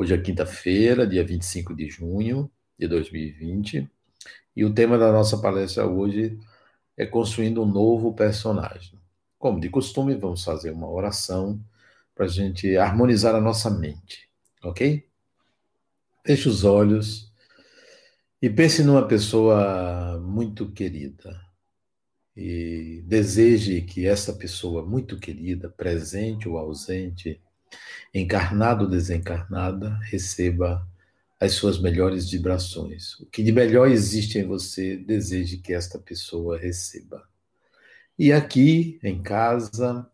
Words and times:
Hoje 0.00 0.14
é 0.14 0.18
quinta-feira, 0.18 1.06
dia 1.06 1.22
25 1.22 1.76
de 1.76 1.90
junho 1.90 2.50
de 2.78 2.88
2020, 2.88 3.86
e 4.56 4.64
o 4.64 4.72
tema 4.72 4.96
da 4.96 5.12
nossa 5.12 5.36
palestra 5.36 5.86
hoje 5.86 6.38
é 6.96 7.04
construindo 7.04 7.62
um 7.62 7.66
novo 7.66 8.14
personagem. 8.14 8.98
Como 9.38 9.60
de 9.60 9.68
costume, 9.68 10.14
vamos 10.14 10.42
fazer 10.42 10.70
uma 10.70 10.88
oração 10.88 11.62
para 12.14 12.24
a 12.24 12.28
gente 12.28 12.78
harmonizar 12.78 13.34
a 13.34 13.42
nossa 13.42 13.68
mente, 13.68 14.26
ok? 14.62 15.06
Feche 16.24 16.48
os 16.48 16.64
olhos 16.64 17.30
e 18.40 18.48
pense 18.48 18.82
numa 18.82 19.06
pessoa 19.06 20.18
muito 20.18 20.72
querida. 20.72 21.38
E 22.34 23.04
deseje 23.04 23.82
que 23.82 24.06
essa 24.06 24.32
pessoa 24.32 24.82
muito 24.82 25.18
querida, 25.18 25.68
presente 25.68 26.48
ou 26.48 26.56
ausente, 26.56 27.38
encarnado 28.14 28.84
ou 28.84 28.90
desencarnada, 28.90 29.98
receba 30.02 30.86
as 31.38 31.52
suas 31.52 31.78
melhores 31.80 32.30
vibrações. 32.30 33.18
O 33.20 33.26
que 33.26 33.42
de 33.42 33.52
melhor 33.52 33.88
existe 33.90 34.38
em 34.38 34.44
você, 34.44 34.96
deseje 34.96 35.56
que 35.56 35.72
esta 35.72 35.98
pessoa 35.98 36.58
receba. 36.58 37.26
E 38.18 38.32
aqui, 38.32 39.00
em 39.02 39.22
casa, 39.22 40.06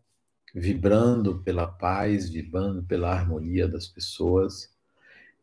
vibrando 0.55 1.39
pela 1.43 1.67
paz, 1.67 2.29
vibrando 2.29 2.81
pela 2.83 3.11
harmonia 3.11 3.67
das 3.67 3.87
pessoas, 3.87 4.69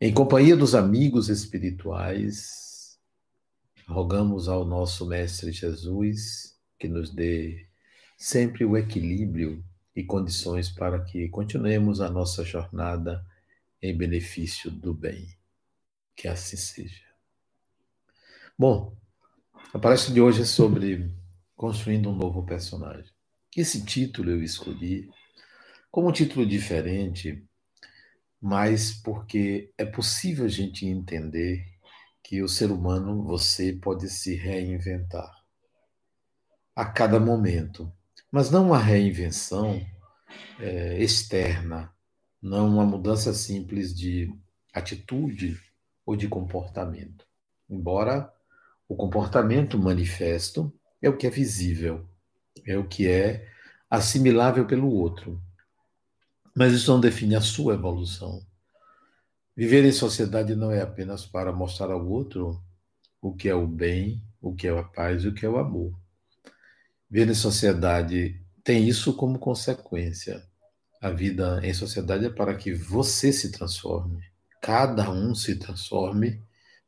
em 0.00 0.12
companhia 0.12 0.56
dos 0.56 0.74
amigos 0.74 1.28
espirituais, 1.28 2.98
rogamos 3.86 4.48
ao 4.48 4.64
nosso 4.64 5.06
Mestre 5.06 5.52
Jesus 5.52 6.56
que 6.78 6.88
nos 6.88 7.10
dê 7.10 7.66
sempre 8.16 8.64
o 8.64 8.76
equilíbrio 8.76 9.62
e 9.94 10.02
condições 10.02 10.68
para 10.68 11.04
que 11.04 11.28
continuemos 11.28 12.00
a 12.00 12.10
nossa 12.10 12.44
jornada 12.44 13.24
em 13.80 13.96
benefício 13.96 14.70
do 14.70 14.92
bem. 14.92 15.28
Que 16.16 16.28
assim 16.28 16.56
seja. 16.56 17.04
Bom, 18.58 18.96
a 19.72 19.78
palestra 19.78 20.12
de 20.12 20.20
hoje 20.20 20.42
é 20.42 20.44
sobre 20.44 21.12
construindo 21.56 22.10
um 22.10 22.16
novo 22.16 22.44
personagem. 22.44 23.12
Esse 23.56 23.84
título 23.84 24.30
eu 24.30 24.42
escolhi 24.42 25.10
como 25.90 26.08
um 26.08 26.12
título 26.12 26.44
diferente, 26.44 27.44
mas 28.40 28.92
porque 28.92 29.72
é 29.78 29.84
possível 29.84 30.44
a 30.44 30.48
gente 30.48 30.86
entender 30.86 31.64
que 32.22 32.42
o 32.42 32.48
ser 32.48 32.70
humano, 32.70 33.22
você 33.22 33.72
pode 33.72 34.08
se 34.08 34.34
reinventar 34.34 35.30
a 36.74 36.84
cada 36.84 37.20
momento 37.20 37.92
mas 38.34 38.50
não 38.50 38.66
uma 38.66 38.78
reinvenção 38.78 39.80
é, 40.58 41.00
externa, 41.00 41.94
não 42.42 42.66
uma 42.66 42.84
mudança 42.84 43.32
simples 43.32 43.96
de 43.96 44.28
atitude 44.72 45.56
ou 46.04 46.16
de 46.16 46.26
comportamento. 46.26 47.24
Embora 47.70 48.28
o 48.88 48.96
comportamento 48.96 49.78
manifesto 49.78 50.74
é 51.00 51.08
o 51.08 51.16
que 51.16 51.28
é 51.28 51.30
visível, 51.30 52.08
é 52.66 52.76
o 52.76 52.88
que 52.88 53.06
é 53.08 53.48
assimilável 53.88 54.66
pelo 54.66 54.92
outro. 54.92 55.40
Mas 56.56 56.72
isso 56.72 56.90
não 56.90 56.98
define 56.98 57.36
a 57.36 57.40
sua 57.40 57.74
evolução. 57.74 58.44
Viver 59.56 59.84
em 59.84 59.92
sociedade 59.92 60.56
não 60.56 60.72
é 60.72 60.82
apenas 60.82 61.24
para 61.24 61.52
mostrar 61.52 61.92
ao 61.92 62.04
outro 62.04 62.60
o 63.22 63.32
que 63.32 63.48
é 63.48 63.54
o 63.54 63.64
bem, 63.64 64.20
o 64.40 64.52
que 64.52 64.66
é 64.66 64.76
a 64.76 64.82
paz 64.82 65.22
e 65.22 65.28
o 65.28 65.34
que 65.34 65.46
é 65.46 65.48
o 65.48 65.56
amor. 65.56 66.02
Viver 67.14 67.30
em 67.30 67.34
sociedade 67.34 68.40
tem 68.64 68.88
isso 68.88 69.14
como 69.14 69.38
consequência. 69.38 70.42
A 71.00 71.10
vida 71.10 71.60
em 71.62 71.72
sociedade 71.72 72.26
é 72.26 72.28
para 72.28 72.56
que 72.56 72.74
você 72.74 73.32
se 73.32 73.52
transforme, 73.52 74.20
cada 74.60 75.08
um 75.12 75.32
se 75.32 75.54
transforme 75.54 76.42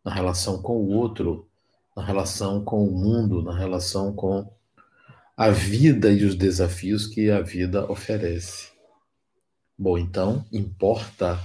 na 0.05 0.13
relação 0.13 0.61
com 0.61 0.79
o 0.79 0.89
outro, 0.89 1.49
na 1.97 2.05
relação 2.05 2.65
com 2.65 2.85
o 2.85 2.91
mundo, 2.91 3.41
na 3.41 3.57
relação 3.57 4.13
com 4.13 4.53
a 5.37 5.51
vida 5.51 6.11
e 6.11 6.25
os 6.25 6.35
desafios 6.35 7.07
que 7.07 7.31
a 7.31 7.41
vida 7.41 7.89
oferece. 7.89 8.73
Bom, 9.79 9.97
então, 9.97 10.45
importa 10.51 11.39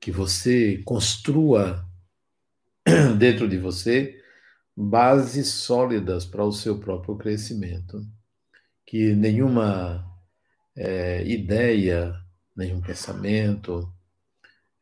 que 0.00 0.10
você 0.10 0.78
construa 0.86 1.86
dentro 3.18 3.46
de 3.46 3.58
você 3.58 4.18
bases 4.76 5.48
sólidas 5.48 6.24
para 6.24 6.44
o 6.44 6.52
seu 6.52 6.78
próprio 6.78 7.16
crescimento. 7.16 8.04
Que 8.86 9.14
nenhuma 9.14 10.04
é, 10.76 11.24
ideia, 11.26 12.14
nenhum 12.56 12.80
pensamento 12.80 13.88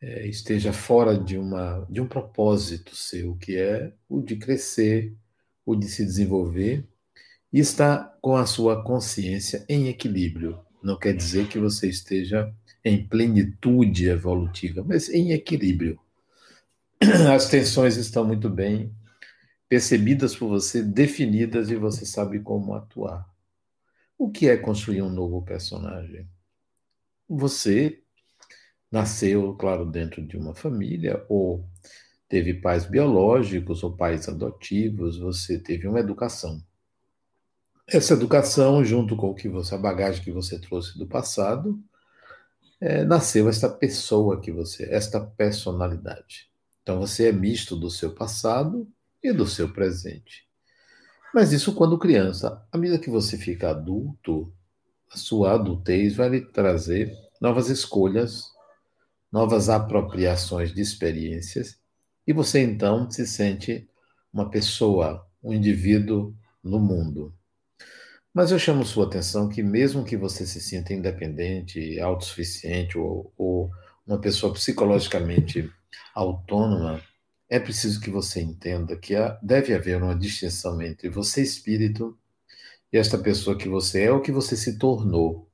é, 0.00 0.26
esteja 0.26 0.72
fora 0.72 1.16
de, 1.16 1.38
uma, 1.38 1.86
de 1.88 2.00
um 2.00 2.06
propósito 2.06 2.96
seu, 2.96 3.36
que 3.36 3.56
é 3.56 3.92
o 4.08 4.20
de 4.20 4.36
crescer, 4.36 5.14
o 5.64 5.76
de 5.76 5.88
se 5.88 6.04
desenvolver 6.04 6.86
e 7.52 7.60
estar 7.60 8.18
com 8.20 8.34
a 8.34 8.46
sua 8.46 8.82
consciência 8.82 9.64
em 9.68 9.88
equilíbrio. 9.88 10.58
Não 10.82 10.98
quer 10.98 11.14
dizer 11.14 11.46
que 11.48 11.58
você 11.58 11.88
esteja 11.88 12.52
em 12.84 13.06
plenitude 13.06 14.08
evolutiva, 14.08 14.82
mas 14.82 15.08
em 15.08 15.32
equilíbrio. 15.32 15.98
As 17.32 17.48
tensões 17.48 17.96
estão 17.96 18.24
muito 18.24 18.48
bem 18.48 18.92
percebidas 19.72 20.36
por 20.36 20.50
você, 20.50 20.82
definidas 20.82 21.70
e 21.70 21.76
você 21.76 22.04
sabe 22.04 22.38
como 22.40 22.74
atuar. 22.74 23.26
O 24.18 24.30
que 24.30 24.46
é 24.46 24.54
construir 24.54 25.00
um 25.00 25.08
novo 25.08 25.40
personagem? 25.40 26.28
Você 27.26 28.02
nasceu, 28.90 29.54
claro, 29.54 29.86
dentro 29.86 30.20
de 30.26 30.36
uma 30.36 30.54
família, 30.54 31.24
ou 31.26 31.66
teve 32.28 32.52
pais 32.52 32.84
biológicos 32.84 33.82
ou 33.82 33.96
pais 33.96 34.28
adotivos, 34.28 35.18
você 35.18 35.58
teve 35.58 35.88
uma 35.88 36.00
educação. 36.00 36.62
Essa 37.86 38.12
educação, 38.12 38.84
junto 38.84 39.16
com 39.16 39.30
o 39.30 39.34
que 39.34 39.48
você, 39.48 39.74
a 39.74 39.78
bagagem 39.78 40.22
que 40.22 40.30
você 40.30 40.60
trouxe 40.60 40.98
do 40.98 41.06
passado, 41.06 41.82
é, 42.78 43.04
nasceu 43.04 43.48
esta 43.48 43.70
pessoa 43.70 44.38
que 44.38 44.52
você, 44.52 44.84
esta 44.92 45.18
personalidade. 45.18 46.50
Então 46.82 47.00
você 47.00 47.28
é 47.28 47.32
misto 47.32 47.74
do 47.74 47.88
seu 47.88 48.14
passado 48.14 48.86
e 49.22 49.32
do 49.32 49.46
seu 49.46 49.72
presente. 49.72 50.46
Mas 51.34 51.52
isso 51.52 51.74
quando 51.74 51.98
criança. 51.98 52.66
À 52.70 52.76
medida 52.76 52.98
que 52.98 53.08
você 53.08 53.38
fica 53.38 53.70
adulto, 53.70 54.52
a 55.10 55.16
sua 55.16 55.54
adultez 55.54 56.14
vai 56.14 56.28
lhe 56.28 56.40
trazer 56.40 57.12
novas 57.40 57.68
escolhas, 57.68 58.44
novas 59.30 59.68
apropriações 59.68 60.74
de 60.74 60.80
experiências, 60.80 61.78
e 62.26 62.32
você 62.32 62.60
então 62.60 63.10
se 63.10 63.26
sente 63.26 63.88
uma 64.32 64.48
pessoa, 64.48 65.26
um 65.42 65.52
indivíduo 65.52 66.34
no 66.62 66.78
mundo. 66.78 67.34
Mas 68.32 68.50
eu 68.50 68.58
chamo 68.58 68.84
sua 68.84 69.06
atenção 69.06 69.48
que, 69.48 69.62
mesmo 69.62 70.04
que 70.04 70.16
você 70.16 70.46
se 70.46 70.60
sinta 70.60 70.94
independente, 70.94 72.00
autossuficiente 72.00 72.96
ou, 72.96 73.32
ou 73.36 73.70
uma 74.06 74.18
pessoa 74.18 74.52
psicologicamente 74.52 75.70
autônoma, 76.14 77.02
é 77.52 77.60
preciso 77.60 78.00
que 78.00 78.08
você 78.08 78.40
entenda 78.40 78.96
que 78.96 79.12
deve 79.42 79.74
haver 79.74 80.02
uma 80.02 80.14
distinção 80.14 80.80
entre 80.80 81.10
você, 81.10 81.42
espírito, 81.42 82.18
e 82.90 82.96
esta 82.96 83.18
pessoa 83.18 83.58
que 83.58 83.68
você 83.68 84.04
é 84.04 84.10
ou 84.10 84.22
que 84.22 84.32
você 84.32 84.56
se 84.56 84.78
tornou. 84.78 85.46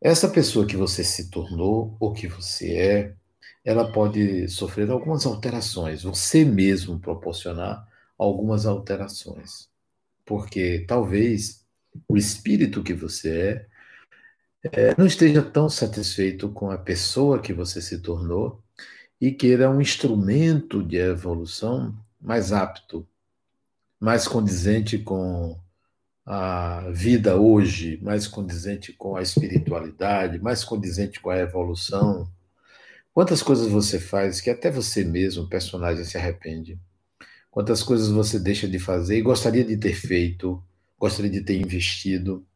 Essa 0.00 0.30
pessoa 0.30 0.66
que 0.66 0.78
você 0.78 1.04
se 1.04 1.28
tornou 1.28 1.94
ou 2.00 2.14
que 2.14 2.26
você 2.26 2.72
é, 2.72 3.14
ela 3.62 3.92
pode 3.92 4.48
sofrer 4.48 4.90
algumas 4.90 5.26
alterações, 5.26 6.04
você 6.04 6.42
mesmo 6.42 6.98
proporcionar 6.98 7.86
algumas 8.16 8.64
alterações. 8.64 9.68
Porque 10.24 10.86
talvez 10.88 11.66
o 12.08 12.16
espírito 12.16 12.82
que 12.82 12.94
você 12.94 13.66
é, 14.72 14.90
é 14.90 14.94
não 14.96 15.04
esteja 15.06 15.42
tão 15.42 15.68
satisfeito 15.68 16.48
com 16.48 16.70
a 16.70 16.78
pessoa 16.78 17.42
que 17.42 17.52
você 17.52 17.82
se 17.82 18.00
tornou 18.00 18.64
e 19.20 19.32
queira 19.32 19.70
um 19.70 19.80
instrumento 19.80 20.82
de 20.82 20.96
evolução 20.96 21.94
mais 22.20 22.52
apto, 22.52 23.06
mais 24.00 24.28
condizente 24.28 24.98
com 24.98 25.58
a 26.24 26.90
vida 26.90 27.36
hoje, 27.36 27.98
mais 28.02 28.26
condizente 28.28 28.92
com 28.92 29.16
a 29.16 29.22
espiritualidade, 29.22 30.38
mais 30.38 30.62
condizente 30.62 31.20
com 31.20 31.30
a 31.30 31.38
evolução. 31.38 32.30
Quantas 33.14 33.42
coisas 33.42 33.68
você 33.68 33.98
faz 33.98 34.40
que 34.40 34.50
até 34.50 34.70
você 34.70 35.04
mesmo, 35.04 35.48
personagem, 35.48 36.04
se 36.04 36.18
arrepende? 36.18 36.78
Quantas 37.50 37.82
coisas 37.82 38.08
você 38.08 38.38
deixa 38.38 38.68
de 38.68 38.78
fazer 38.78 39.18
e 39.18 39.22
gostaria 39.22 39.64
de 39.64 39.76
ter 39.76 39.94
feito, 39.94 40.62
gostaria 40.98 41.30
de 41.30 41.40
ter 41.40 41.58
investido, 41.58 42.46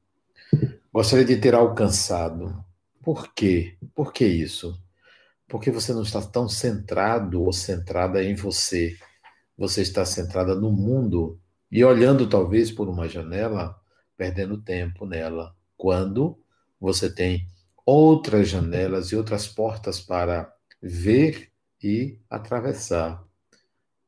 gostaria 0.92 1.24
de 1.24 1.36
ter 1.36 1.54
alcançado? 1.54 2.62
Por 3.02 3.32
quê? 3.32 3.74
Por 3.94 4.12
que 4.12 4.26
isso? 4.26 4.78
Porque 5.52 5.70
você 5.70 5.92
não 5.92 6.00
está 6.00 6.22
tão 6.22 6.48
centrado 6.48 7.42
ou 7.42 7.52
centrada 7.52 8.24
em 8.24 8.34
você. 8.34 8.96
Você 9.54 9.82
está 9.82 10.02
centrada 10.02 10.54
no 10.54 10.72
mundo 10.72 11.38
e 11.70 11.84
olhando 11.84 12.26
talvez 12.26 12.70
por 12.70 12.88
uma 12.88 13.06
janela, 13.06 13.78
perdendo 14.16 14.62
tempo 14.62 15.04
nela. 15.04 15.54
Quando 15.76 16.38
você 16.80 17.14
tem 17.14 17.46
outras 17.84 18.48
janelas 18.48 19.08
e 19.08 19.16
outras 19.16 19.46
portas 19.46 20.00
para 20.00 20.50
ver 20.80 21.52
e 21.82 22.18
atravessar. 22.30 23.22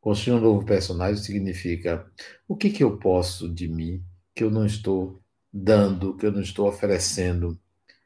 Construir 0.00 0.38
um 0.38 0.40
novo 0.40 0.64
personagem 0.64 1.22
significa 1.22 2.10
o 2.48 2.56
que, 2.56 2.70
que 2.70 2.82
eu 2.82 2.96
posso 2.96 3.52
de 3.52 3.68
mim 3.68 4.02
que 4.34 4.42
eu 4.42 4.50
não 4.50 4.64
estou 4.64 5.20
dando, 5.52 6.16
que 6.16 6.24
eu 6.24 6.32
não 6.32 6.40
estou 6.40 6.66
oferecendo? 6.66 7.50
O 7.50 7.58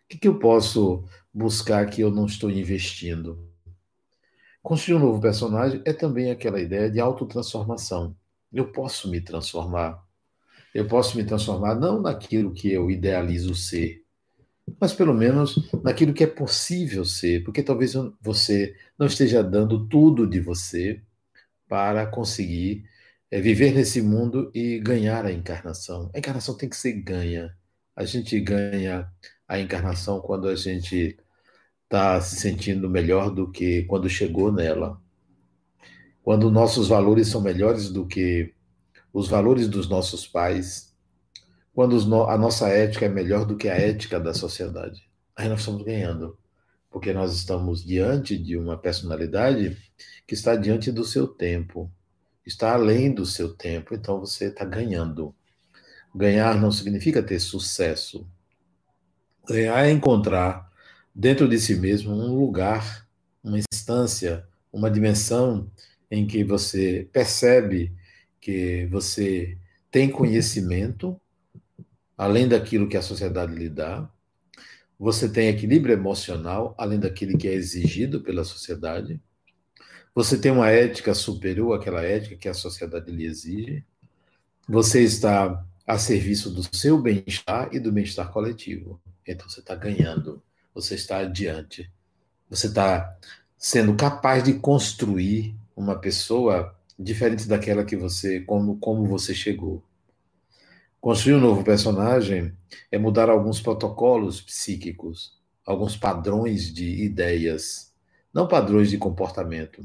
que, 0.08 0.18
que 0.18 0.26
eu 0.26 0.40
posso 0.40 1.04
buscar 1.38 1.88
que 1.88 2.00
eu 2.00 2.10
não 2.10 2.26
estou 2.26 2.50
investindo? 2.50 3.48
Construir 4.60 4.96
um 4.96 4.98
novo 4.98 5.20
personagem 5.20 5.80
é 5.84 5.92
também 5.92 6.30
aquela 6.30 6.60
ideia 6.60 6.90
de 6.90 6.98
autotransformação. 6.98 8.16
Eu 8.52 8.72
posso 8.72 9.08
me 9.08 9.20
transformar. 9.20 10.04
Eu 10.74 10.86
posso 10.86 11.16
me 11.16 11.24
transformar 11.24 11.76
não 11.76 12.00
naquilo 12.00 12.52
que 12.52 12.70
eu 12.70 12.90
idealizo 12.90 13.54
ser, 13.54 14.02
mas 14.80 14.92
pelo 14.92 15.14
menos 15.14 15.70
naquilo 15.82 16.12
que 16.12 16.24
é 16.24 16.26
possível 16.26 17.04
ser, 17.04 17.42
porque 17.44 17.62
talvez 17.62 17.94
você 18.20 18.76
não 18.98 19.06
esteja 19.06 19.42
dando 19.42 19.86
tudo 19.86 20.26
de 20.26 20.40
você 20.40 21.00
para 21.66 22.06
conseguir 22.06 22.84
é, 23.30 23.40
viver 23.40 23.72
nesse 23.72 24.02
mundo 24.02 24.50
e 24.54 24.78
ganhar 24.80 25.24
a 25.24 25.32
encarnação. 25.32 26.10
A 26.14 26.18
encarnação 26.18 26.56
tem 26.56 26.68
que 26.68 26.76
ser 26.76 26.92
ganha. 26.92 27.56
A 27.96 28.04
gente 28.04 28.38
ganha 28.40 29.10
a 29.46 29.58
encarnação 29.58 30.20
quando 30.20 30.48
a 30.48 30.54
gente 30.54 31.16
está 31.88 32.20
se 32.20 32.36
sentindo 32.36 32.88
melhor 32.88 33.30
do 33.30 33.50
que 33.50 33.84
quando 33.84 34.10
chegou 34.10 34.52
nela. 34.52 35.00
Quando 36.22 36.50
nossos 36.50 36.86
valores 36.86 37.28
são 37.28 37.40
melhores 37.40 37.88
do 37.88 38.06
que 38.06 38.52
os 39.10 39.26
valores 39.26 39.66
dos 39.66 39.88
nossos 39.88 40.26
pais, 40.26 40.94
quando 41.74 41.96
a 42.24 42.36
nossa 42.36 42.68
ética 42.68 43.06
é 43.06 43.08
melhor 43.08 43.46
do 43.46 43.56
que 43.56 43.70
a 43.70 43.74
ética 43.74 44.20
da 44.20 44.34
sociedade. 44.34 45.08
Aí 45.34 45.48
nós 45.48 45.60
estamos 45.60 45.82
ganhando, 45.82 46.38
porque 46.90 47.14
nós 47.14 47.34
estamos 47.34 47.82
diante 47.82 48.36
de 48.36 48.58
uma 48.58 48.76
personalidade 48.76 49.74
que 50.26 50.34
está 50.34 50.56
diante 50.56 50.92
do 50.92 51.04
seu 51.04 51.26
tempo, 51.26 51.90
está 52.44 52.74
além 52.74 53.14
do 53.14 53.24
seu 53.24 53.54
tempo, 53.54 53.94
então 53.94 54.20
você 54.20 54.48
está 54.48 54.64
ganhando. 54.64 55.34
Ganhar 56.14 56.60
não 56.60 56.70
significa 56.70 57.22
ter 57.22 57.38
sucesso. 57.38 58.28
Ganhar 59.48 59.86
é 59.86 59.90
encontrar 59.90 60.67
dentro 61.18 61.48
de 61.48 61.58
si 61.58 61.74
mesmo 61.74 62.12
um 62.12 62.38
lugar, 62.38 63.04
uma 63.42 63.58
instância, 63.58 64.46
uma 64.72 64.88
dimensão 64.88 65.68
em 66.08 66.24
que 66.24 66.44
você 66.44 67.08
percebe 67.12 67.92
que 68.40 68.86
você 68.86 69.58
tem 69.90 70.08
conhecimento, 70.08 71.20
além 72.16 72.46
daquilo 72.46 72.88
que 72.88 72.96
a 72.96 73.02
sociedade 73.02 73.52
lhe 73.52 73.68
dá, 73.68 74.08
você 74.96 75.28
tem 75.28 75.48
equilíbrio 75.48 75.92
emocional, 75.92 76.72
além 76.78 77.00
daquilo 77.00 77.36
que 77.36 77.48
é 77.48 77.52
exigido 77.52 78.20
pela 78.20 78.44
sociedade, 78.44 79.20
você 80.14 80.38
tem 80.38 80.52
uma 80.52 80.70
ética 80.70 81.14
superior 81.14 81.76
àquela 81.76 82.02
ética 82.02 82.36
que 82.36 82.48
a 82.48 82.54
sociedade 82.54 83.10
lhe 83.10 83.24
exige, 83.24 83.84
você 84.68 85.02
está 85.02 85.64
a 85.84 85.98
serviço 85.98 86.48
do 86.50 86.62
seu 86.76 87.00
bem-estar 87.02 87.70
e 87.72 87.80
do 87.80 87.90
bem-estar 87.90 88.30
coletivo. 88.30 89.00
Então 89.26 89.48
você 89.48 89.60
está 89.60 89.74
ganhando, 89.74 90.42
você 90.80 90.94
está 90.94 91.18
adiante, 91.18 91.90
você 92.48 92.68
está 92.68 93.18
sendo 93.56 93.96
capaz 93.96 94.44
de 94.44 94.54
construir 94.54 95.56
uma 95.76 95.98
pessoa 95.98 96.72
diferente 96.96 97.48
daquela 97.48 97.84
que 97.84 97.96
você, 97.96 98.40
como, 98.40 98.78
como 98.78 99.04
você 99.04 99.34
chegou. 99.34 99.82
Construir 101.00 101.34
um 101.34 101.40
novo 101.40 101.64
personagem 101.64 102.52
é 102.92 102.98
mudar 102.98 103.28
alguns 103.28 103.60
protocolos 103.60 104.40
psíquicos, 104.40 105.36
alguns 105.66 105.96
padrões 105.96 106.72
de 106.72 107.04
ideias, 107.04 107.92
não 108.32 108.46
padrões 108.46 108.88
de 108.88 108.98
comportamento, 108.98 109.84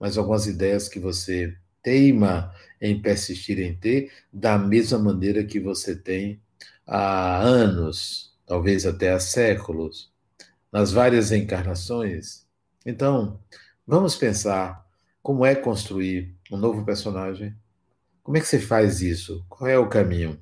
mas 0.00 0.18
algumas 0.18 0.48
ideias 0.48 0.88
que 0.88 0.98
você 0.98 1.56
teima 1.80 2.52
em 2.80 3.00
persistir 3.00 3.60
em 3.60 3.74
ter, 3.74 4.10
da 4.32 4.58
mesma 4.58 4.98
maneira 4.98 5.44
que 5.44 5.60
você 5.60 5.94
tem 5.94 6.40
há 6.84 7.38
anos, 7.38 8.34
talvez 8.44 8.84
até 8.84 9.12
há 9.12 9.20
séculos, 9.20 10.13
nas 10.74 10.90
várias 10.90 11.30
encarnações. 11.30 12.44
Então, 12.84 13.38
vamos 13.86 14.16
pensar 14.16 14.84
como 15.22 15.46
é 15.46 15.54
construir 15.54 16.34
um 16.50 16.56
novo 16.56 16.84
personagem. 16.84 17.54
Como 18.24 18.36
é 18.36 18.40
que 18.40 18.46
você 18.48 18.58
faz 18.58 19.00
isso? 19.00 19.46
Qual 19.48 19.70
é 19.70 19.78
o 19.78 19.88
caminho? 19.88 20.36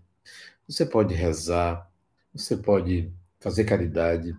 Você 0.67 0.87
pode 0.87 1.13
rezar, 1.13 1.87
você 2.35 2.57
pode 2.57 3.13
fazer 3.41 3.65
caridade, 3.65 4.35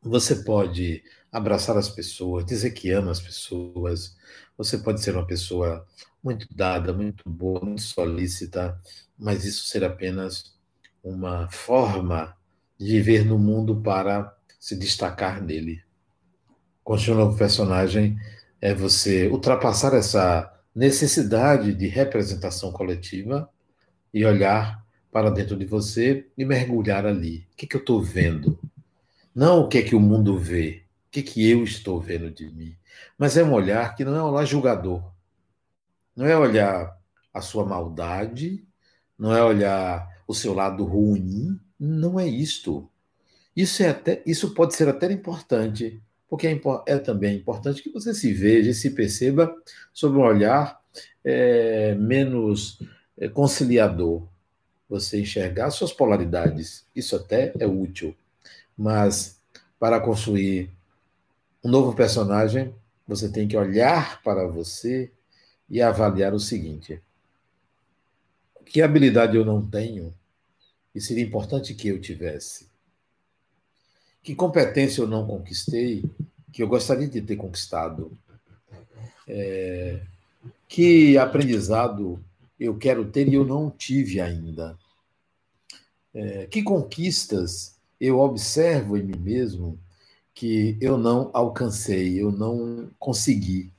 você 0.00 0.36
pode 0.36 1.04
abraçar 1.30 1.76
as 1.76 1.90
pessoas, 1.90 2.46
dizer 2.46 2.70
que 2.70 2.90
ama 2.90 3.10
as 3.10 3.20
pessoas, 3.20 4.16
você 4.56 4.78
pode 4.78 5.02
ser 5.02 5.14
uma 5.14 5.26
pessoa 5.26 5.86
muito 6.22 6.46
dada, 6.50 6.90
muito 6.90 7.28
boa, 7.28 7.62
muito 7.62 7.82
solícita, 7.82 8.80
mas 9.18 9.44
isso 9.44 9.66
ser 9.66 9.84
apenas 9.84 10.56
uma 11.02 11.50
forma 11.50 12.34
de 12.78 12.86
viver 12.86 13.26
no 13.26 13.38
mundo 13.38 13.82
para 13.82 14.34
se 14.64 14.74
destacar 14.74 15.42
nele. 15.42 15.82
Construir 16.82 17.22
um 17.22 17.36
personagem 17.36 18.18
é 18.62 18.72
você 18.72 19.28
ultrapassar 19.28 19.92
essa 19.92 20.50
necessidade 20.74 21.74
de 21.74 21.86
representação 21.86 22.72
coletiva 22.72 23.46
e 24.12 24.24
olhar 24.24 24.82
para 25.12 25.28
dentro 25.28 25.54
de 25.54 25.66
você 25.66 26.26
e 26.34 26.46
mergulhar 26.46 27.04
ali. 27.04 27.46
O 27.52 27.56
que, 27.56 27.66
que 27.66 27.76
eu 27.76 27.80
estou 27.80 28.02
vendo? 28.02 28.58
Não 29.34 29.60
o 29.60 29.68
que 29.68 29.76
é 29.76 29.82
que 29.82 29.94
o 29.94 30.00
mundo 30.00 30.38
vê, 30.38 30.84
o 31.08 31.10
que, 31.10 31.22
que 31.22 31.46
eu 31.46 31.62
estou 31.62 32.00
vendo 32.00 32.30
de 32.30 32.50
mim. 32.50 32.74
Mas 33.18 33.36
é 33.36 33.44
um 33.44 33.52
olhar 33.52 33.94
que 33.94 34.02
não 34.02 34.16
é 34.16 34.22
um 34.22 34.32
olhar 34.32 34.46
julgador. 34.46 35.12
Não 36.16 36.24
é 36.24 36.34
olhar 36.34 36.98
a 37.34 37.42
sua 37.42 37.66
maldade, 37.66 38.66
não 39.18 39.36
é 39.36 39.44
olhar 39.44 40.08
o 40.26 40.32
seu 40.32 40.54
lado 40.54 40.86
ruim, 40.86 41.60
não 41.78 42.18
é 42.18 42.26
isto. 42.26 42.90
Isso, 43.56 43.82
é 43.82 43.90
até, 43.90 44.22
isso 44.26 44.52
pode 44.52 44.74
ser 44.74 44.88
até 44.88 45.10
importante, 45.12 46.00
porque 46.28 46.46
é, 46.46 46.60
é, 46.86 46.98
também 46.98 47.36
importante 47.36 47.82
que 47.82 47.90
você 47.90 48.12
se 48.12 48.32
veja 48.32 48.70
e 48.70 48.74
se 48.74 48.90
perceba 48.90 49.54
sob 49.92 50.18
um 50.18 50.22
olhar 50.22 50.80
é, 51.24 51.94
menos 51.94 52.80
é, 53.16 53.28
conciliador. 53.28 54.26
Você 54.88 55.20
enxergar 55.20 55.70
suas 55.70 55.92
polaridades, 55.92 56.84
isso 56.94 57.16
até 57.16 57.52
é 57.58 57.66
útil. 57.66 58.14
Mas 58.76 59.40
para 59.78 60.00
construir 60.00 60.70
um 61.62 61.70
novo 61.70 61.94
personagem, 61.94 62.74
você 63.06 63.28
tem 63.28 63.46
que 63.46 63.56
olhar 63.56 64.22
para 64.22 64.46
você 64.46 65.10
e 65.70 65.80
avaliar 65.80 66.34
o 66.34 66.40
seguinte: 66.40 67.00
que 68.66 68.82
habilidade 68.82 69.36
eu 69.36 69.44
não 69.44 69.64
tenho 69.64 70.12
e 70.94 71.00
seria 71.00 71.24
importante 71.24 71.74
que 71.74 71.88
eu 71.88 72.00
tivesse? 72.00 72.73
Que 74.24 74.34
competência 74.34 75.02
eu 75.02 75.06
não 75.06 75.26
conquistei, 75.26 76.02
que 76.50 76.62
eu 76.62 76.66
gostaria 76.66 77.06
de 77.06 77.20
ter 77.20 77.36
conquistado? 77.36 78.10
É, 79.28 80.00
que 80.66 81.18
aprendizado 81.18 82.18
eu 82.58 82.76
quero 82.78 83.04
ter 83.04 83.28
e 83.28 83.34
eu 83.34 83.44
não 83.44 83.70
tive 83.70 84.22
ainda? 84.22 84.78
É, 86.14 86.46
que 86.46 86.62
conquistas 86.62 87.76
eu 88.00 88.18
observo 88.18 88.96
em 88.96 89.02
mim 89.02 89.18
mesmo 89.18 89.78
que 90.32 90.78
eu 90.80 90.96
não 90.96 91.30
alcancei, 91.34 92.20
eu 92.20 92.32
não 92.32 92.88
consegui? 92.98 93.70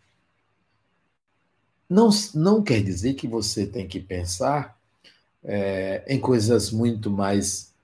Não, 1.90 2.10
não 2.36 2.62
quer 2.62 2.84
dizer 2.84 3.16
que 3.16 3.28
você 3.28 3.66
tem 3.66 3.88
que 3.88 4.00
pensar 4.00 4.80
é, 5.44 6.04
em 6.08 6.20
coisas 6.20 6.70
muito 6.70 7.10
mais 7.10 7.75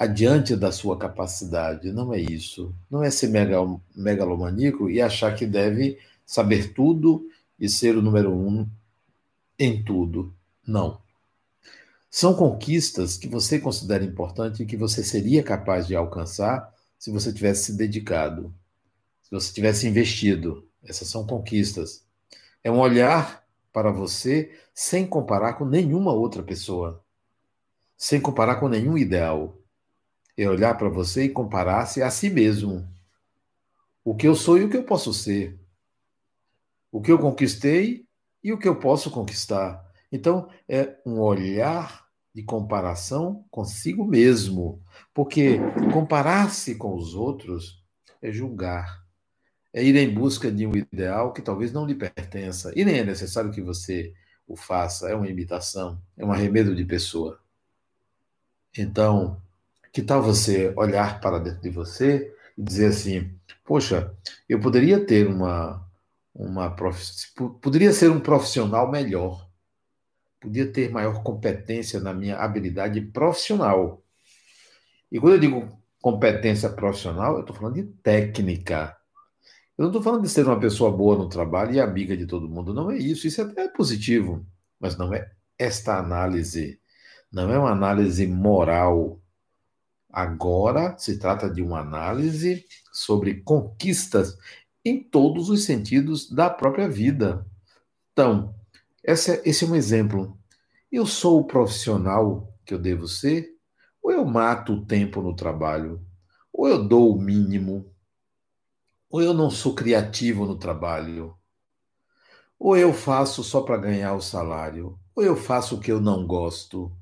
adiante 0.00 0.56
da 0.56 0.72
sua 0.72 0.96
capacidade. 0.96 1.92
Não 1.92 2.10
é 2.14 2.18
isso. 2.18 2.74
Não 2.90 3.04
é 3.04 3.10
ser 3.10 3.28
megalomaníaco 3.94 4.88
e 4.88 4.98
achar 4.98 5.34
que 5.36 5.44
deve 5.44 5.98
saber 6.24 6.72
tudo 6.72 7.28
e 7.58 7.68
ser 7.68 7.98
o 7.98 8.00
número 8.00 8.32
um 8.34 8.66
em 9.58 9.84
tudo. 9.84 10.34
Não. 10.66 11.02
São 12.10 12.32
conquistas 12.32 13.18
que 13.18 13.28
você 13.28 13.58
considera 13.58 14.02
importante 14.02 14.62
e 14.62 14.66
que 14.66 14.74
você 14.74 15.04
seria 15.04 15.42
capaz 15.42 15.86
de 15.86 15.94
alcançar 15.94 16.74
se 16.98 17.10
você 17.10 17.30
tivesse 17.30 17.64
se 17.64 17.72
dedicado, 17.74 18.54
se 19.22 19.30
você 19.30 19.52
tivesse 19.52 19.86
investido. 19.86 20.66
Essas 20.82 21.08
são 21.08 21.26
conquistas. 21.26 22.02
É 22.64 22.70
um 22.70 22.80
olhar 22.80 23.44
para 23.70 23.92
você 23.92 24.50
sem 24.72 25.06
comparar 25.06 25.54
com 25.54 25.66
nenhuma 25.66 26.10
outra 26.10 26.42
pessoa, 26.42 27.04
sem 27.98 28.18
comparar 28.18 28.56
com 28.56 28.66
nenhum 28.66 28.96
ideal 28.96 29.59
é 30.42 30.48
olhar 30.48 30.76
para 30.76 30.88
você 30.88 31.24
e 31.24 31.28
comparar-se 31.28 32.02
a 32.02 32.10
si 32.10 32.30
mesmo. 32.30 32.88
O 34.04 34.14
que 34.14 34.26
eu 34.26 34.34
sou 34.34 34.58
e 34.58 34.64
o 34.64 34.70
que 34.70 34.76
eu 34.76 34.84
posso 34.84 35.12
ser. 35.12 35.58
O 36.90 37.00
que 37.00 37.12
eu 37.12 37.18
conquistei 37.18 38.06
e 38.42 38.52
o 38.52 38.58
que 38.58 38.66
eu 38.66 38.76
posso 38.76 39.10
conquistar. 39.10 39.84
Então, 40.10 40.48
é 40.68 40.96
um 41.04 41.20
olhar 41.20 42.06
de 42.34 42.42
comparação 42.42 43.44
consigo 43.50 44.04
mesmo. 44.04 44.82
Porque 45.12 45.58
comparar-se 45.92 46.74
com 46.74 46.96
os 46.96 47.14
outros 47.14 47.84
é 48.22 48.32
julgar, 48.32 49.04
é 49.72 49.84
ir 49.84 49.96
em 49.96 50.12
busca 50.12 50.50
de 50.50 50.66
um 50.66 50.74
ideal 50.74 51.32
que 51.32 51.42
talvez 51.42 51.72
não 51.72 51.86
lhe 51.86 51.94
pertença 51.94 52.72
e 52.74 52.84
nem 52.84 52.98
é 52.98 53.04
necessário 53.04 53.50
que 53.50 53.62
você 53.62 54.12
o 54.46 54.56
faça, 54.56 55.08
é 55.08 55.14
uma 55.14 55.28
imitação, 55.28 56.02
é 56.16 56.24
um 56.24 56.32
arremedo 56.32 56.74
de 56.74 56.84
pessoa. 56.84 57.40
Então, 58.76 59.40
que 59.92 60.02
tal 60.02 60.22
você 60.22 60.72
olhar 60.76 61.20
para 61.20 61.38
dentro 61.38 61.60
de 61.60 61.70
você 61.70 62.34
e 62.56 62.62
dizer 62.62 62.86
assim: 62.86 63.34
poxa, 63.64 64.14
eu 64.48 64.60
poderia 64.60 65.04
ter 65.04 65.26
uma, 65.26 65.84
uma 66.34 66.74
poderia 67.60 67.92
ser 67.92 68.10
um 68.10 68.20
profissional 68.20 68.90
melhor, 68.90 69.48
podia 70.40 70.70
ter 70.70 70.90
maior 70.90 71.22
competência 71.22 72.00
na 72.00 72.14
minha 72.14 72.36
habilidade 72.38 73.00
profissional. 73.00 74.02
E 75.10 75.18
quando 75.18 75.34
eu 75.34 75.40
digo 75.40 75.80
competência 76.00 76.68
profissional, 76.70 77.34
eu 77.34 77.40
estou 77.40 77.54
falando 77.54 77.74
de 77.74 77.84
técnica. 77.84 78.96
Eu 79.76 79.84
não 79.84 79.90
estou 79.90 80.02
falando 80.02 80.22
de 80.22 80.28
ser 80.28 80.46
uma 80.46 80.60
pessoa 80.60 80.90
boa 80.90 81.16
no 81.16 81.28
trabalho 81.28 81.72
e 81.72 81.80
amiga 81.80 82.16
de 82.16 82.26
todo 82.26 82.48
mundo. 82.48 82.74
Não 82.74 82.90
é 82.90 82.98
isso. 82.98 83.26
Isso 83.26 83.40
até 83.40 83.64
é 83.64 83.68
positivo, 83.68 84.44
mas 84.78 84.96
não 84.96 85.12
é 85.14 85.30
esta 85.58 85.98
análise. 85.98 86.78
Não 87.32 87.50
é 87.50 87.58
uma 87.58 87.70
análise 87.70 88.26
moral. 88.26 89.20
Agora 90.12 90.96
se 90.98 91.18
trata 91.18 91.48
de 91.48 91.62
uma 91.62 91.80
análise 91.80 92.64
sobre 92.92 93.42
conquistas 93.42 94.36
em 94.84 95.02
todos 95.02 95.48
os 95.48 95.64
sentidos 95.64 96.30
da 96.30 96.50
própria 96.50 96.88
vida. 96.88 97.46
Então, 98.12 98.54
esse 99.04 99.32
é, 99.32 99.42
esse 99.44 99.64
é 99.64 99.68
um 99.68 99.76
exemplo. 99.76 100.38
Eu 100.90 101.06
sou 101.06 101.40
o 101.40 101.46
profissional 101.46 102.52
que 102.64 102.74
eu 102.74 102.78
devo 102.78 103.06
ser? 103.06 103.56
Ou 104.02 104.10
eu 104.12 104.24
mato 104.24 104.74
o 104.74 104.86
tempo 104.86 105.22
no 105.22 105.34
trabalho? 105.34 106.04
Ou 106.52 106.68
eu 106.68 106.86
dou 106.86 107.14
o 107.14 107.20
mínimo? 107.20 107.92
Ou 109.08 109.22
eu 109.22 109.34
não 109.34 109.50
sou 109.50 109.74
criativo 109.74 110.46
no 110.46 110.56
trabalho? 110.56 111.36
Ou 112.58 112.76
eu 112.76 112.92
faço 112.92 113.42
só 113.42 113.62
para 113.62 113.76
ganhar 113.76 114.14
o 114.14 114.20
salário? 114.20 114.98
Ou 115.14 115.24
eu 115.24 115.36
faço 115.36 115.76
o 115.76 115.80
que 115.80 115.90
eu 115.90 116.00
não 116.00 116.26
gosto? 116.26 116.92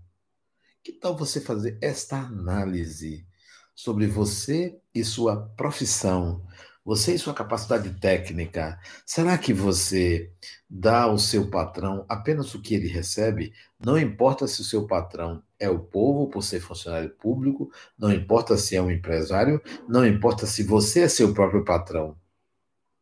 Que 0.89 0.95
tal 0.95 1.15
você 1.15 1.39
fazer 1.39 1.77
esta 1.83 2.17
análise 2.17 3.27
sobre 3.75 4.07
você 4.07 4.75
e 4.95 5.05
sua 5.05 5.37
profissão, 5.51 6.43
você 6.83 7.13
e 7.15 7.19
sua 7.19 7.35
capacidade 7.35 7.91
técnica, 8.01 8.81
será 9.05 9.37
que 9.37 9.53
você 9.53 10.33
dá 10.67 11.03
ao 11.03 11.19
seu 11.19 11.51
patrão 11.51 12.07
apenas 12.09 12.55
o 12.55 12.63
que 12.63 12.75
ele 12.75 12.89
recebe? 12.89 13.53
Não 13.79 13.99
importa 13.99 14.47
se 14.47 14.63
o 14.63 14.65
seu 14.65 14.87
patrão 14.87 15.43
é 15.61 15.69
o 15.69 15.79
povo 15.79 16.31
por 16.31 16.43
ser 16.43 16.59
funcionário 16.59 17.11
público, 17.11 17.71
não 17.99 18.11
importa 18.11 18.57
se 18.57 18.75
é 18.75 18.81
um 18.81 18.91
empresário, 18.91 19.61
não 19.87 20.07
importa 20.07 20.47
se 20.47 20.63
você 20.63 21.01
é 21.01 21.09
seu 21.09 21.35
próprio 21.35 21.67
patrão. 21.67 22.13
O 22.13 22.17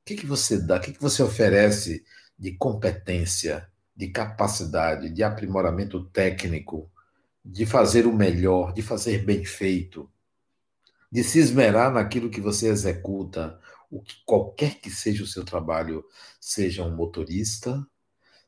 que, 0.04 0.16
que 0.16 0.26
você 0.26 0.58
dá? 0.58 0.78
O 0.78 0.80
que, 0.80 0.90
que 0.90 1.00
você 1.00 1.22
oferece 1.22 2.04
de 2.36 2.50
competência, 2.56 3.70
de 3.94 4.08
capacidade, 4.08 5.08
de 5.08 5.22
aprimoramento 5.22 6.02
técnico, 6.06 6.90
de 7.48 7.64
fazer 7.64 8.06
o 8.06 8.12
melhor, 8.12 8.72
de 8.72 8.82
fazer 8.82 9.24
bem 9.24 9.44
feito, 9.44 10.10
de 11.10 11.22
se 11.22 11.38
esmerar 11.38 11.92
naquilo 11.92 12.28
que 12.28 12.40
você 12.40 12.68
executa, 12.68 13.58
o 13.88 14.02
que 14.02 14.16
qualquer 14.24 14.80
que 14.80 14.90
seja 14.90 15.22
o 15.22 15.26
seu 15.26 15.44
trabalho, 15.44 16.04
seja 16.40 16.82
um 16.84 16.94
motorista, 16.94 17.86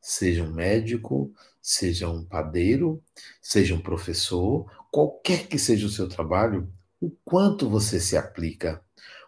seja 0.01 0.43
um 0.43 0.53
médico, 0.53 1.33
seja 1.61 2.09
um 2.09 2.25
padeiro, 2.25 3.01
seja 3.41 3.73
um 3.73 3.81
professor, 3.81 4.69
qualquer 4.91 5.47
que 5.47 5.57
seja 5.57 5.87
o 5.87 5.89
seu 5.89 6.09
trabalho, 6.09 6.69
o 6.99 7.09
quanto 7.23 7.69
você 7.69 8.01
se 8.01 8.17
aplica. 8.17 8.83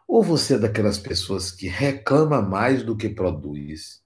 Ou 0.06 0.22
você 0.22 0.56
é 0.56 0.60
daquelas 0.60 0.98
pessoas 0.98 1.50
que 1.50 1.68
reclama 1.70 2.42
mais 2.42 2.84
do 2.84 2.98
que 2.98 3.08
produz? 3.08 4.00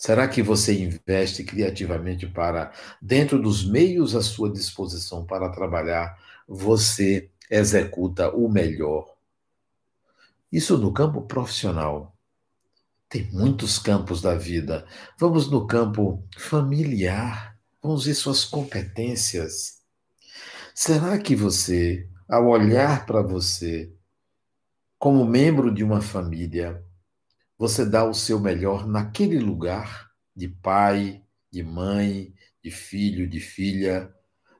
Será 0.00 0.26
que 0.26 0.42
você 0.42 0.82
investe 0.82 1.44
criativamente 1.44 2.26
para, 2.26 2.72
dentro 3.02 3.38
dos 3.38 3.68
meios 3.68 4.16
à 4.16 4.22
sua 4.22 4.50
disposição 4.50 5.26
para 5.26 5.50
trabalhar, 5.50 6.18
você 6.48 7.28
executa 7.50 8.34
o 8.34 8.48
melhor? 8.48 9.14
Isso 10.50 10.78
no 10.78 10.90
campo 10.90 11.20
profissional. 11.20 12.16
Tem 13.10 13.30
muitos 13.30 13.78
campos 13.78 14.22
da 14.22 14.34
vida. 14.34 14.86
Vamos 15.18 15.50
no 15.50 15.66
campo 15.66 16.24
familiar. 16.34 17.58
Vamos 17.82 18.06
ver 18.06 18.14
suas 18.14 18.42
competências. 18.42 19.82
Será 20.74 21.18
que 21.18 21.36
você, 21.36 22.08
ao 22.26 22.46
olhar 22.48 23.04
para 23.04 23.20
você, 23.20 23.92
como 24.98 25.26
membro 25.26 25.70
de 25.70 25.84
uma 25.84 26.00
família, 26.00 26.82
você 27.60 27.84
dá 27.84 28.04
o 28.06 28.14
seu 28.14 28.40
melhor 28.40 28.86
naquele 28.88 29.38
lugar 29.38 30.10
de 30.34 30.48
pai, 30.48 31.22
de 31.52 31.62
mãe, 31.62 32.32
de 32.64 32.70
filho, 32.70 33.28
de 33.28 33.38
filha, 33.38 34.10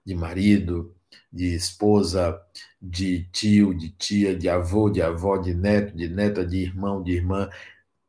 de 0.04 0.14
marido, 0.14 0.94
de 1.32 1.54
esposa, 1.54 2.38
de 2.80 3.24
tio, 3.32 3.72
de 3.72 3.88
tia, 3.88 4.36
de 4.36 4.50
avô, 4.50 4.90
de 4.90 5.00
avó, 5.00 5.38
de 5.38 5.54
neto, 5.54 5.96
de 5.96 6.10
neta, 6.10 6.44
de 6.44 6.58
irmão, 6.58 7.02
de 7.02 7.12
irmã. 7.12 7.48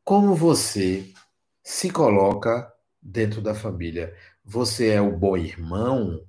Como 0.04 0.34
você 0.34 1.10
se 1.64 1.90
coloca 1.90 2.70
dentro 3.00 3.40
da 3.40 3.54
família? 3.54 4.14
Você 4.44 4.88
é 4.88 5.00
o 5.00 5.16
bom 5.16 5.38
irmão 5.38 6.22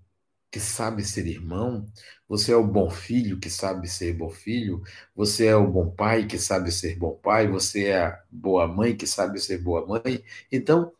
que 0.53 0.59
sabe 0.59 1.03
ser 1.03 1.25
irmão? 1.25 1.87
Você 2.29 2.51
é 2.51 2.55
o 2.55 2.63
bom 2.63 2.87
filho 2.87 3.39
que 3.39 3.49
sabe 3.49 3.87
ser 3.87 4.13
bom 4.13 4.29
filho? 4.29 4.83
Você 5.15 5.47
é 5.47 5.55
o 5.55 5.67
bom 5.67 5.89
pai 5.89 6.27
que 6.27 6.37
sabe 6.37 6.71
ser 6.71 6.95
bom 6.95 7.15
pai? 7.15 7.47
Você 7.47 7.85
é 7.85 8.03
a 8.05 8.23
boa 8.29 8.67
mãe 8.67 8.95
que 8.95 9.07
sabe 9.07 9.39
ser 9.39 9.57
boa 9.57 9.83
mãe? 9.87 10.23
Então, 10.51 10.93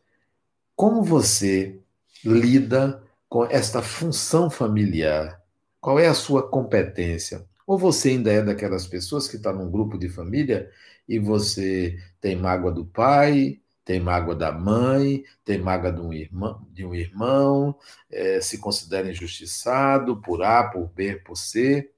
como 0.74 1.04
você 1.04 1.78
lida 2.24 3.00
com 3.28 3.44
esta 3.44 3.80
função 3.80 4.50
familiar? 4.50 5.40
Qual 5.80 6.00
é 6.00 6.08
a 6.08 6.14
sua 6.14 6.50
competência? 6.50 7.46
Ou 7.64 7.78
você 7.78 8.08
ainda 8.10 8.32
é 8.32 8.42
daquelas 8.42 8.88
pessoas 8.88 9.28
que 9.28 9.36
está 9.36 9.52
num 9.52 9.70
grupo 9.70 9.96
de 9.96 10.08
família 10.08 10.68
e 11.08 11.20
você 11.20 11.96
tem 12.20 12.34
mágoa 12.34 12.72
do 12.72 12.84
pai, 12.84 13.60
tem 13.84 14.00
mágoa 14.00 14.34
da 14.34 14.50
mãe, 14.50 15.24
tem 15.44 15.58
mágoa 15.58 15.92
de 15.92 16.00
um 16.00 16.12
irmão, 16.12 16.66
de 16.72 16.84
um 16.86 16.94
irmão 16.94 17.78
é, 18.10 18.40
se 18.40 18.58
considera 18.58 19.10
injustiçado 19.10 20.20
por 20.20 20.42
A, 20.42 20.64
por 20.64 20.88
B, 20.88 21.16
por 21.16 21.36
C. 21.36 21.90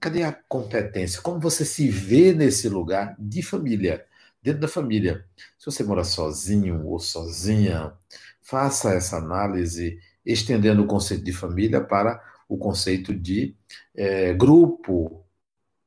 Cadê 0.00 0.22
a 0.22 0.32
competência? 0.32 1.20
Como 1.22 1.38
você 1.38 1.64
se 1.64 1.88
vê 1.88 2.32
nesse 2.32 2.68
lugar 2.68 3.14
de 3.18 3.42
família, 3.42 4.04
dentro 4.42 4.60
da 4.60 4.68
família? 4.68 5.24
Se 5.58 5.66
você 5.66 5.84
mora 5.84 6.04
sozinho 6.04 6.86
ou 6.86 6.98
sozinha, 6.98 7.92
faça 8.40 8.94
essa 8.94 9.16
análise, 9.16 9.98
estendendo 10.24 10.82
o 10.82 10.86
conceito 10.86 11.24
de 11.24 11.32
família 11.32 11.80
para 11.80 12.22
o 12.48 12.56
conceito 12.58 13.14
de 13.14 13.54
é, 13.94 14.34
grupo 14.34 15.24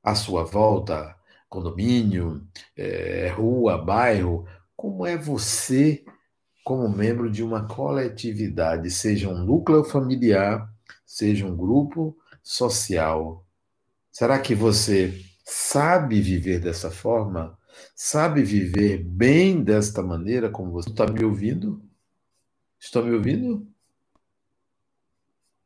à 0.04 0.16
sua 0.16 0.44
volta, 0.44 1.16
condomínio, 1.50 2.46
é, 2.76 3.30
rua, 3.30 3.78
bairro. 3.78 4.48
Como 4.76 5.06
é 5.06 5.18
você 5.18 6.04
como 6.64 6.90
membro 6.90 7.32
de 7.32 7.44
uma 7.44 7.68
coletividade, 7.68 8.90
seja 8.90 9.30
um 9.30 9.46
núcleo 9.46 9.84
familiar, 9.84 10.74
seja 11.06 11.46
um 11.46 11.56
grupo 11.56 12.18
social? 12.42 13.46
Será 14.12 14.40
que 14.40 14.56
você 14.56 15.24
sabe 15.46 16.22
viver 16.22 16.60
dessa 16.60 16.90
forma? 16.90 17.58
Sabe 17.96 18.44
viver 18.44 19.04
bem 19.04 19.64
desta 19.64 20.02
maneira 20.02 20.50
como 20.50 20.72
você 20.72 20.90
está 20.90 21.06
me 21.06 21.24
ouvindo? 21.24 21.82
Está 22.80 23.02
me 23.02 23.12
ouvindo? 23.14 23.68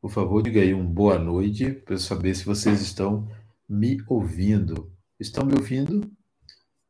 Por 0.00 0.10
favor, 0.10 0.42
diga 0.42 0.60
aí 0.60 0.74
um 0.74 0.86
boa 0.86 1.18
noite 1.18 1.72
para 1.72 1.94
eu 1.94 1.98
saber 1.98 2.34
se 2.34 2.44
vocês 2.44 2.80
estão 2.80 3.28
me 3.68 4.02
ouvindo. 4.08 4.92
Estão 5.18 5.44
me 5.44 5.54
ouvindo? 5.54 6.10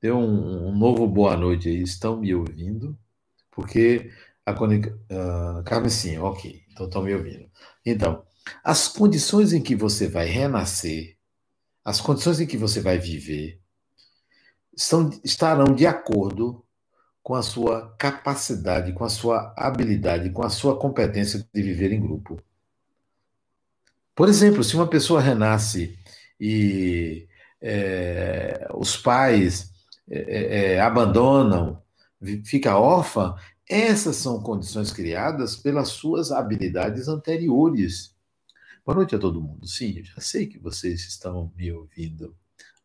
Dê 0.01 0.11
um, 0.11 0.69
um 0.69 0.77
novo 0.77 1.07
boa 1.07 1.37
noite 1.37 1.69
aí. 1.69 1.83
Estão 1.83 2.17
me 2.17 2.35
ouvindo? 2.35 2.99
Porque 3.51 4.11
a 4.45 4.55
conexão. 4.55 4.99
Uh, 5.11 5.63
Carmen, 5.65 5.91
sim, 5.91 6.19
ok. 6.19 6.63
Então 6.71 6.87
estão 6.87 7.03
me 7.03 7.15
ouvindo. 7.15 7.51
Então, 7.85 8.25
as 8.65 8.89
condições 8.89 9.53
em 9.53 9.63
que 9.63 9.77
você 9.77 10.09
vai 10.09 10.27
renascer, 10.27 11.17
as 11.85 12.01
condições 12.01 12.41
em 12.41 12.47
que 12.47 12.57
você 12.57 12.81
vai 12.81 12.99
viver, 12.99 13.61
estão, 14.75 15.11
estarão 15.23 15.75
de 15.75 15.87
acordo 15.87 16.65
com 17.23 17.35
a 17.35 17.43
sua 17.43 17.95
capacidade, 17.99 18.93
com 18.93 19.05
a 19.05 19.09
sua 19.11 19.55
habilidade, 19.57 20.31
com 20.31 20.43
a 20.43 20.51
sua 20.51 20.79
competência 20.79 21.47
de 21.53 21.63
viver 21.63 21.93
em 21.93 22.01
grupo. 22.01 22.43
Por 24.15 24.29
exemplo, 24.29 24.65
se 24.65 24.75
uma 24.75 24.89
pessoa 24.89 25.21
renasce 25.21 25.99
e 26.39 27.29
é, 27.61 28.67
os 28.75 28.97
pais 28.97 29.70
é, 30.11 30.75
é, 30.75 30.81
abandonam, 30.81 31.81
fica 32.45 32.77
órfã, 32.77 33.35
essas 33.69 34.17
são 34.17 34.43
condições 34.43 34.93
criadas 34.93 35.55
pelas 35.57 35.89
suas 35.91 36.33
habilidades 36.33 37.07
anteriores. 37.09 38.15
Boa 38.85 38.97
noite 38.97 39.15
a 39.15 39.19
todo 39.19 39.41
mundo. 39.41 39.67
Sim, 39.67 39.99
eu 39.99 40.05
já 40.05 40.21
sei 40.21 40.47
que 40.47 40.59
vocês 40.59 41.01
estão 41.07 41.53
me 41.57 41.71
ouvindo. 41.73 42.35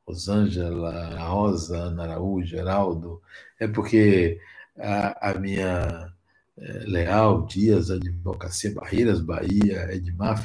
Rosângela, 0.08 1.18
Rosa, 1.28 1.78
Ana 1.78 2.04
Araújo, 2.04 2.48
Geraldo, 2.48 3.22
é 3.60 3.68
porque 3.68 4.40
a, 4.78 5.32
a 5.32 5.40
minha 5.40 6.14
é, 6.58 6.72
Leal, 6.86 7.46
Dias, 7.48 7.90
Advocacia 7.92 8.74
Barreiras, 8.74 9.20
Bahia, 9.22 9.92
Edmar, 9.94 10.42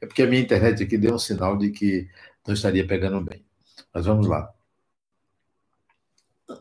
é 0.00 0.06
porque 0.06 0.22
a 0.22 0.26
minha 0.26 0.42
internet 0.42 0.82
aqui 0.82 0.98
deu 0.98 1.14
um 1.14 1.18
sinal 1.18 1.56
de 1.56 1.70
que 1.70 2.08
não 2.46 2.54
estaria 2.54 2.86
pegando 2.86 3.20
bem. 3.20 3.44
Mas 3.92 4.06
vamos 4.06 4.26
lá. 4.26 4.53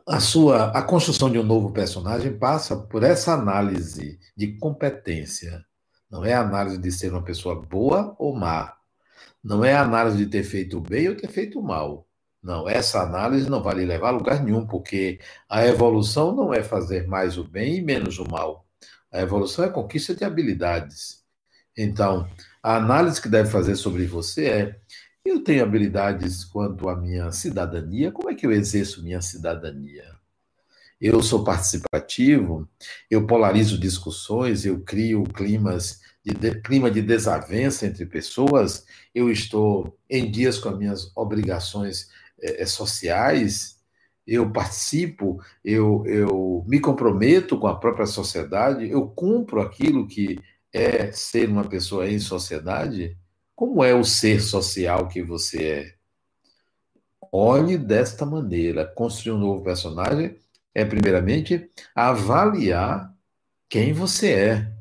A 0.08 0.20
sua 0.20 0.72
a 0.72 0.82
construção 0.82 1.30
de 1.30 1.38
um 1.38 1.44
novo 1.44 1.72
personagem 1.72 2.38
passa 2.38 2.76
por 2.76 3.04
essa 3.04 3.34
análise 3.34 4.20
de 4.36 4.58
competência. 4.58 5.66
Não 6.10 6.24
é 6.24 6.34
a 6.34 6.42
análise 6.42 6.78
de 6.78 6.92
ser 6.92 7.12
uma 7.12 7.24
pessoa 7.24 7.56
boa 7.62 8.16
ou 8.18 8.36
má. 8.36 8.78
Não 9.44 9.66
é 9.66 9.74
a 9.74 9.82
análise 9.82 10.18
de 10.18 10.28
ter 10.28 10.44
feito 10.44 10.80
bem 10.80 11.10
ou 11.10 11.16
ter 11.18 11.28
feito 11.30 11.62
mal. 11.62 12.08
Não, 12.42 12.68
essa 12.68 13.02
análise 13.02 13.50
não 13.50 13.64
vai 13.64 13.76
lhe 13.76 13.86
levar 13.86 14.10
a 14.10 14.12
lugar 14.12 14.44
nenhum, 14.44 14.68
porque 14.68 15.20
a 15.50 15.66
evolução 15.66 16.36
não 16.36 16.54
é 16.54 16.62
fazer 16.64 17.08
mais 17.08 17.38
o 17.38 17.44
bem 17.44 17.78
e 17.78 17.82
menos 17.82 18.20
o 18.20 18.30
mal. 18.30 18.66
A 19.12 19.22
evolução 19.22 19.66
é 19.66 19.70
conquista 19.70 20.16
de 20.16 20.24
habilidades. 20.26 21.24
Então, 21.78 22.28
a 22.62 22.76
análise 22.76 23.22
que 23.22 23.30
deve 23.30 23.50
fazer 23.50 23.76
sobre 23.76 24.06
você 24.06 24.46
é: 24.46 24.82
eu 25.26 25.44
tenho 25.44 25.64
habilidades 25.64 26.44
quanto 26.44 26.90
à 26.90 26.96
minha 26.96 27.32
cidadania, 27.32 28.12
como 28.12 28.30
é 28.30 28.36
que 28.36 28.46
eu 28.46 28.52
exerço 28.52 29.04
minha 29.04 29.22
cidadania? 29.22 30.06
Eu 31.00 31.22
sou 31.22 31.44
participativo, 31.44 32.68
eu 33.10 33.26
polarizo 33.28 33.80
discussões, 33.80 34.66
eu 34.66 34.82
crio 34.82 35.24
climas 35.24 36.02
de, 36.24 36.34
de, 36.34 36.62
clima 36.62 36.90
de 36.90 37.02
desavença 37.02 37.86
entre 37.86 38.06
pessoas, 38.06 38.86
eu 39.14 39.30
estou 39.30 39.98
em 40.10 40.30
dias 40.32 40.58
com 40.58 40.70
as 40.70 40.78
minhas 40.78 41.12
obrigações 41.16 42.10
é, 42.42 42.66
sociais, 42.66 43.82
eu 44.26 44.52
participo, 44.52 45.42
eu, 45.64 46.06
eu 46.06 46.64
me 46.68 46.80
comprometo 46.80 47.60
com 47.60 47.68
a 47.68 47.78
própria 47.78 48.06
sociedade, 48.06 48.90
eu 48.90 49.08
cumpro 49.08 49.62
aquilo 49.62 50.08
que 50.08 50.40
é 50.72 51.12
ser 51.12 51.50
uma 51.50 51.66
pessoa 51.66 52.10
em 52.10 52.20
sociedade? 52.20 53.18
Como 53.56 53.84
é 53.84 53.94
o 53.94 54.04
ser 54.04 54.42
social 54.42 55.08
que 55.08 55.22
você 55.22 55.64
é? 55.64 55.96
Olhe 57.32 57.78
desta 57.78 58.26
maneira. 58.26 58.86
Construir 58.86 59.34
um 59.34 59.40
novo 59.40 59.64
personagem 59.64 60.38
é, 60.74 60.84
primeiramente, 60.84 61.70
avaliar 61.96 63.14
quem 63.70 63.94
você 63.94 64.34
é. 64.34 64.74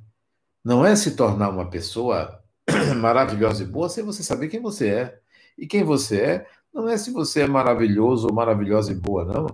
Não 0.65 0.85
é 0.85 0.95
se 0.97 1.17
tornar 1.17 1.51
uma 1.51 1.69
pessoa 1.69 2.43
maravilhosa 2.97 3.63
e 3.63 3.67
boa 3.67 3.89
sem 3.89 4.05
você 4.05 4.23
saber 4.23 4.49
quem 4.49 4.61
você 4.61 4.89
é. 4.89 5.21
E 5.59 5.67
quem 5.67 5.85
você 5.85 6.21
é 6.21 6.47
não 6.73 6.89
é 6.89 6.97
se 6.97 7.11
você 7.11 7.43
é 7.43 7.47
maravilhoso 7.47 8.29
ou 8.29 8.35
maravilhosa 8.35 8.93
e 8.93 8.95
boa, 8.95 9.25
não. 9.25 9.47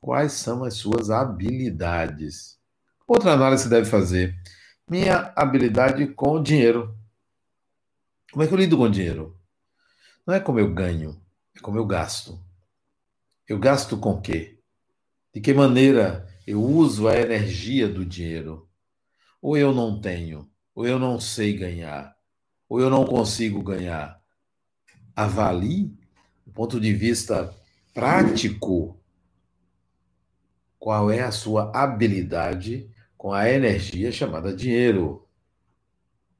Quais 0.00 0.32
são 0.32 0.64
as 0.64 0.74
suas 0.74 1.10
habilidades? 1.10 2.58
Outra 3.06 3.32
análise 3.32 3.68
deve 3.68 3.88
fazer. 3.88 4.34
Minha 4.88 5.32
habilidade 5.36 6.06
com 6.08 6.42
dinheiro. 6.42 6.94
Como 8.34 8.42
é 8.42 8.48
que 8.48 8.52
eu 8.52 8.58
lido 8.58 8.76
com 8.76 8.90
dinheiro? 8.90 9.38
Não 10.26 10.34
é 10.34 10.40
como 10.40 10.58
eu 10.58 10.74
ganho, 10.74 11.22
é 11.56 11.60
como 11.60 11.78
eu 11.78 11.86
gasto. 11.86 12.44
Eu 13.48 13.60
gasto 13.60 13.96
com 13.96 14.20
quê? 14.20 14.58
De 15.32 15.40
que 15.40 15.54
maneira 15.54 16.28
eu 16.44 16.60
uso 16.60 17.06
a 17.06 17.14
energia 17.14 17.88
do 17.88 18.04
dinheiro? 18.04 18.68
Ou 19.40 19.56
eu 19.56 19.72
não 19.72 20.00
tenho, 20.00 20.50
ou 20.74 20.84
eu 20.84 20.98
não 20.98 21.20
sei 21.20 21.56
ganhar, 21.56 22.12
ou 22.68 22.80
eu 22.80 22.90
não 22.90 23.04
consigo 23.04 23.62
ganhar. 23.62 24.20
Avalie 25.14 25.96
do 26.44 26.50
ponto 26.52 26.80
de 26.80 26.92
vista 26.92 27.54
prático, 27.94 29.00
qual 30.76 31.08
é 31.08 31.20
a 31.20 31.30
sua 31.30 31.70
habilidade 31.72 32.90
com 33.16 33.32
a 33.32 33.48
energia 33.48 34.10
chamada 34.10 34.52
dinheiro. 34.52 35.23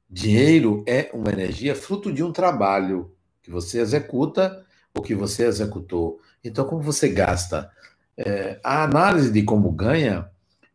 Dinheiro 0.09 0.83
é 0.87 1.09
uma 1.13 1.31
energia 1.31 1.75
fruto 1.75 2.13
de 2.13 2.23
um 2.23 2.31
trabalho 2.31 3.11
que 3.41 3.49
você 3.49 3.79
executa 3.79 4.63
ou 4.93 5.01
que 5.01 5.15
você 5.15 5.45
executou. 5.45 6.19
Então, 6.43 6.65
como 6.65 6.81
você 6.81 7.09
gasta? 7.09 7.69
É, 8.17 8.59
a 8.63 8.83
análise 8.83 9.31
de 9.31 9.43
como 9.43 9.71
ganha, 9.71 10.29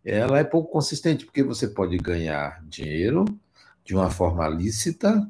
ela 0.05 0.39
é 0.39 0.45
pouco 0.45 0.71
consistente, 0.71 1.25
porque 1.25 1.43
você 1.43 1.69
pode 1.69 1.97
ganhar 1.97 2.63
dinheiro 2.69 3.25
de 3.85 3.95
uma 3.95 4.11
forma 4.11 4.47
lícita, 4.49 5.27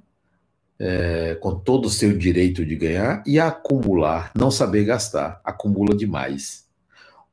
é, 0.78 1.34
com 1.34 1.54
todo 1.54 1.86
o 1.86 1.90
seu 1.90 2.16
direito 2.16 2.64
de 2.64 2.74
ganhar 2.74 3.22
e 3.26 3.38
acumular, 3.38 4.32
não 4.34 4.50
saber 4.50 4.84
gastar, 4.84 5.40
acumula 5.44 5.94
demais. 5.94 6.66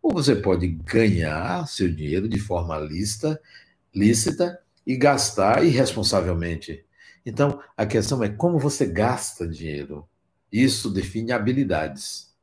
Ou 0.01 0.11
você 0.11 0.35
pode 0.35 0.67
ganhar 0.67 1.65
seu 1.65 1.89
dinheiro 1.89 2.27
de 2.27 2.39
forma 2.39 2.77
lícita, 2.77 3.41
lícita 3.95 4.59
e 4.87 4.95
gastar 4.95 5.65
irresponsavelmente. 5.65 6.85
Então, 7.25 7.61
a 7.75 7.85
questão 7.85 8.23
é 8.23 8.29
como 8.29 8.57
você 8.57 8.85
gasta 8.85 9.45
dinheiro. 9.45 10.07
Isso 10.49 10.89
define 10.89 11.33
habilidades. 11.33 12.33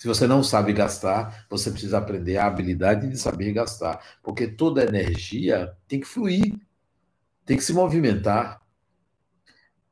Se 0.00 0.08
você 0.08 0.26
não 0.26 0.42
sabe 0.42 0.72
gastar, 0.72 1.46
você 1.48 1.70
precisa 1.70 1.98
aprender 1.98 2.38
a 2.38 2.46
habilidade 2.46 3.08
de 3.08 3.16
saber 3.16 3.52
gastar, 3.52 4.18
porque 4.20 4.48
toda 4.48 4.82
energia 4.82 5.76
tem 5.86 6.00
que 6.00 6.06
fluir, 6.08 6.58
tem 7.46 7.56
que 7.56 7.62
se 7.62 7.72
movimentar. 7.72 8.60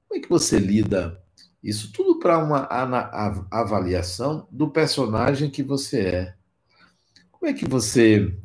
Como 0.09 0.19
é 0.19 0.21
que 0.21 0.29
você 0.29 0.59
lida 0.59 1.23
isso 1.63 1.93
tudo 1.93 2.19
para 2.19 2.39
uma 2.39 2.67
avaliação 3.53 4.49
do 4.51 4.69
personagem 4.69 5.49
que 5.49 5.63
você 5.63 6.01
é? 6.01 6.35
Como 7.31 7.49
é 7.49 7.55
que 7.55 7.69
você 7.69 8.37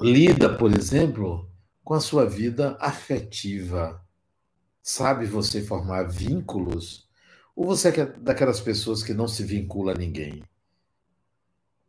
lida, 0.00 0.56
por 0.56 0.76
exemplo, 0.76 1.49
com 1.90 1.94
a 1.94 2.00
sua 2.00 2.24
vida 2.24 2.76
afetiva? 2.78 4.00
Sabe 4.80 5.26
você 5.26 5.60
formar 5.60 6.04
vínculos? 6.04 7.08
Ou 7.56 7.66
você 7.66 7.88
é 7.88 8.06
daquelas 8.06 8.60
pessoas 8.60 9.02
que 9.02 9.12
não 9.12 9.26
se 9.26 9.42
vincula 9.42 9.90
a 9.90 9.98
ninguém? 9.98 10.44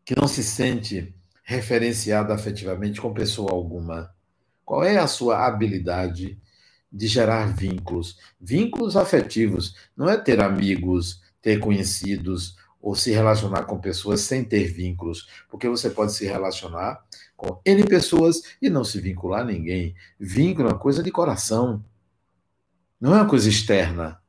Que 0.04 0.20
não 0.20 0.28
se 0.28 0.44
sente 0.44 1.14
referenciada 1.44 2.34
afetivamente 2.34 3.00
com 3.00 3.14
pessoa 3.14 3.52
alguma? 3.52 4.12
Qual 4.66 4.84
é 4.84 4.98
a 4.98 5.06
sua 5.06 5.46
habilidade 5.46 6.42
de 6.92 7.06
gerar 7.06 7.56
vínculos, 7.56 8.18
vínculos 8.40 8.98
afetivos. 8.98 9.76
Não 9.96 10.10
é 10.10 10.18
ter 10.18 10.42
amigos, 10.42 11.22
ter 11.44 11.60
conhecidos 11.60 12.58
ou 12.82 12.96
se 12.96 13.12
relacionar 13.12 13.66
com 13.66 13.80
pessoas 13.80 14.22
sem 14.22 14.44
ter 14.44 14.64
vínculos, 14.64 15.30
porque 15.48 15.70
você 15.70 15.92
pode 15.92 16.14
se 16.14 16.26
relacionar 16.26 17.06
com 17.42 17.60
N 17.66 17.84
pessoas 17.86 18.44
e 18.62 18.70
não 18.70 18.84
se 18.84 19.02
vincular 19.02 19.42
a 19.42 19.44
ninguém. 19.44 19.96
Vínculo 20.20 20.70
é 20.70 20.72
uma 20.74 20.78
coisa 20.78 21.02
de 21.02 21.10
coração, 21.10 21.84
não 23.00 23.16
é 23.16 23.18
uma 23.18 23.28
coisa 23.28 23.50
externa. 23.50 24.22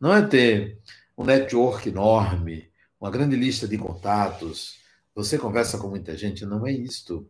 Não 0.00 0.14
é 0.14 0.22
ter 0.22 0.78
um 1.18 1.24
network 1.24 1.88
enorme, 1.88 2.70
uma 3.00 3.10
grande 3.10 3.34
lista 3.34 3.66
de 3.66 3.76
contatos. 3.76 4.78
Você 5.16 5.36
conversa 5.36 5.78
com 5.78 5.88
muita 5.88 6.16
gente, 6.16 6.46
não 6.46 6.64
é 6.64 6.70
isto. 6.70 7.28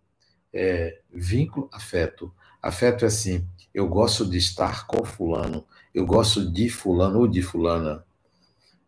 É 0.53 1.01
vínculo, 1.11 1.71
afeto. 1.73 2.31
Afeto 2.61 3.07
é 3.07 3.09
assim, 3.09 3.49
eu 3.73 3.89
gosto 3.89 4.29
de 4.29 4.37
estar 4.37 4.87
com 4.87 5.03
fulano, 5.07 5.65
eu 5.95 6.05
gosto 6.05 6.53
de 6.53 6.69
fulano 6.69 7.21
ou 7.21 7.27
de 7.27 7.41
fulana. 7.41 8.05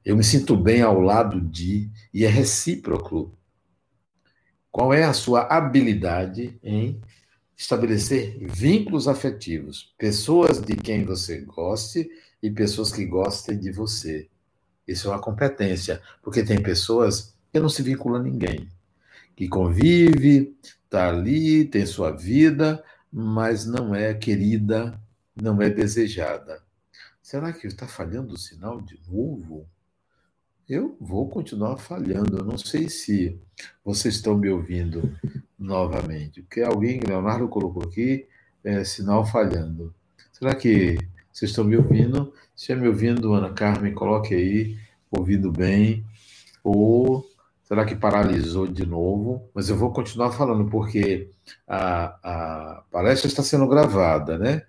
Eu 0.05 0.19
me 0.19 0.23
sinto 0.23 0.55
bem 0.55 0.83
ao 0.83 1.01
lado 1.01 1.41
de, 1.41 1.91
e 2.13 2.27
é 2.27 2.29
recíproco. 2.29 3.33
Qual 4.73 4.95
é 4.95 5.05
a 5.05 5.13
sua 5.13 5.43
habilidade 5.43 6.59
em 6.63 6.99
estabelecer 7.55 8.39
vínculos 8.41 9.07
afetivos? 9.07 9.95
Pessoas 9.99 10.63
de 10.63 10.75
quem 10.75 11.05
você 11.05 11.43
goste 11.43 12.11
e 12.43 12.51
pessoas 12.51 12.91
que 12.91 13.05
gostem 13.05 13.59
de 13.59 13.71
você. 13.71 14.31
Isso 14.89 15.09
é 15.09 15.11
uma 15.11 15.21
competência, 15.21 16.01
porque 16.23 16.43
tem 16.43 16.61
pessoas 16.61 17.35
que 17.53 17.61
não 17.61 17.69
se 17.69 17.83
vinculam 17.83 18.23
a 18.23 18.25
ninguém, 18.25 18.67
que 19.37 19.47
convive, 19.47 20.57
está 20.63 21.11
ali, 21.11 21.67
tem 21.67 21.85
sua 21.85 22.11
vida, 22.11 22.83
mas 23.13 23.67
não 23.67 23.95
é 23.95 24.15
querida, 24.15 24.99
não 25.37 25.61
é 25.61 25.69
desejada. 25.69 26.63
Será 27.23 27.53
que 27.53 27.67
está 27.67 27.87
falhando 27.87 28.33
o 28.33 28.39
sinal 28.39 28.81
de 28.81 28.99
novo? 29.07 29.69
Eu 30.73 30.97
vou 30.99 31.29
continuar 31.29 31.77
falhando. 31.77 32.39
Eu 32.39 32.45
não 32.47 32.57
sei 32.57 32.89
se 32.89 33.39
vocês 33.85 34.15
estão 34.15 34.39
me 34.39 34.49
ouvindo 34.49 35.15
novamente. 35.59 36.41
Porque 36.41 36.63
alguém, 36.63 36.99
Leonardo 36.99 37.47
colocou 37.47 37.83
aqui, 37.83 38.27
é, 38.65 38.83
sinal 38.83 39.23
falhando. 39.27 39.95
Será 40.33 40.55
que 40.55 40.97
vocês 41.31 41.51
estão 41.51 41.63
me 41.63 41.77
ouvindo? 41.77 42.33
Se 42.57 42.63
estiver 42.63 42.81
me 42.81 42.89
ouvindo, 42.89 43.35
Ana 43.35 43.53
Carmen, 43.53 43.93
coloque 43.93 44.35
aí, 44.35 44.79
ouvindo 45.11 45.53
bem. 45.53 46.07
Ou 46.65 47.23
Será 47.65 47.85
que 47.85 47.95
paralisou 47.95 48.67
de 48.67 48.87
novo? 48.87 49.51
Mas 49.55 49.69
eu 49.69 49.77
vou 49.77 49.93
continuar 49.93 50.33
falando, 50.33 50.71
porque 50.71 51.29
a, 51.69 52.17
a 52.23 52.83
palestra 52.91 53.29
está 53.29 53.43
sendo 53.43 53.69
gravada, 53.69 54.39
né? 54.39 54.63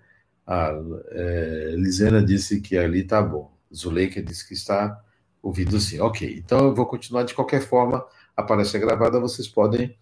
A 0.46 0.70
é, 1.12 1.74
Lisena 1.78 2.22
disse 2.22 2.60
que 2.60 2.76
ali 2.76 3.00
está 3.00 3.22
bom. 3.22 3.50
Zuleika 3.74 4.22
disse 4.22 4.46
que 4.46 4.52
está 4.52 5.02
ouvido 5.44 5.78
sim. 5.78 6.00
Ok, 6.00 6.36
então 6.38 6.66
eu 6.66 6.74
vou 6.74 6.86
continuar 6.86 7.22
de 7.24 7.34
qualquer 7.34 7.60
forma. 7.60 8.04
A 8.34 8.42
gravada, 8.78 9.20
vocês 9.20 9.46
podem 9.46 9.96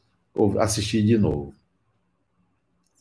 assistir 0.61 1.03
de 1.03 1.19
novo. 1.19 1.53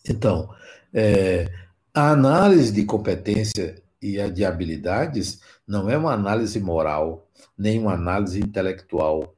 Então, 0.10 0.50
é, 0.92 1.50
a 1.94 2.10
análise 2.10 2.72
de 2.72 2.84
competência 2.84 3.82
e 4.02 4.20
a 4.20 4.28
de 4.28 4.44
habilidades 4.44 5.40
não 5.66 5.90
é 5.90 5.96
uma 5.96 6.12
análise 6.12 6.60
moral, 6.60 7.30
nem 7.56 7.80
uma 7.80 7.94
análise 7.94 8.40
intelectual. 8.40 9.36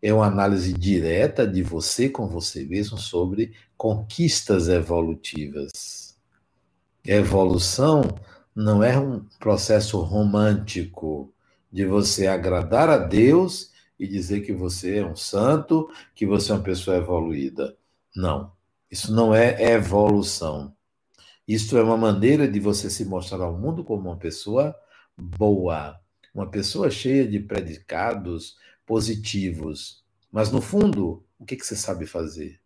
É 0.00 0.14
uma 0.14 0.26
análise 0.26 0.72
direta 0.72 1.46
de 1.46 1.62
você 1.62 2.08
com 2.08 2.28
você 2.28 2.64
mesmo 2.64 2.96
sobre 2.96 3.52
conquistas 3.76 4.68
evolutivas. 4.68 6.16
Evolução 7.04 8.02
não 8.54 8.84
é 8.84 8.98
um 8.98 9.24
processo 9.40 9.98
romântico 10.00 11.33
de 11.74 11.84
você 11.84 12.28
agradar 12.28 12.88
a 12.88 12.96
Deus 12.96 13.72
e 13.98 14.06
dizer 14.06 14.42
que 14.42 14.52
você 14.52 14.98
é 14.98 15.04
um 15.04 15.16
santo, 15.16 15.90
que 16.14 16.24
você 16.24 16.52
é 16.52 16.54
uma 16.54 16.62
pessoa 16.62 16.96
evoluída. 16.96 17.76
Não. 18.14 18.52
Isso 18.88 19.12
não 19.12 19.34
é 19.34 19.72
evolução. 19.72 20.72
Isso 21.48 21.76
é 21.76 21.82
uma 21.82 21.96
maneira 21.96 22.46
de 22.46 22.60
você 22.60 22.88
se 22.88 23.04
mostrar 23.04 23.42
ao 23.42 23.58
mundo 23.58 23.82
como 23.82 24.08
uma 24.08 24.16
pessoa 24.16 24.72
boa, 25.16 26.00
uma 26.32 26.48
pessoa 26.48 26.92
cheia 26.92 27.26
de 27.26 27.40
predicados 27.40 28.56
positivos. 28.86 30.04
Mas, 30.30 30.52
no 30.52 30.62
fundo, 30.62 31.26
o 31.40 31.44
que, 31.44 31.56
que 31.56 31.66
você 31.66 31.74
sabe 31.74 32.06
fazer? 32.06 32.60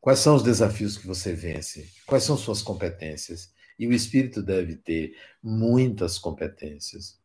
Quais 0.00 0.18
são 0.18 0.34
os 0.34 0.42
desafios 0.42 0.98
que 0.98 1.06
você 1.06 1.32
vence? 1.32 1.88
Quais 2.04 2.24
são 2.24 2.36
suas 2.36 2.60
competências? 2.60 3.52
E 3.78 3.86
o 3.86 3.92
espírito 3.92 4.42
deve 4.42 4.74
ter 4.74 5.16
muitas 5.40 6.18
competências. 6.18 7.19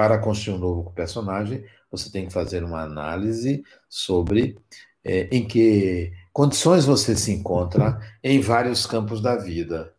Para 0.00 0.16
construir 0.16 0.54
um 0.54 0.58
novo 0.58 0.90
personagem, 0.92 1.62
você 1.90 2.10
tem 2.10 2.26
que 2.26 2.32
fazer 2.32 2.64
uma 2.64 2.80
análise 2.80 3.62
sobre 3.86 4.58
é, 5.04 5.28
em 5.30 5.46
que 5.46 6.10
condições 6.32 6.86
você 6.86 7.14
se 7.14 7.30
encontra 7.30 8.00
em 8.24 8.40
vários 8.40 8.86
campos 8.86 9.20
da 9.20 9.36
vida. 9.36 9.94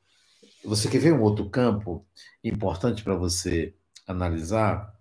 Você 0.65 0.89
quer 0.89 0.97
ver 0.97 1.13
um 1.13 1.21
outro 1.21 1.47
campo 1.51 2.03
importante 2.43 3.03
para 3.03 3.13
você 3.13 3.75
analisar, 4.07 4.91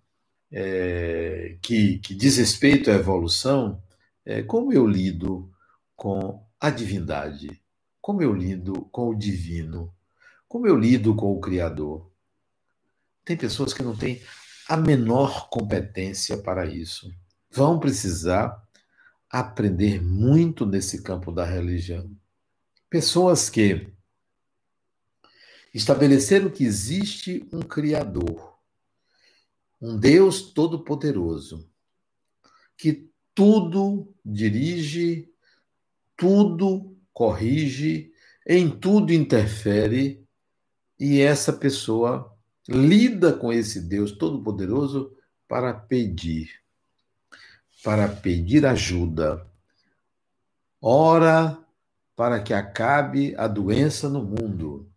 é, 0.53 1.57
que, 1.63 1.99
que 2.01 2.15
diz 2.15 2.37
respeito 2.37 2.91
à 2.91 2.93
evolução? 2.93 3.83
É, 4.23 4.43
como 4.43 4.71
eu 4.71 4.87
lido 4.87 5.51
com 5.97 6.45
a 6.61 6.69
divindade? 6.69 7.59
Como 8.03 8.21
eu 8.21 8.35
lido 8.35 8.87
com 8.93 9.09
o 9.09 9.15
divino? 9.15 9.95
Como 10.47 10.67
eu 10.67 10.77
lido 10.77 11.15
com 11.15 11.33
o 11.33 11.41
Criador? 11.41 12.07
Tem 13.25 13.35
pessoas 13.35 13.73
que 13.73 13.83
não 13.83 13.97
têm 13.97 14.21
a 14.71 14.77
menor 14.77 15.49
competência 15.49 16.39
para 16.39 16.65
isso. 16.65 17.13
Vão 17.51 17.81
precisar 17.81 18.57
aprender 19.29 20.01
muito 20.01 20.65
nesse 20.65 21.03
campo 21.03 21.33
da 21.33 21.45
religião. 21.45 22.09
Pessoas 22.89 23.51
que 23.51 23.93
estabeleceram 25.75 26.49
que 26.49 26.63
existe 26.63 27.49
um 27.53 27.63
Criador, 27.63 28.57
um 29.83 29.99
Deus 29.99 30.53
Todo-Poderoso, 30.53 31.69
que 32.77 33.11
tudo 33.35 34.15
dirige, 34.25 35.29
tudo 36.17 36.97
corrige, 37.13 38.13
em 38.47 38.71
tudo 38.71 39.13
interfere 39.13 40.25
e 40.97 41.21
essa 41.21 41.53
pessoa 41.53 42.39
lida 42.71 43.33
com 43.33 43.53
esse 43.53 43.81
Deus 43.81 44.13
Todo-Poderoso 44.13 45.13
para 45.49 45.75
pedir, 45.75 46.51
para 47.83 48.07
pedir 48.07 48.65
ajuda. 48.65 49.45
Ora 50.81 51.59
para 52.15 52.41
que 52.41 52.55
acabe 52.55 53.35
a 53.37 53.49
doença 53.49 54.09
no 54.09 54.23
mundo. 54.23 54.89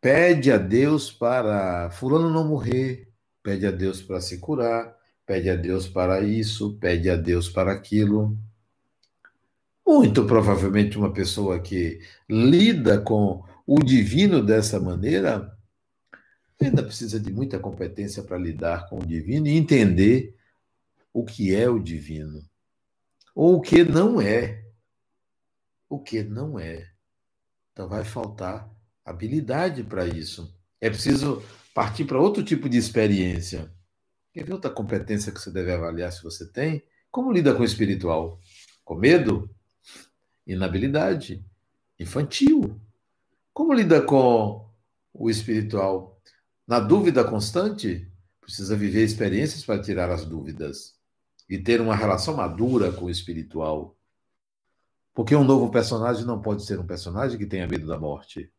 Pede 0.00 0.50
a 0.50 0.56
Deus 0.56 1.10
para 1.10 1.90
Fulano 1.90 2.30
não 2.30 2.46
morrer, 2.46 3.08
pede 3.42 3.66
a 3.66 3.70
Deus 3.70 4.00
para 4.00 4.20
se 4.20 4.38
curar, 4.38 4.96
pede 5.26 5.50
a 5.50 5.56
Deus 5.56 5.88
para 5.88 6.20
isso, 6.20 6.78
pede 6.80 7.10
a 7.10 7.16
Deus 7.16 7.48
para 7.48 7.72
aquilo. 7.72 8.38
Muito 9.84 10.24
provavelmente 10.24 10.96
uma 10.96 11.12
pessoa 11.12 11.58
que 11.58 12.00
lida 12.28 13.00
com 13.00 13.42
o 13.66 13.80
divino 13.80 14.40
dessa 14.40 14.78
maneira, 14.78 15.57
ainda 16.66 16.82
precisa 16.82 17.20
de 17.20 17.32
muita 17.32 17.58
competência 17.58 18.22
para 18.22 18.36
lidar 18.36 18.88
com 18.88 18.98
o 18.98 19.06
divino 19.06 19.46
e 19.46 19.56
entender 19.56 20.36
o 21.12 21.24
que 21.24 21.54
é 21.54 21.68
o 21.68 21.78
divino, 21.78 22.44
ou 23.34 23.56
o 23.56 23.60
que 23.60 23.84
não 23.84 24.20
é. 24.20 24.64
O 25.88 25.98
que 25.98 26.22
não 26.22 26.58
é. 26.58 26.90
Então 27.72 27.88
vai 27.88 28.04
faltar 28.04 28.68
habilidade 29.04 29.82
para 29.84 30.06
isso. 30.06 30.54
É 30.80 30.90
preciso 30.90 31.42
partir 31.72 32.04
para 32.04 32.20
outro 32.20 32.42
tipo 32.42 32.68
de 32.68 32.76
experiência. 32.76 33.72
Quer 34.32 34.44
ver 34.44 34.52
outra 34.52 34.70
competência 34.70 35.32
que 35.32 35.40
você 35.40 35.50
deve 35.50 35.72
avaliar 35.72 36.12
se 36.12 36.22
você 36.22 36.46
tem? 36.46 36.84
Como 37.10 37.32
lida 37.32 37.54
com 37.54 37.62
o 37.62 37.64
espiritual? 37.64 38.38
Com 38.84 38.96
medo? 38.96 39.50
Inabilidade? 40.46 41.44
Infantil? 41.98 42.80
Como 43.52 43.72
lida 43.72 44.02
com 44.02 44.68
o 45.12 45.30
espiritual? 45.30 46.20
Na 46.68 46.78
dúvida 46.78 47.24
constante, 47.24 48.06
precisa 48.42 48.76
viver 48.76 49.02
experiências 49.02 49.64
para 49.64 49.80
tirar 49.80 50.10
as 50.10 50.26
dúvidas 50.26 50.94
e 51.48 51.56
ter 51.56 51.80
uma 51.80 51.96
relação 51.96 52.36
madura 52.36 52.92
com 52.92 53.06
o 53.06 53.10
espiritual. 53.10 53.96
Porque 55.14 55.34
um 55.34 55.44
novo 55.44 55.70
personagem 55.70 56.26
não 56.26 56.42
pode 56.42 56.66
ser 56.66 56.78
um 56.78 56.86
personagem 56.86 57.38
que 57.38 57.46
tenha 57.46 57.66
medo 57.66 57.86
da 57.86 57.98
morte. 57.98 58.52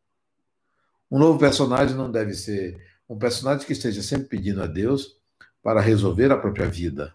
Um 1.08 1.20
novo 1.20 1.38
personagem 1.38 1.94
não 1.94 2.10
deve 2.10 2.34
ser 2.34 2.84
um 3.08 3.16
personagem 3.16 3.64
que 3.64 3.72
esteja 3.72 4.02
sempre 4.02 4.26
pedindo 4.26 4.60
a 4.60 4.66
Deus 4.66 5.16
para 5.62 5.80
resolver 5.80 6.32
a 6.32 6.36
própria 6.36 6.68
vida. 6.68 7.14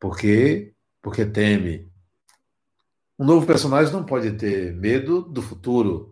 Por 0.00 0.16
quê? 0.16 0.72
Porque 1.02 1.26
teme. 1.26 1.86
Um 3.18 3.26
novo 3.26 3.46
personagem 3.46 3.92
não 3.92 4.06
pode 4.06 4.32
ter 4.38 4.72
medo 4.72 5.20
do 5.20 5.42
futuro, 5.42 6.11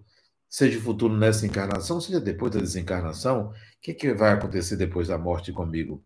seja 0.51 0.81
futuro 0.81 1.17
nessa 1.17 1.47
encarnação, 1.47 2.01
seja 2.01 2.21
depois 2.21 2.53
da 2.53 2.61
desencarnação, 2.61 3.51
o 3.51 3.55
que, 3.81 3.95
que 3.95 4.13
vai 4.13 4.33
acontecer 4.33 4.77
depois 4.77 5.07
da 5.07 5.17
morte 5.17 5.53
comigo? 5.53 6.05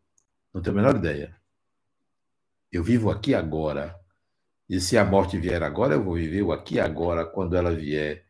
Não 0.52 0.60
tenho 0.60 0.78
a 0.78 0.82
menor 0.82 0.96
ideia. 0.96 1.34
Eu 2.70 2.84
vivo 2.84 3.10
aqui 3.10 3.34
agora. 3.34 3.98
E 4.68 4.80
se 4.80 4.98
a 4.98 5.04
morte 5.04 5.38
vier 5.38 5.62
agora, 5.62 5.94
eu 5.94 6.04
vou 6.04 6.14
viver 6.14 6.42
o 6.42 6.52
aqui 6.52 6.78
agora 6.78 7.24
quando 7.24 7.56
ela 7.56 7.74
vier. 7.74 8.24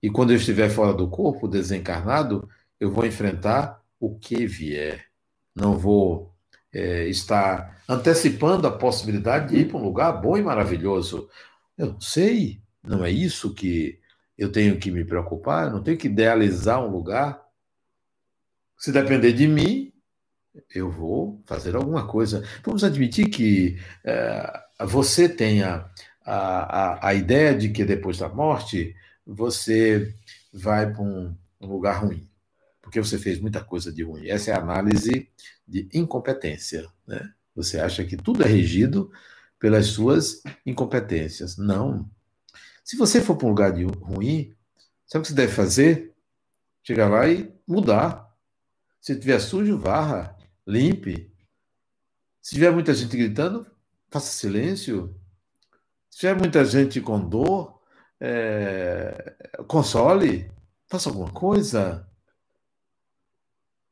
E 0.00 0.08
quando 0.08 0.30
eu 0.30 0.36
estiver 0.36 0.70
fora 0.70 0.94
do 0.94 1.08
corpo, 1.08 1.48
desencarnado, 1.48 2.48
eu 2.78 2.90
vou 2.90 3.04
enfrentar 3.04 3.82
o 3.98 4.16
que 4.16 4.46
vier. 4.46 5.06
Não 5.54 5.76
vou 5.76 6.32
é, 6.72 7.08
estar 7.08 7.82
antecipando 7.88 8.66
a 8.66 8.78
possibilidade 8.78 9.48
de 9.48 9.62
ir 9.62 9.68
para 9.68 9.78
um 9.78 9.84
lugar 9.84 10.12
bom 10.12 10.36
e 10.36 10.42
maravilhoso. 10.42 11.28
Eu 11.76 11.92
não 11.94 12.00
sei, 12.00 12.60
não 12.82 13.04
é 13.04 13.10
isso 13.10 13.54
que 13.54 13.98
eu 14.36 14.52
tenho 14.52 14.78
que 14.78 14.90
me 14.90 15.04
preocupar, 15.04 15.66
eu 15.66 15.72
não 15.72 15.82
tenho 15.82 15.96
que 15.96 16.08
idealizar 16.08 16.84
um 16.84 16.90
lugar. 16.90 17.42
Se 18.78 18.92
depender 18.92 19.32
de 19.32 19.48
mim, 19.48 19.92
eu 20.74 20.90
vou 20.90 21.42
fazer 21.46 21.74
alguma 21.74 22.06
coisa. 22.06 22.42
Vamos 22.64 22.84
admitir 22.84 23.30
que 23.30 23.78
é, 24.04 24.62
você 24.86 25.28
tenha 25.28 25.88
a, 26.24 26.36
a, 26.36 27.08
a, 27.08 27.14
ideia 27.14 27.54
de 27.54 27.70
que 27.70 27.84
depois 27.84 28.18
da 28.18 28.28
morte 28.28 28.94
você 29.26 30.14
vai 30.52 30.92
para 30.92 31.02
um, 31.02 31.34
um 31.60 31.66
lugar 31.66 32.04
ruim, 32.04 32.28
porque 32.82 33.00
você 33.00 33.18
fez 33.18 33.40
muita 33.40 33.62
coisa 33.62 33.92
de 33.92 34.02
ruim. 34.02 34.28
Essa 34.28 34.50
é 34.50 34.54
a 34.54 34.60
análise 34.60 35.28
de 35.66 35.88
incompetência. 35.92 36.86
Né? 37.06 37.30
Você 37.54 37.78
acha 37.78 38.04
que 38.04 38.16
tudo 38.16 38.42
é 38.42 38.46
regido 38.46 39.10
pelas 39.58 39.86
suas 39.86 40.42
incompetências. 40.64 41.56
Não. 41.56 42.08
Se 42.86 42.96
você 42.96 43.20
for 43.20 43.34
para 43.34 43.46
um 43.46 43.50
lugar 43.50 43.72
de 43.72 43.82
ruim, 43.82 44.54
sabe 45.08 45.18
o 45.18 45.22
que 45.22 45.28
você 45.30 45.34
deve 45.34 45.52
fazer? 45.52 46.14
Chegar 46.84 47.10
lá 47.10 47.28
e 47.28 47.52
mudar. 47.66 48.32
Se 49.00 49.18
tiver 49.18 49.40
sujo, 49.40 49.76
varra, 49.76 50.38
limpe. 50.64 51.28
Se 52.40 52.54
tiver 52.54 52.70
muita 52.70 52.94
gente 52.94 53.16
gritando, 53.16 53.66
faça 54.08 54.30
silêncio. 54.30 55.12
Se 56.08 56.20
tiver 56.20 56.36
muita 56.36 56.64
gente 56.64 57.00
com 57.00 57.18
dor, 57.18 57.82
é, 58.20 59.34
console, 59.66 60.48
faça 60.86 61.08
alguma 61.08 61.32
coisa. 61.32 62.08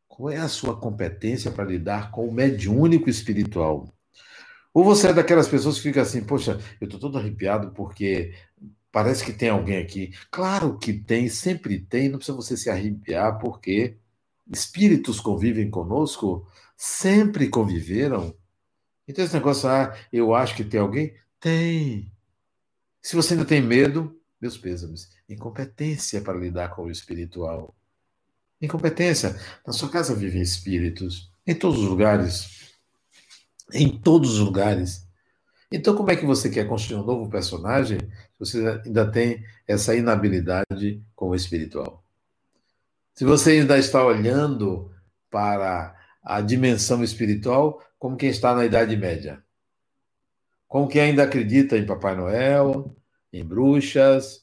Qual 0.07 0.31
é 0.31 0.37
a 0.37 0.47
sua 0.47 0.79
competência 0.79 1.51
para 1.51 1.65
lidar 1.65 2.13
com 2.13 2.29
o 2.29 2.33
mediúnico 2.33 3.11
espiritual? 3.11 3.93
Ou 4.73 4.85
você 4.85 5.09
é 5.09 5.13
daquelas 5.13 5.49
pessoas 5.49 5.79
que 5.79 5.83
fica 5.83 6.03
assim, 6.03 6.23
poxa, 6.23 6.61
eu 6.81 6.85
estou 6.85 7.01
todo 7.01 7.19
arrepiado 7.19 7.73
porque 7.73 8.33
Parece 8.95 9.25
que 9.25 9.33
tem 9.33 9.49
alguém 9.49 9.79
aqui. 9.79 10.15
Claro 10.31 10.79
que 10.79 10.93
tem, 10.93 11.29
sempre 11.29 11.81
tem, 11.81 12.09
não 12.09 12.17
precisa 12.17 12.37
você 12.37 12.57
se 12.57 12.71
arrepiar, 12.71 13.41
porque 13.41 13.97
espíritos 14.49 15.19
convivem 15.19 15.69
conosco, 15.69 16.47
sempre 16.77 17.49
conviveram. 17.49 18.33
Então, 19.09 19.25
esse 19.25 19.35
negócio, 19.35 19.69
ah, 19.69 19.93
eu 20.13 20.33
acho 20.33 20.55
que 20.55 20.63
tem 20.63 20.79
alguém? 20.79 21.13
Tem. 21.41 22.09
Se 23.03 23.17
você 23.17 23.35
ainda 23.35 23.45
tem 23.45 23.61
medo, 23.61 24.17
meus 24.41 24.57
pêsames. 24.57 25.11
Incompetência 25.29 26.21
para 26.21 26.39
lidar 26.39 26.69
com 26.69 26.85
o 26.85 26.91
espiritual. 26.91 27.75
Incompetência. 28.63 29.37
Na 29.67 29.73
sua 29.73 29.89
casa 29.89 30.15
vivem 30.15 30.41
espíritos. 30.41 31.33
Em 31.45 31.57
todos 31.57 31.81
os 31.81 31.89
lugares. 31.89 32.73
Em 33.73 33.99
todos 33.99 34.35
os 34.35 34.39
lugares. 34.39 35.04
Então, 35.71 35.97
como 35.97 36.11
é 36.11 36.17
que 36.17 36.25
você 36.25 36.49
quer 36.51 36.69
construir 36.69 37.01
um 37.01 37.05
novo 37.05 37.29
personagem 37.29 37.99
se 37.99 38.39
você 38.39 38.81
ainda 38.85 39.11
tem 39.11 39.45
essa 39.67 39.95
inabilidade 39.95 41.03
com 41.15 41.31
o 41.31 41.35
espiritual? 41.35 42.05
Se 43.15 43.25
você 43.25 43.53
ainda 43.53 43.79
está 43.79 44.05
olhando 44.05 44.93
para 45.31 45.95
a 46.23 46.41
dimensão 46.41 47.03
espiritual 47.03 47.83
como 47.99 48.17
quem 48.17 48.29
está 48.29 48.55
na 48.55 48.65
Idade 48.65 48.97
Média, 48.97 49.43
como 50.67 50.89
quem 50.89 51.01
ainda 51.03 51.23
acredita 51.23 51.77
em 51.79 51.87
Papai 51.87 52.17
Noel, 52.17 52.95
em 53.33 53.45
bruxas, 53.45 54.43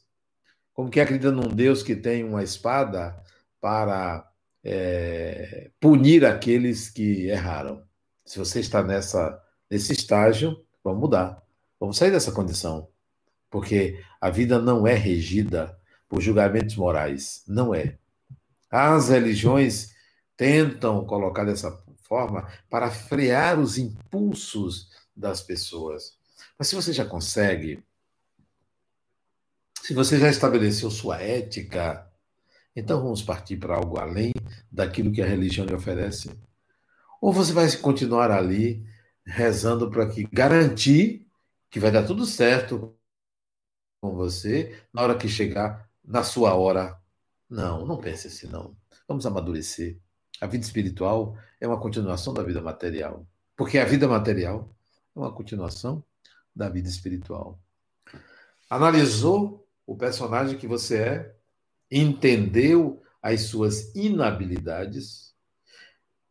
como 0.73 0.89
quem 0.89 1.03
acredita 1.03 1.31
num 1.31 1.49
Deus 1.49 1.83
que 1.83 1.95
tem 1.95 2.23
uma 2.23 2.43
espada 2.43 3.21
para 3.59 4.29
é, 4.63 5.71
punir 5.79 6.25
aqueles 6.25 6.89
que 6.89 7.27
erraram. 7.27 7.83
Se 8.25 8.39
você 8.39 8.59
está 8.59 8.81
nessa, 8.81 9.41
nesse 9.69 9.93
estágio, 9.93 10.57
vamos 10.83 10.99
mudar. 10.99 11.41
Vamos 11.79 11.97
sair 11.97 12.11
dessa 12.11 12.31
condição. 12.31 12.87
Porque 13.49 14.03
a 14.19 14.29
vida 14.29 14.59
não 14.59 14.87
é 14.87 14.93
regida 14.93 15.77
por 16.07 16.21
julgamentos 16.21 16.75
morais. 16.75 17.43
Não 17.47 17.73
é. 17.73 17.97
As 18.69 19.09
religiões 19.09 19.93
tentam 20.37 21.05
colocar 21.05 21.43
dessa 21.43 21.71
forma 22.03 22.47
para 22.69 22.89
frear 22.89 23.59
os 23.59 23.77
impulsos 23.77 24.89
das 25.15 25.41
pessoas. 25.41 26.17
Mas 26.57 26.67
se 26.67 26.75
você 26.75 26.93
já 26.93 27.05
consegue, 27.05 27.83
se 29.81 29.93
você 29.93 30.19
já 30.19 30.29
estabeleceu 30.29 30.91
sua 30.91 31.21
ética, 31.21 32.07
então 32.75 33.01
vamos 33.01 33.21
partir 33.21 33.57
para 33.57 33.75
algo 33.75 33.97
além 33.97 34.31
daquilo 34.71 35.11
que 35.11 35.21
a 35.21 35.27
religião 35.27 35.65
lhe 35.65 35.73
oferece? 35.73 36.31
Ou 37.21 37.31
você 37.31 37.53
vai 37.53 37.71
continuar 37.77 38.31
ali 38.31 38.85
rezando 39.25 39.89
para 39.89 40.07
que 40.09 40.23
garantir 40.23 41.27
que 41.69 41.79
vai 41.79 41.91
dar 41.91 42.05
tudo 42.05 42.25
certo 42.25 42.95
com 44.01 44.15
você 44.15 44.83
na 44.93 45.01
hora 45.01 45.17
que 45.17 45.27
chegar 45.27 45.89
na 46.03 46.23
sua 46.23 46.55
hora? 46.55 46.99
Não, 47.49 47.85
não 47.85 47.97
pense 47.97 48.27
assim 48.27 48.47
não. 48.47 48.75
Vamos 49.07 49.25
amadurecer. 49.25 49.99
A 50.39 50.47
vida 50.47 50.63
espiritual 50.63 51.37
é 51.59 51.67
uma 51.67 51.79
continuação 51.79 52.33
da 52.33 52.41
vida 52.41 52.61
material, 52.61 53.27
porque 53.55 53.77
a 53.77 53.85
vida 53.85 54.07
material 54.07 54.75
é 55.15 55.19
uma 55.19 55.31
continuação 55.31 56.03
da 56.55 56.67
vida 56.67 56.89
espiritual. 56.89 57.59
Analisou 58.69 59.67
o 59.85 59.95
personagem 59.95 60.57
que 60.57 60.65
você 60.65 60.97
é, 60.97 61.35
entendeu 61.91 63.01
as 63.21 63.41
suas 63.41 63.93
inabilidades, 63.93 65.30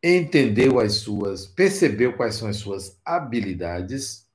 entendeu 0.03 0.79
as 0.79 0.95
suas, 0.95 1.45
percebeu 1.45 2.15
quais 2.15 2.35
são 2.35 2.47
as 2.47 2.57
suas 2.57 2.99
habilidades, 3.05 4.27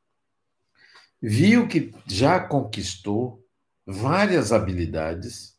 viu 1.20 1.66
que 1.66 1.92
já 2.06 2.38
conquistou 2.38 3.44
várias 3.84 4.52
habilidades, 4.52 5.56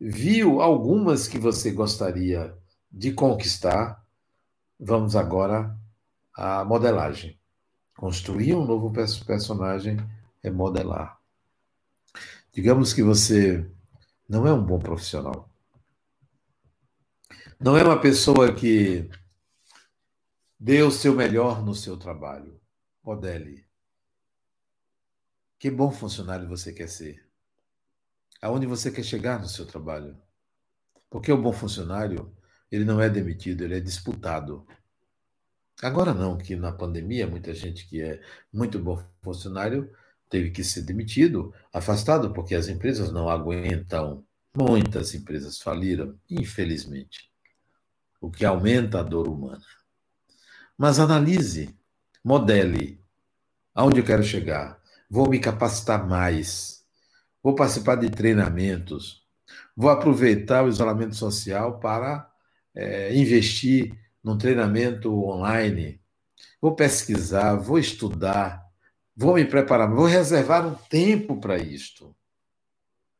viu 0.00 0.60
algumas 0.60 1.26
que 1.26 1.38
você 1.38 1.70
gostaria 1.70 2.56
de 2.90 3.12
conquistar. 3.12 4.04
Vamos 4.78 5.16
agora 5.16 5.76
à 6.34 6.64
modelagem. 6.64 7.38
Construir 7.96 8.54
um 8.54 8.64
novo 8.64 8.92
personagem 8.92 9.96
é 10.42 10.50
modelar. 10.50 11.18
Digamos 12.52 12.92
que 12.92 13.02
você 13.02 13.66
não 14.28 14.46
é 14.46 14.52
um 14.52 14.62
bom 14.62 14.78
profissional. 14.78 15.48
Não 17.58 17.74
é 17.74 17.82
uma 17.82 17.98
pessoa 17.98 18.54
que 18.54 19.08
dê 20.60 20.82
o 20.82 20.90
seu 20.90 21.14
melhor 21.14 21.64
no 21.64 21.74
seu 21.74 21.96
trabalho. 21.96 22.60
Modele. 23.02 23.66
Que 25.58 25.70
bom 25.70 25.90
funcionário 25.90 26.46
você 26.46 26.70
quer 26.70 26.86
ser? 26.86 27.26
Aonde 28.42 28.66
você 28.66 28.90
quer 28.90 29.02
chegar 29.02 29.40
no 29.40 29.48
seu 29.48 29.64
trabalho? 29.64 30.18
Porque 31.08 31.32
o 31.32 31.40
bom 31.40 31.50
funcionário, 31.50 32.30
ele 32.70 32.84
não 32.84 33.00
é 33.00 33.08
demitido, 33.08 33.64
ele 33.64 33.76
é 33.76 33.80
disputado. 33.80 34.66
Agora 35.80 36.12
não, 36.12 36.36
que 36.36 36.54
na 36.56 36.72
pandemia 36.72 37.26
muita 37.26 37.54
gente 37.54 37.88
que 37.88 38.02
é 38.02 38.20
muito 38.52 38.78
bom 38.78 39.02
funcionário 39.22 39.90
teve 40.28 40.50
que 40.50 40.62
ser 40.62 40.82
demitido, 40.82 41.54
afastado, 41.72 42.34
porque 42.34 42.54
as 42.54 42.68
empresas 42.68 43.10
não 43.10 43.30
aguentam. 43.30 44.22
Muitas 44.54 45.14
empresas 45.14 45.58
faliram, 45.58 46.18
infelizmente, 46.28 47.30
o 48.20 48.30
que 48.30 48.44
aumenta 48.44 49.00
a 49.00 49.02
dor 49.02 49.28
humana. 49.28 49.64
Mas 50.76 50.98
analise, 50.98 51.74
modele 52.24 53.00
aonde 53.74 54.00
eu 54.00 54.04
quero 54.04 54.22
chegar. 54.22 54.80
Vou 55.08 55.28
me 55.28 55.38
capacitar 55.38 56.06
mais. 56.06 56.84
Vou 57.42 57.54
participar 57.54 57.96
de 57.96 58.10
treinamentos. 58.10 59.24
Vou 59.76 59.90
aproveitar 59.90 60.64
o 60.64 60.68
isolamento 60.68 61.14
social 61.14 61.78
para 61.78 62.30
é, 62.74 63.14
investir 63.14 63.96
num 64.22 64.36
treinamento 64.36 65.12
online. 65.24 66.00
Vou 66.60 66.74
pesquisar, 66.74 67.54
vou 67.54 67.78
estudar, 67.78 68.66
Vou 69.18 69.34
me 69.34 69.46
preparar, 69.46 69.90
vou 69.90 70.04
reservar 70.04 70.66
um 70.66 70.74
tempo 70.74 71.40
para 71.40 71.56
isto. 71.56 72.14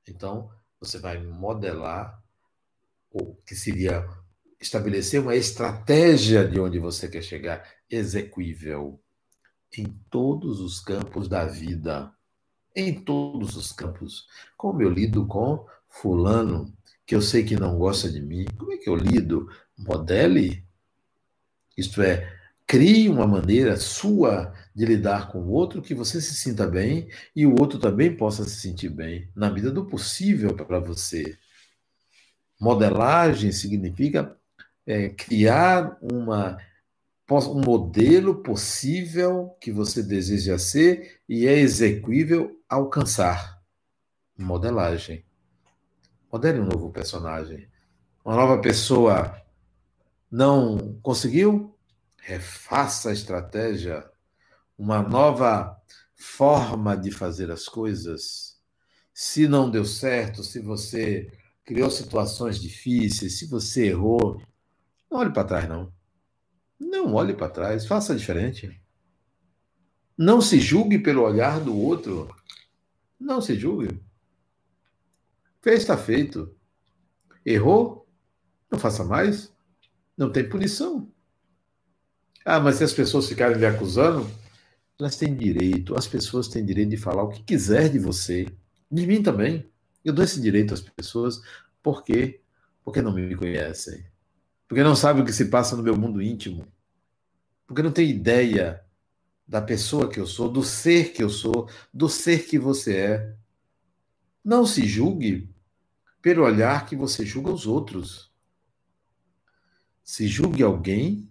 Então, 0.07 0.51
você 0.79 0.99
vai 0.99 1.17
modelar 1.17 2.23
o 3.11 3.35
que 3.37 3.55
seria 3.55 4.07
estabelecer 4.61 5.21
uma 5.21 5.35
estratégia 5.35 6.47
de 6.47 6.59
onde 6.59 6.79
você 6.79 7.09
quer 7.09 7.23
chegar, 7.23 7.67
execuível 7.91 9.01
em 9.77 9.87
todos 10.11 10.61
os 10.61 10.81
campos 10.81 11.29
da 11.29 11.45
vida. 11.45 12.13
Em 12.75 12.95
todos 12.95 13.57
os 13.57 13.73
campos. 13.73 14.27
Como 14.57 14.83
eu 14.83 14.91
lido 14.91 15.27
com 15.27 15.67
fulano, 15.89 16.73
que 17.07 17.15
eu 17.15 17.23
sei 17.23 17.45
que 17.45 17.57
não 17.57 17.79
gosta 17.79 18.11
de 18.11 18.21
mim, 18.21 18.47
como 18.59 18.73
é 18.73 18.77
que 18.77 18.89
eu 18.89 18.97
lido? 18.97 19.49
Modele. 19.79 20.65
Isto 21.77 22.03
é, 22.03 22.37
Crie 22.67 23.09
uma 23.09 23.29
maneira 23.29 23.77
sua 23.77 24.53
de 24.75 24.85
lidar 24.85 25.31
com 25.31 25.39
o 25.39 25.53
outro 25.53 25.81
que 25.81 25.95
você 25.95 26.21
se 26.21 26.35
sinta 26.35 26.67
bem 26.67 27.09
e 27.35 27.47
o 27.47 27.55
outro 27.61 27.79
também 27.79 28.15
possa 28.15 28.43
se 28.45 28.61
sentir 28.61 28.89
bem, 28.89 29.31
na 29.37 29.49
medida 29.49 29.71
do 29.71 29.87
possível 29.87 30.53
para 30.53 30.81
você. 30.81 31.39
Modelagem 32.61 33.53
significa 33.53 34.37
é, 34.87 35.09
criar 35.09 35.99
uma, 36.01 36.59
um 37.31 37.61
modelo 37.61 38.43
possível 38.43 39.57
que 39.61 39.73
você 39.73 40.03
deseja 40.03 40.59
ser 40.59 41.21
e 41.29 41.47
é 41.47 41.59
execuível 41.59 42.61
alcançar. 42.69 43.61
Modelagem. 44.39 45.25
Modele 46.33 46.61
um 46.61 46.67
novo 46.67 46.91
personagem. 46.91 47.69
Uma 48.25 48.37
nova 48.37 48.61
pessoa 48.61 49.41
não 50.31 50.99
conseguiu? 51.03 51.77
refaça 52.27 53.11
a 53.11 53.13
estratégia, 53.13 54.05
uma 54.77 55.01
nova 55.01 55.81
forma 56.17 56.97
de 56.97 57.13
fazer 57.13 57.53
as 57.53 57.69
coisas. 57.69 58.57
Se 59.15 59.47
não 59.47 59.71
deu 59.71 59.85
certo, 59.85 60.43
se 60.43 60.59
você 60.59 61.31
criou 61.65 61.89
situações 61.89 62.61
difíceis, 62.61 63.39
se 63.39 63.47
você 63.47 63.87
errou, 63.87 64.43
não 65.11 65.19
olhe 65.19 65.33
para 65.33 65.45
trás, 65.45 65.69
não. 65.69 65.93
Não 66.79 67.15
olhe 67.15 67.35
para 67.35 67.49
trás, 67.49 67.87
faça 67.87 68.15
diferente. 68.15 68.81
Não 70.17 70.41
se 70.41 70.61
julgue 70.61 70.99
pelo 70.99 71.23
olhar 71.23 71.61
do 71.61 71.77
outro. 71.77 72.35
Não 73.19 73.41
se 73.41 73.59
julgue. 73.59 74.01
Fez, 75.63 75.81
está 75.81 75.97
feito. 75.97 76.55
Errou? 77.45 78.09
Não 78.71 78.79
faça 78.79 79.05
mais. 79.05 79.53
Não 80.17 80.31
tem 80.31 80.49
punição. 80.49 81.11
Ah, 82.45 82.61
mas 82.61 82.77
se 82.77 82.85
as 82.85 82.93
pessoas 82.93 83.29
ficarem 83.29 83.59
me 83.59 83.67
acusando, 83.67 84.31
elas 84.99 85.17
têm 85.17 85.35
direito, 85.35 85.97
as 85.97 86.07
pessoas 86.07 86.49
têm 86.49 86.65
direito 86.65 86.91
de 86.91 86.97
falar 86.97 87.23
o 87.25 87.29
que 87.29 87.43
quiser 87.43 87.89
de 87.91 87.99
você, 87.99 88.47
de 88.91 89.07
mim 89.07 89.23
também. 89.23 89.69
Eu 90.05 90.13
dou 90.13 90.25
esse 90.25 90.41
direito 90.41 90.73
às 90.73 90.81
pessoas, 90.81 91.41
por 91.83 92.05
quê? 92.05 92.41
Porque 92.85 93.03
não 93.03 93.13
me 93.13 93.35
conhecem. 93.35 94.07
Porque 94.69 94.83
não 94.83 94.97
sabem 94.97 95.23
o 95.23 95.27
que 95.27 95.33
se 95.33 95.47
passa 95.47 95.77
no 95.77 95.83
meu 95.83 95.97
mundo 95.97 96.21
íntimo. 96.23 96.67
Porque 97.67 97.83
não 97.83 97.93
tem 97.93 98.11
ideia 98.11 98.85
da 99.47 99.63
pessoa 99.63 100.09
que 100.09 100.19
eu 100.19 100.27
sou, 100.27 100.51
do 100.51 100.63
ser 100.63 101.13
que 101.13 101.23
eu 101.23 101.31
sou, 101.31 101.69
do 101.93 102.09
ser 102.09 102.47
que 102.47 102.59
você 102.59 102.97
é. 102.97 103.37
Não 104.45 104.67
se 104.67 104.87
julgue 104.87 105.49
pelo 106.21 106.45
olhar 106.45 106.87
que 106.87 106.97
você 106.97 107.25
julga 107.25 107.53
os 107.53 107.67
outros. 107.67 108.33
se 110.03 110.29
julgue 110.29 110.63
alguém 110.63 111.29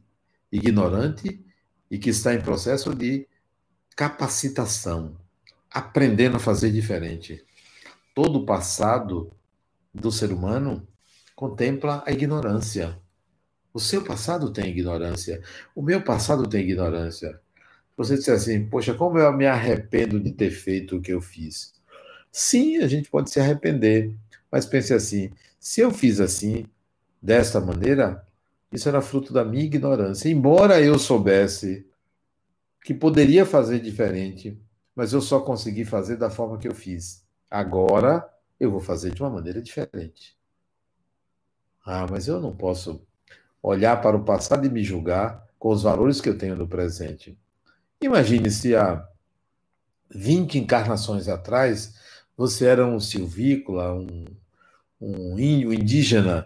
ignorante 0.51 1.43
e 1.89 1.97
que 1.97 2.09
está 2.09 2.33
em 2.33 2.41
processo 2.41 2.93
de 2.93 3.25
capacitação, 3.95 5.17
aprendendo 5.71 6.35
a 6.35 6.39
fazer 6.41 6.71
diferente. 6.71 7.41
Todo 8.13 8.39
o 8.39 8.45
passado 8.45 9.31
do 9.93 10.11
ser 10.11 10.31
humano 10.33 10.85
contempla 11.35 12.03
a 12.05 12.11
ignorância. 12.11 13.01
O 13.75 13.79
seu 13.81 14.01
passado 14.01 14.53
tem 14.53 14.69
ignorância. 14.69 15.43
O 15.75 15.81
meu 15.81 16.01
passado 16.01 16.47
tem 16.47 16.61
ignorância. 16.61 17.41
Você 17.97 18.15
disser 18.15 18.33
assim, 18.33 18.65
poxa, 18.65 18.93
como 18.93 19.19
eu 19.19 19.33
me 19.33 19.45
arrependo 19.45 20.17
de 20.17 20.31
ter 20.31 20.49
feito 20.49 20.95
o 20.95 21.01
que 21.01 21.11
eu 21.11 21.19
fiz. 21.19 21.73
Sim, 22.31 22.77
a 22.77 22.87
gente 22.87 23.09
pode 23.09 23.29
se 23.29 23.37
arrepender, 23.37 24.15
mas 24.49 24.65
pense 24.65 24.93
assim: 24.93 25.29
se 25.59 25.81
eu 25.81 25.91
fiz 25.91 26.21
assim, 26.21 26.65
desta 27.21 27.59
maneira, 27.59 28.25
isso 28.71 28.87
era 28.87 29.01
fruto 29.01 29.33
da 29.33 29.43
minha 29.43 29.65
ignorância. 29.65 30.29
Embora 30.29 30.81
eu 30.81 30.97
soubesse 30.97 31.85
que 32.81 32.93
poderia 32.93 33.45
fazer 33.45 33.81
diferente, 33.81 34.57
mas 34.95 35.11
eu 35.11 35.19
só 35.19 35.41
consegui 35.41 35.83
fazer 35.83 36.15
da 36.15 36.29
forma 36.29 36.57
que 36.57 36.67
eu 36.69 36.73
fiz. 36.73 37.25
Agora 37.51 38.25
eu 38.57 38.71
vou 38.71 38.79
fazer 38.79 39.13
de 39.13 39.21
uma 39.21 39.29
maneira 39.29 39.61
diferente. 39.61 40.33
Ah, 41.85 42.07
mas 42.09 42.29
eu 42.29 42.39
não 42.39 42.55
posso 42.55 43.05
olhar 43.65 43.99
para 43.99 44.15
o 44.15 44.23
passado 44.23 44.65
e 44.65 44.69
me 44.69 44.83
julgar 44.83 45.43
com 45.57 45.69
os 45.69 45.81
valores 45.81 46.21
que 46.21 46.29
eu 46.29 46.37
tenho 46.37 46.55
no 46.55 46.67
presente. 46.67 47.35
Imagine 47.99 48.51
se 48.51 48.75
há 48.75 49.03
20 50.13 50.59
encarnações 50.59 51.27
atrás 51.27 51.95
você 52.37 52.65
era 52.65 52.85
um 52.85 52.99
silvícola, 52.99 53.95
um, 53.95 54.25
um 55.01 55.39
indígena 55.39 56.45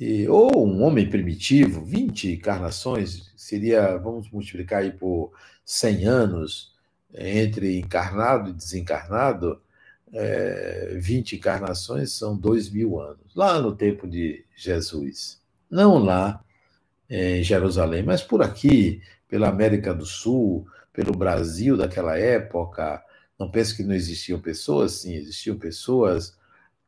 e, 0.00 0.26
ou 0.26 0.66
um 0.66 0.82
homem 0.82 1.08
primitivo, 1.08 1.84
20 1.84 2.32
encarnações, 2.32 3.32
seria, 3.36 3.96
vamos 3.96 4.28
multiplicar 4.30 4.82
aí 4.82 4.90
por 4.90 5.32
100 5.64 6.04
anos, 6.06 6.72
entre 7.14 7.78
encarnado 7.78 8.50
e 8.50 8.52
desencarnado, 8.52 9.60
é, 10.12 10.96
20 10.98 11.36
encarnações 11.36 12.12
são 12.12 12.36
dois 12.36 12.68
mil 12.68 13.00
anos, 13.00 13.34
lá 13.34 13.60
no 13.60 13.76
tempo 13.76 14.08
de 14.08 14.44
Jesus. 14.56 15.40
Não 15.70 15.98
lá 15.98 16.42
em 17.08 17.42
Jerusalém, 17.42 18.02
mas 18.02 18.22
por 18.22 18.42
aqui, 18.42 19.02
pela 19.28 19.48
América 19.48 19.94
do 19.94 20.04
Sul, 20.04 20.66
pelo 20.92 21.12
Brasil 21.12 21.76
daquela 21.76 22.18
época. 22.18 23.02
Não 23.38 23.50
pense 23.50 23.76
que 23.76 23.84
não 23.84 23.94
existiam 23.94 24.40
pessoas, 24.40 24.92
sim, 24.92 25.14
existiam 25.14 25.56
pessoas 25.56 26.36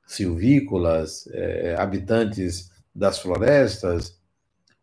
silvícolas, 0.05 1.29
é, 1.33 1.77
habitantes 1.79 2.71
das 2.93 3.21
florestas, 3.21 4.19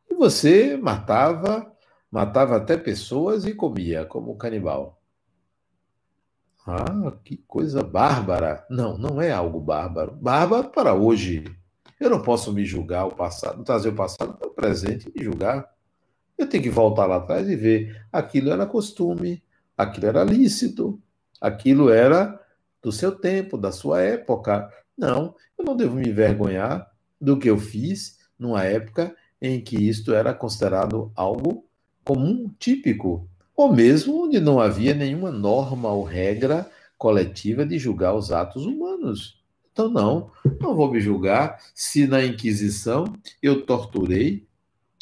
e 0.10 0.15
você 0.15 0.78
matava, 0.78 1.69
matava 2.10 2.56
até 2.56 2.78
pessoas 2.78 3.45
e 3.45 3.54
comia, 3.54 4.06
como 4.06 4.38
canibal. 4.38 5.02
Ah, 6.65 7.13
que 7.23 7.38
coisa 7.47 7.84
bárbara. 7.84 8.65
Não, 8.69 8.97
não 8.97 9.21
é 9.21 9.32
algo 9.32 9.60
bárbaro. 9.60 10.13
Bárbaro 10.15 10.69
para 10.69 10.93
hoje. 10.93 11.43
Eu 12.00 12.10
não 12.10 12.22
posso 12.22 12.54
me 12.54 12.64
julgar 12.64 13.06
o 13.06 13.16
passado, 13.16 13.64
trazer 13.64 13.90
o 13.90 13.96
passado 13.96 14.34
para 14.38 14.48
o 14.48 14.52
presente 14.52 15.10
e 15.10 15.18
me 15.18 15.26
julgar. 15.26 15.68
Eu 16.38 16.48
tenho 16.48 16.64
que 16.64 16.70
voltar 16.70 17.06
lá 17.06 17.18
atrás 17.18 17.50
e 17.50 17.56
ver. 17.56 18.06
Aquilo 18.12 18.52
era 18.52 18.66
costume, 18.66 19.44
aquilo 19.76 20.06
era 20.06 20.24
lícito, 20.24 21.02
aquilo 21.42 21.90
era 21.90 22.40
do 22.82 22.92
seu 22.92 23.12
tempo, 23.12 23.58
da 23.58 23.72
sua 23.72 24.02
época. 24.02 24.72
Não, 24.98 25.36
eu 25.58 25.66
não 25.66 25.76
devo 25.76 25.96
me 25.96 26.08
envergonhar 26.08 26.90
do 27.20 27.38
que 27.38 27.50
eu 27.50 27.58
fiz 27.58 28.20
numa 28.38 28.64
época 28.64 29.16
em 29.42 29.60
que 29.60 29.76
isto 29.76 30.14
era 30.14 30.34
considerado 30.34 31.12
algo 31.16 31.66
comum, 32.04 32.50
típico, 32.60 33.28
ou 33.56 33.74
mesmo 33.74 34.24
onde 34.24 34.40
não 34.40 34.60
havia 34.60 34.94
nenhuma 34.94 35.32
norma 35.32 35.92
ou 35.92 36.04
regra 36.04 36.70
coletiva 36.98 37.66
de 37.66 37.78
julgar 37.78 38.16
os 38.16 38.32
atos 38.32 38.66
humanos. 38.66 39.37
Então, 39.78 39.90
não, 39.90 40.32
não 40.60 40.76
vou 40.76 40.92
me 40.92 41.00
julgar 41.00 41.62
se 41.76 42.08
na 42.08 42.26
Inquisição 42.26 43.06
eu 43.44 43.63
torturei, 43.63 44.48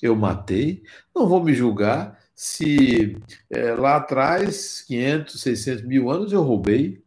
eu 0.02 0.18
matei, 0.18 0.84
não 1.16 1.30
vou 1.30 1.42
me 1.42 1.54
julgar 1.54 2.20
se 2.36 3.18
é, 3.50 3.72
lá 3.74 3.96
atrás, 3.96 4.82
500, 4.82 5.42
600 5.42 5.84
mil 5.86 6.12
anos, 6.12 6.34
eu 6.34 6.44
roubei. 6.44 7.02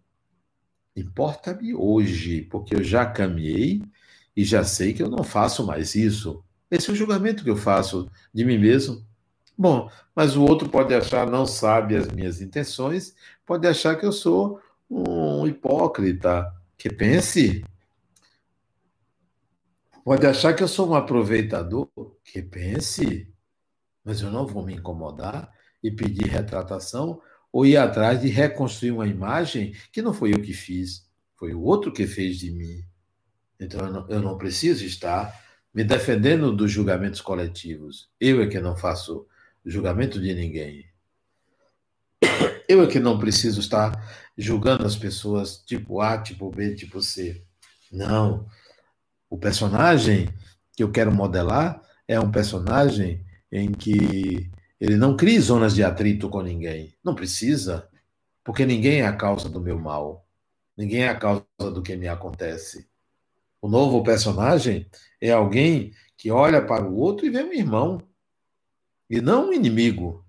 Importa-me 0.96 1.74
hoje, 1.74 2.40
porque 2.40 2.74
eu 2.74 2.82
já 2.82 3.04
caminhei 3.04 3.82
e 4.34 4.42
já 4.44 4.64
sei 4.64 4.94
que 4.94 5.02
eu 5.02 5.10
não 5.10 5.22
faço 5.22 5.66
mais 5.66 5.94
isso. 5.94 6.42
Esse 6.70 6.88
é 6.88 6.94
o 6.94 6.96
julgamento 6.96 7.44
que 7.44 7.50
eu 7.50 7.56
faço 7.56 8.10
de 8.32 8.46
mim 8.46 8.56
mesmo. 8.56 9.04
Bom, 9.58 9.90
mas 10.16 10.36
o 10.36 10.42
outro 10.42 10.70
pode 10.70 10.94
achar, 10.94 11.30
não 11.30 11.44
sabe 11.44 11.96
as 11.96 12.08
minhas 12.08 12.40
intenções, 12.40 13.14
pode 13.44 13.68
achar 13.68 13.94
que 13.94 14.06
eu 14.06 14.12
sou 14.12 14.58
um 14.88 15.46
hipócrita. 15.46 16.50
Que 16.78 16.88
pense. 16.88 17.64
Pode 20.04 20.26
achar 20.26 20.54
que 20.54 20.62
eu 20.62 20.68
sou 20.68 20.88
um 20.88 20.94
aproveitador. 20.94 21.90
Que 22.24 22.40
pense. 22.40 23.30
Mas 24.04 24.22
eu 24.22 24.30
não 24.30 24.46
vou 24.46 24.64
me 24.64 24.74
incomodar 24.74 25.52
e 25.82 25.90
pedir 25.90 26.28
retratação 26.28 27.20
ou 27.52 27.66
ir 27.66 27.76
atrás 27.76 28.20
de 28.20 28.28
reconstruir 28.28 28.92
uma 28.92 29.06
imagem 29.06 29.74
que 29.92 30.00
não 30.00 30.14
foi 30.14 30.32
eu 30.32 30.40
que 30.40 30.52
fiz, 30.52 31.08
foi 31.36 31.54
o 31.54 31.62
outro 31.62 31.92
que 31.92 32.06
fez 32.06 32.38
de 32.38 32.50
mim. 32.50 32.82
Então 33.58 33.80
eu 33.80 33.92
não, 33.92 34.08
eu 34.08 34.20
não 34.20 34.38
preciso 34.38 34.84
estar 34.84 35.34
me 35.74 35.82
defendendo 35.82 36.54
dos 36.54 36.70
julgamentos 36.70 37.20
coletivos. 37.20 38.10
Eu 38.20 38.42
é 38.42 38.46
que 38.46 38.60
não 38.60 38.76
faço 38.76 39.26
julgamento 39.64 40.20
de 40.20 40.34
ninguém. 40.34 40.86
Eu 42.68 42.82
é 42.82 42.86
que 42.86 43.00
não 43.00 43.18
preciso 43.18 43.60
estar 43.60 43.92
julgando 44.36 44.86
as 44.86 44.94
pessoas 44.94 45.56
tipo 45.64 46.02
A, 46.02 46.18
tipo 46.18 46.50
B, 46.50 46.74
tipo 46.74 47.00
C. 47.00 47.42
Não. 47.90 48.46
O 49.30 49.38
personagem 49.38 50.28
que 50.76 50.82
eu 50.82 50.92
quero 50.92 51.10
modelar 51.10 51.82
é 52.06 52.20
um 52.20 52.30
personagem 52.30 53.24
em 53.50 53.72
que 53.72 54.50
ele 54.78 54.96
não 54.96 55.16
cria 55.16 55.40
zonas 55.40 55.74
de 55.74 55.82
atrito 55.82 56.28
com 56.28 56.42
ninguém. 56.42 56.94
Não 57.02 57.14
precisa, 57.14 57.88
porque 58.44 58.66
ninguém 58.66 59.00
é 59.00 59.06
a 59.06 59.16
causa 59.16 59.48
do 59.48 59.62
meu 59.62 59.78
mal. 59.78 60.28
Ninguém 60.76 61.04
é 61.04 61.08
a 61.08 61.16
causa 61.16 61.44
do 61.58 61.82
que 61.82 61.96
me 61.96 62.06
acontece. 62.06 62.86
O 63.62 63.68
novo 63.68 64.02
personagem 64.02 64.86
é 65.20 65.32
alguém 65.32 65.92
que 66.18 66.30
olha 66.30 66.64
para 66.64 66.86
o 66.86 66.96
outro 66.96 67.24
e 67.24 67.30
vê 67.30 67.42
um 67.42 67.52
irmão, 67.52 68.02
e 69.08 69.22
não 69.22 69.48
um 69.48 69.52
inimigo. 69.54 70.24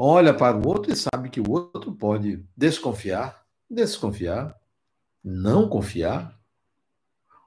Olha 0.00 0.32
para 0.32 0.56
o 0.56 0.64
outro 0.64 0.92
e 0.92 0.96
sabe 0.96 1.28
que 1.28 1.40
o 1.40 1.50
outro 1.50 1.92
pode 1.92 2.46
desconfiar, 2.56 3.44
desconfiar, 3.68 4.56
não 5.24 5.68
confiar. 5.68 6.40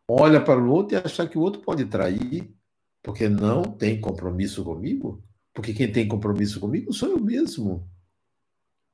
Olha 0.06 0.44
para 0.44 0.62
o 0.62 0.70
outro 0.70 0.98
e 0.98 1.02
achar 1.02 1.30
que 1.30 1.38
o 1.38 1.42
outro 1.42 1.62
pode 1.62 1.86
trair, 1.86 2.54
porque 3.02 3.30
não 3.30 3.64
tem 3.64 4.02
compromisso 4.02 4.66
comigo. 4.66 5.24
Porque 5.54 5.74
quem 5.74 5.90
tem 5.90 6.06
compromisso 6.06 6.60
comigo 6.60 6.92
sou 6.92 7.08
eu 7.08 7.20
mesmo. 7.22 7.90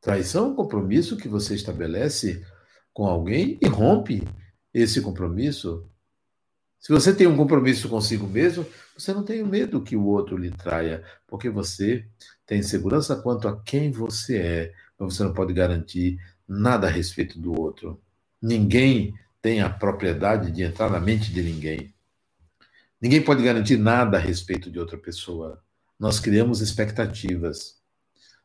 Traição 0.01 0.45
é 0.45 0.49
um 0.49 0.55
compromisso 0.55 1.17
que 1.17 1.27
você 1.27 1.55
estabelece 1.55 2.45
com 2.93 3.07
alguém 3.07 3.57
e 3.59 3.67
rompe 3.67 4.23
esse 4.71 5.01
compromisso. 5.01 5.89
Se 6.79 6.93
você 6.93 7.11
tem 7.11 7.25
um 7.25 7.35
compromisso 7.35 7.89
consigo 7.89 8.27
mesmo, 8.27 8.65
você 8.95 9.11
não 9.13 9.23
tem 9.23 9.43
medo 9.43 9.81
que 9.81 9.95
o 9.95 10.05
outro 10.05 10.37
lhe 10.37 10.51
traia, 10.51 11.03
porque 11.25 11.49
você 11.49 12.07
tem 12.47 12.63
segurança 12.63 13.17
quanto 13.17 13.47
a 13.47 13.61
quem 13.61 13.91
você 13.91 14.37
é, 14.37 14.73
mas 14.97 15.13
você 15.13 15.23
não 15.23 15.33
pode 15.33 15.53
garantir 15.53 16.17
nada 16.47 16.87
a 16.87 16.89
respeito 16.89 17.37
do 17.37 17.59
outro. 17.59 18.01
Ninguém 18.41 19.13
tem 19.41 19.61
a 19.61 19.69
propriedade 19.69 20.49
de 20.49 20.63
entrar 20.63 20.89
na 20.89 20.99
mente 20.99 21.31
de 21.31 21.43
ninguém. 21.43 21.93
Ninguém 23.01 23.21
pode 23.21 23.43
garantir 23.43 23.77
nada 23.77 24.17
a 24.17 24.19
respeito 24.19 24.71
de 24.71 24.79
outra 24.79 24.97
pessoa. 24.97 25.61
Nós 25.99 26.19
criamos 26.21 26.61
expectativas. 26.61 27.75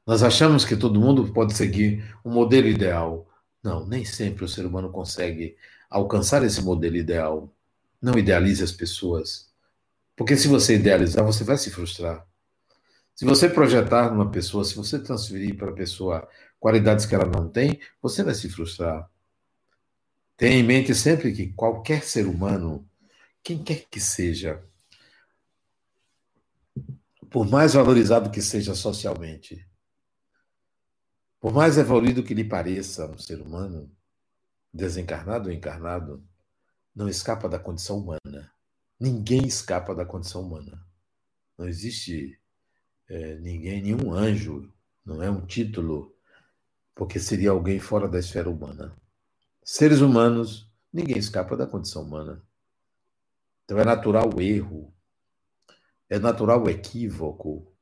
Nós 0.05 0.23
achamos 0.25 0.65
que 0.65 0.77
todo 0.77 1.01
mundo 1.01 1.33
pode 1.33 1.55
seguir 1.55 2.05
um 2.25 2.31
modelo 2.33 2.67
ideal. 2.67 3.31
Não, 3.63 3.87
nem 3.87 4.05
sempre 4.05 4.45
o 4.45 4.49
ser 4.49 4.67
humano 4.67 4.91
consegue 4.91 5.57
alcançar 5.89 6.43
esse 6.43 6.61
modelo 6.61 6.97
ideal. 6.97 7.55
Não 8.01 8.19
idealize 8.19 8.65
as 8.65 8.73
pessoas. 8.73 9.49
Porque 10.17 10.37
se 10.37 10.49
você 10.49 10.75
idealizar, 10.75 11.25
você 11.25 11.45
vai 11.45 11.57
se 11.57 11.71
frustrar. 11.71 12.27
Se 13.23 13.27
você 13.27 13.49
projetar 13.49 14.11
numa 14.11 14.29
pessoa, 14.29 14.65
se 14.65 14.75
você 14.75 14.99
transferir 14.99 15.57
para 15.57 15.71
a 15.71 15.73
pessoa 15.73 16.29
qualidades 16.59 17.07
que 17.07 17.15
ela 17.15 17.25
não 17.25 17.49
tem, 17.49 17.81
você 18.03 18.25
vai 18.25 18.35
se 18.35 18.49
frustrar. 18.49 19.09
Tenha 20.37 20.57
em 20.57 20.65
mente 20.65 20.93
sempre 20.93 21.33
que 21.33 21.53
qualquer 21.53 22.03
ser 22.03 22.27
humano, 22.27 22.85
quem 23.41 23.63
quer 23.63 23.87
que 23.89 24.01
seja, 24.01 24.61
por 27.31 27.49
mais 27.49 27.75
valorizado 27.75 28.29
que 28.29 28.43
seja 28.43 28.75
socialmente, 28.75 29.65
por 31.39 31.53
mais 31.53 31.79
evoluído 31.79 32.25
que 32.25 32.35
lhe 32.35 32.43
pareça 32.43 33.07
um 33.07 33.19
ser 33.19 33.41
humano, 33.41 33.89
desencarnado 34.75 35.49
ou 35.49 35.55
encarnado, 35.55 36.27
não 36.93 37.09
escapa 37.09 37.49
da 37.49 37.61
condição 37.61 37.99
humana. 37.99 38.53
Ninguém 38.99 39.47
escapa 39.47 39.95
da 39.95 40.05
condição 40.05 40.43
humana. 40.43 40.85
Não 41.57 41.69
existe 41.69 42.42
é, 43.09 43.35
ninguém, 43.37 43.83
nenhum 43.83 44.13
anjo, 44.13 44.73
não 45.05 45.23
é 45.23 45.31
um 45.31 45.45
título, 45.45 46.15
porque 46.95 47.19
seria 47.19 47.51
alguém 47.51 47.79
fora 47.79 48.09
da 48.09 48.19
esfera 48.19 48.49
humana. 48.49 48.95
Seres 49.65 50.01
humanos, 50.01 50.71
ninguém 50.93 51.19
escapa 51.19 51.57
da 51.57 51.67
condição 51.67 52.03
humana. 52.03 52.43
Então 53.65 53.79
é 53.79 53.85
natural 53.85 54.31
o 54.35 54.41
erro, 54.41 54.93
é 56.09 56.19
natural 56.19 56.65
o 56.65 56.71
equívoco, 56.71 57.73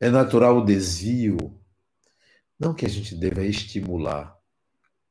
é 0.00 0.10
natural 0.10 0.58
o 0.58 0.64
desvio. 0.64 1.58
Não 2.58 2.74
que 2.74 2.84
a 2.84 2.88
gente 2.88 3.14
deva 3.14 3.44
estimular, 3.44 4.36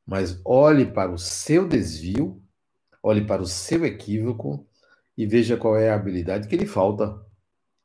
mas 0.06 0.40
olhe 0.44 0.86
para 0.86 1.10
o 1.10 1.18
seu 1.18 1.66
desvio, 1.66 2.42
olhe 3.02 3.26
para 3.26 3.42
o 3.42 3.46
seu 3.46 3.84
equívoco 3.84 4.66
e 5.16 5.26
veja 5.26 5.56
qual 5.56 5.76
é 5.76 5.90
a 5.90 5.94
habilidade 5.94 6.48
que 6.48 6.56
lhe 6.56 6.66
falta 6.66 7.27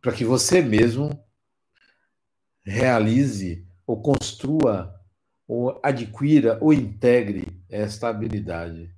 para 0.04 0.12
que 0.12 0.26
você 0.26 0.62
mesmo 0.62 1.26
realize 2.62 3.66
ou 3.88 4.01
construa 4.01 4.93
ou 5.47 5.80
adquira 5.82 6.60
ou 6.62 6.74
integre 6.74 7.64
esta 7.70 8.10
habilidade 8.10 8.93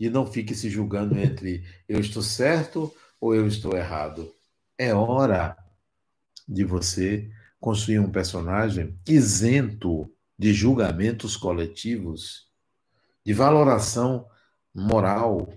e 0.00 0.08
não 0.08 0.26
fique 0.26 0.54
se 0.54 0.70
julgando 0.70 1.18
entre 1.18 1.62
eu 1.86 2.00
estou 2.00 2.22
certo 2.22 2.90
ou 3.20 3.34
eu 3.34 3.46
estou 3.46 3.76
errado. 3.76 4.32
É 4.78 4.94
hora 4.94 5.54
de 6.48 6.64
você 6.64 7.30
construir 7.60 7.98
um 7.98 8.10
personagem 8.10 8.98
isento 9.06 10.10
de 10.38 10.54
julgamentos 10.54 11.36
coletivos, 11.36 12.48
de 13.26 13.34
valoração 13.34 14.26
moral, 14.74 15.52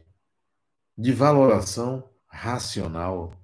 de 0.98 1.14
valoração 1.14 2.10
racional. 2.28 3.41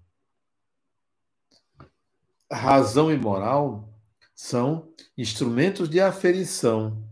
Razão 2.52 3.12
e 3.12 3.18
moral 3.18 3.94
são 4.34 4.92
instrumentos 5.18 5.90
de 5.90 6.00
aferição. 6.00 7.04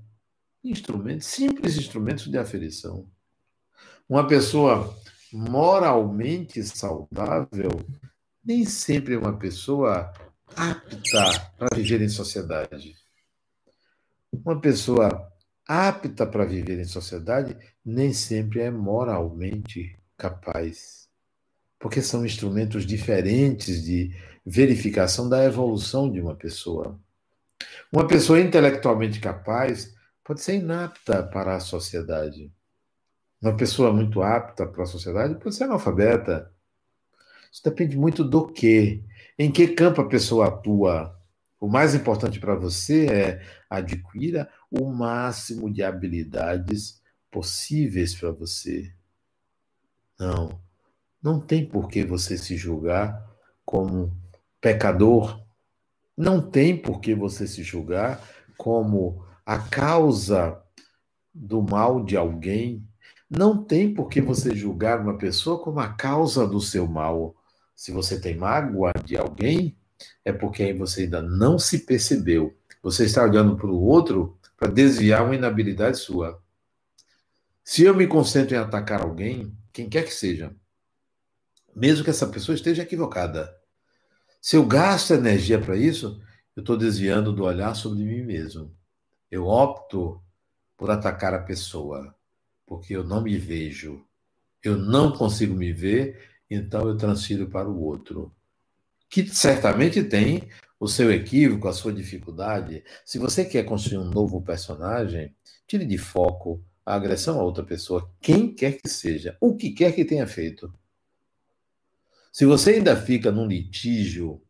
Instrumentos, 0.64 1.28
simples 1.28 1.78
instrumentos 1.78 2.30
de 2.30 2.38
aferição. 2.38 3.08
Uma 4.08 4.28
pessoa 4.28 4.96
moralmente 5.32 6.64
saudável 6.64 7.70
nem 8.44 8.64
sempre 8.64 9.16
é 9.16 9.18
uma 9.18 9.38
pessoa 9.38 10.14
apta 10.56 11.52
para 11.58 11.76
viver 11.76 12.02
em 12.02 12.10
sociedade. 12.10 12.96
Uma 14.32 14.60
pessoa 14.62 15.32
apta 15.68 16.28
para 16.28 16.46
viver 16.46 16.80
em 16.80 16.86
sociedade 16.86 17.58
nem 17.84 18.14
sempre 18.14 18.62
é 18.62 18.70
moralmente 18.70 19.98
capaz. 20.16 21.10
Porque 21.80 22.02
são 22.02 22.26
instrumentos 22.26 22.86
diferentes 22.86 23.84
de 23.84 24.16
verificação 24.46 25.28
da 25.28 25.44
evolução 25.44 26.12
de 26.12 26.22
uma 26.22 26.36
pessoa. 26.36 27.00
Uma 27.92 28.08
pessoa 28.08 28.40
intelectualmente 28.40 29.20
capaz 29.20 29.96
pode 30.24 30.42
ser 30.42 30.56
inapta 30.56 31.24
para 31.24 31.56
a 31.56 31.60
sociedade. 31.60 32.52
Uma 33.42 33.56
pessoa 33.56 33.92
muito 33.92 34.22
apta 34.22 34.66
para 34.66 34.84
a 34.84 34.88
sociedade 34.88 35.36
pode 35.36 35.56
ser 35.56 35.64
analfabeta. 35.64 36.52
Isso 37.52 37.64
depende 37.64 37.98
muito 37.98 38.24
do 38.24 38.48
que. 38.48 39.04
Em 39.38 39.52
que 39.52 39.68
campo 39.70 40.02
a 40.02 40.08
pessoa 40.08 40.48
atua. 40.48 41.18
O 41.60 41.68
mais 41.68 41.96
importante 41.96 42.40
para 42.40 42.56
você 42.56 43.06
é 43.08 43.42
adquira 43.70 44.50
o 44.70 44.86
máximo 44.92 45.72
de 45.72 45.82
habilidades 45.82 47.02
possíveis 47.32 48.14
para 48.14 48.32
você. 48.32 48.94
Não, 50.20 50.60
não 51.22 51.40
tem 51.40 51.66
por 51.66 51.88
que 51.88 52.06
você 52.06 52.38
se 52.38 52.56
julgar 52.56 53.26
como 53.66 54.16
pecador. 54.66 55.46
Não 56.18 56.42
tem 56.42 56.76
por 56.76 57.00
que 57.00 57.14
você 57.14 57.46
se 57.46 57.62
julgar 57.62 58.20
como 58.58 59.24
a 59.46 59.60
causa 59.60 60.60
do 61.32 61.62
mal 61.62 62.04
de 62.04 62.18
alguém 62.18 62.84
não 63.30 63.64
tem 63.64 63.94
por 63.94 64.10
que 64.10 64.20
você 64.20 64.56
julgar 64.56 65.00
uma 65.00 65.20
pessoa 65.20 65.62
como 65.62 65.80
a 65.80 65.90
causa 65.94 66.48
do 66.48 66.60
seu 66.60 66.88
mal. 66.88 67.36
Se 67.76 67.92
você 67.92 68.20
tem 68.20 68.36
mágoa 68.38 68.92
de 69.04 69.16
alguém, 69.16 69.78
é 70.24 70.34
porque 70.34 70.64
aí 70.64 70.74
você 70.74 71.02
ainda 71.02 71.22
não 71.22 71.60
se 71.60 71.86
percebeu. 71.86 72.58
Você 72.82 73.06
está 73.06 73.24
olhando 73.24 73.56
para 73.56 73.68
o 73.68 73.84
outro 73.84 74.36
para 74.58 74.72
desviar 74.72 75.24
uma 75.24 75.36
inabilidade 75.36 75.98
sua. 75.98 76.42
Se 77.64 77.84
eu 77.84 77.94
me 77.94 78.08
concentro 78.08 78.56
em 78.56 78.60
atacar 78.60 79.04
alguém, 79.04 79.56
quem 79.72 79.88
quer 79.88 80.06
que 80.06 80.14
seja, 80.14 80.56
mesmo 81.76 82.04
que 82.04 82.10
essa 82.10 82.26
pessoa 82.26 82.56
esteja 82.56 82.82
equivocada, 82.82 83.54
se 84.46 84.58
eu 84.58 84.64
gasto 84.64 85.12
energia 85.12 85.60
para 85.60 85.76
isso, 85.76 86.22
eu 86.56 86.60
estou 86.60 86.78
desviando 86.78 87.34
do 87.34 87.46
olhar 87.46 87.74
sobre 87.74 88.04
mim 88.04 88.22
mesmo. 88.22 88.72
Eu 89.32 89.48
opto 89.48 90.22
por 90.78 90.92
atacar 90.92 91.34
a 91.34 91.42
pessoa 91.42 92.16
porque 92.64 92.96
eu 92.96 93.04
não 93.04 93.24
me 93.24 93.40
vejo. 93.40 94.06
Eu 94.62 94.78
não 94.78 95.12
consigo 95.12 95.56
me 95.56 95.74
ver, 95.74 96.30
então 96.48 96.88
eu 96.88 96.96
transfiro 96.96 97.48
para 97.48 97.68
o 97.68 97.82
outro. 97.82 98.32
Que 99.10 99.28
certamente 99.28 100.04
tem 100.04 100.48
o 100.80 100.88
seu 100.88 101.12
equívoco, 101.12 101.68
a 101.68 101.74
sua 101.74 101.92
dificuldade. 101.92 102.84
Se 103.04 103.18
você 103.18 103.46
quer 103.46 103.64
construir 103.64 103.98
um 103.98 104.12
novo 104.12 104.40
personagem, 104.44 105.36
tire 105.66 105.88
de 105.88 105.98
foco 105.98 106.64
a 106.86 106.94
agressão 106.94 107.40
a 107.40 107.44
outra 107.44 107.64
pessoa, 107.64 108.08
quem 108.22 108.54
quer 108.54 108.74
que 108.74 108.88
seja, 108.88 109.36
o 109.42 109.56
que 109.56 109.72
quer 109.72 109.92
que 109.92 110.06
tenha 110.06 110.28
feito. 110.28 110.72
Se 112.36 112.46
você 112.46 112.72
ainda 112.72 112.98
fica 112.98 113.32
num 113.32 113.48
litígio, 113.48 114.42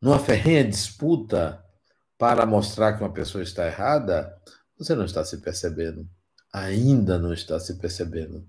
numa 0.00 0.18
ferrenha 0.18 0.68
disputa 0.68 1.64
para 2.18 2.44
mostrar 2.44 2.92
que 2.92 3.02
uma 3.02 3.12
pessoa 3.12 3.42
está 3.42 3.66
errada, 3.66 4.36
você 4.76 4.94
não 4.94 5.06
está 5.06 5.24
se 5.24 5.38
percebendo 5.38 6.06
ainda 6.52 7.18
não 7.18 7.32
está 7.32 7.58
se 7.60 7.74
percebendo. 7.76 8.46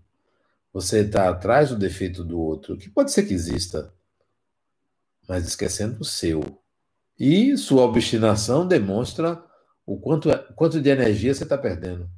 Você 0.72 1.00
está 1.00 1.30
atrás 1.30 1.70
do 1.70 1.78
defeito 1.78 2.24
do 2.24 2.40
outro, 2.40 2.78
que 2.78 2.90
pode 2.90 3.12
ser 3.12 3.24
que 3.24 3.34
exista, 3.34 3.94
mas 5.28 5.46
esquecendo 5.48 6.02
o 6.02 6.06
seu. 6.06 6.62
E 7.18 7.58
sua 7.58 7.84
obstinação 7.84 8.68
demonstra 8.68 9.44
o 9.86 10.00
quanto, 10.00 10.30
quanto 10.56 10.80
de 10.80 10.90
energia 10.90 11.34
você 11.34 11.44
está 11.44 11.58
perdendo. 11.58 12.10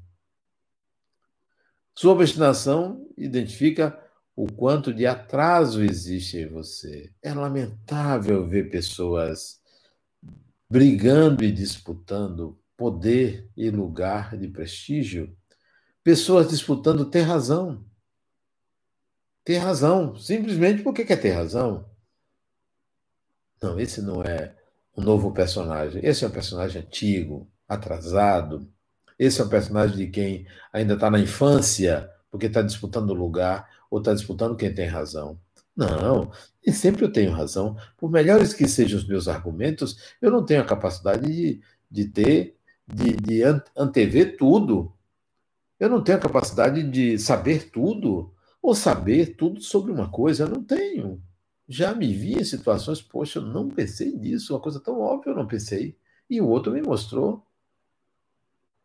Sua 1.96 2.14
obstinação 2.14 3.08
identifica 3.18 3.98
o 4.42 4.52
quanto 4.52 4.92
de 4.92 5.06
atraso 5.06 5.84
existe 5.84 6.40
em 6.40 6.48
você. 6.48 7.14
É 7.22 7.32
lamentável 7.32 8.44
ver 8.44 8.72
pessoas 8.72 9.62
brigando 10.68 11.44
e 11.44 11.52
disputando 11.52 12.60
poder 12.76 13.48
e 13.56 13.70
lugar 13.70 14.36
de 14.36 14.48
prestígio 14.48 15.32
pessoas 16.04 16.50
disputando 16.50 17.06
ter 17.06 17.22
razão. 17.22 17.86
Ter 19.44 19.60
razão, 19.60 20.16
simplesmente 20.16 20.82
porque 20.82 21.06
quer 21.06 21.22
ter 21.22 21.34
razão. 21.34 21.88
Não, 23.62 23.80
esse 23.80 24.02
não 24.02 24.24
é 24.24 24.56
um 24.98 25.04
novo 25.04 25.32
personagem. 25.32 26.04
Esse 26.04 26.26
é 26.26 26.28
um 26.28 26.32
personagem 26.32 26.82
antigo, 26.82 27.48
atrasado. 27.70 28.68
Esse 29.20 29.40
é 29.40 29.44
um 29.44 29.50
personagem 29.50 29.98
de 29.98 30.08
quem 30.08 30.48
ainda 30.74 30.96
está 30.96 31.12
na 31.12 31.20
infância, 31.20 32.12
porque 32.32 32.48
está 32.48 32.64
disputando 32.64 33.14
lugar, 33.14 33.70
ou 33.92 34.00
está 34.00 34.14
disputando 34.14 34.56
quem 34.56 34.74
tem 34.74 34.88
razão. 34.88 35.38
Não, 35.76 36.32
nem 36.66 36.74
sempre 36.74 37.04
eu 37.04 37.12
tenho 37.12 37.32
razão. 37.32 37.76
Por 37.98 38.10
melhores 38.10 38.54
que 38.54 38.68
sejam 38.68 38.98
os 38.98 39.08
meus 39.08 39.28
argumentos, 39.28 40.16
eu 40.22 40.32
não 40.32 40.46
tenho 40.46 40.62
a 40.62 40.66
capacidade 40.66 41.28
de, 41.28 41.62
de 41.90 42.06
ter, 42.06 42.58
de, 42.88 43.12
de 43.18 43.44
antever 43.76 44.38
tudo. 44.38 44.94
Eu 45.78 45.90
não 45.90 46.02
tenho 46.02 46.18
a 46.18 46.22
capacidade 46.22 46.82
de 46.84 47.20
saber 47.20 47.70
tudo 47.70 48.34
ou 48.62 48.74
saber 48.74 49.36
tudo 49.36 49.62
sobre 49.62 49.92
uma 49.92 50.10
coisa. 50.10 50.46
Eu 50.46 50.50
não 50.50 50.64
tenho. 50.64 51.22
Já 51.68 51.94
me 51.94 52.14
vi 52.14 52.34
em 52.34 52.44
situações, 52.44 53.02
poxa, 53.02 53.40
eu 53.40 53.44
não 53.44 53.70
pensei 53.70 54.12
nisso, 54.12 54.54
uma 54.54 54.62
coisa 54.62 54.80
tão 54.80 55.00
óbvia 55.00 55.32
eu 55.32 55.36
não 55.36 55.48
pensei. 55.48 55.98
E 56.30 56.40
o 56.40 56.48
outro 56.48 56.72
me 56.72 56.82
mostrou. 56.82 57.46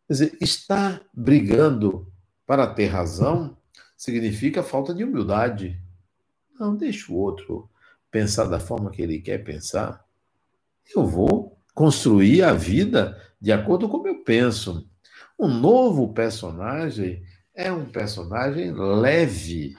Quer 0.07 0.13
dizer, 0.13 0.39
estar 0.41 1.03
brigando 1.13 2.11
para 2.47 2.67
ter 2.67 2.87
razão 2.87 3.57
significa 3.97 4.63
falta 4.63 4.95
de 4.95 5.05
humildade. 5.05 5.81
Não, 6.59 6.77
deixa 6.77 7.13
o 7.13 7.17
outro 7.17 7.71
pensar 8.11 8.45
da 8.45 8.61
forma 8.61 8.91
que 8.91 9.03
ele 9.03 9.21
quer 9.21 9.45
pensar. 9.45 10.05
Eu 10.95 11.07
vou 11.07 11.59
construir 11.75 12.43
a 12.43 12.53
vida 12.53 13.21
de 13.41 13.53
acordo 13.53 13.89
com 13.89 13.99
como 13.99 14.09
eu 14.09 14.23
penso. 14.23 14.89
O 15.37 15.49
novo 15.49 16.13
personagem 16.13 17.23
é 17.55 17.71
um 17.73 17.87
personagem 17.87 18.73
leve. 18.73 19.77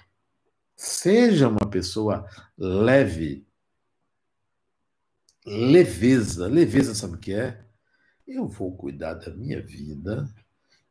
Seja 0.76 1.48
uma 1.48 1.68
pessoa 1.70 2.28
leve. 2.58 3.46
Leveza. 5.46 6.48
Leveza, 6.48 6.94
sabe 6.94 7.16
o 7.16 7.20
que 7.20 7.34
é? 7.34 7.66
Eu 8.28 8.48
vou 8.48 8.76
cuidar 8.76 9.14
da 9.14 9.34
minha 9.34 9.62
vida 9.62 10.30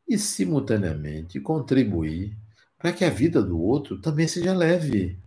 e, 0.08 0.18
simultaneamente, 0.18 1.38
contribuir 1.38 2.36
para 2.86 2.92
que 2.92 3.04
a 3.04 3.10
vida 3.10 3.42
do 3.42 3.60
outro 3.60 3.98
também 3.98 4.28
seja 4.28 4.54
leve. 4.54 5.18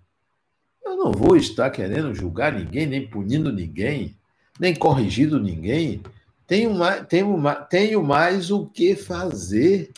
Eu 0.81 0.95
não 0.95 1.11
vou 1.11 1.35
estar 1.35 1.69
querendo 1.69 2.15
julgar 2.15 2.53
ninguém, 2.53 2.87
nem 2.87 3.05
punindo 3.05 3.51
ninguém, 3.51 4.15
nem 4.57 4.73
corrigindo 4.73 5.37
ninguém. 5.37 6.01
Tenho 6.47 6.73
mais, 6.73 7.05
tenho, 7.07 7.37
tenho 7.69 8.01
mais 8.01 8.49
o 8.49 8.65
que 8.65 8.95
fazer 8.95 9.91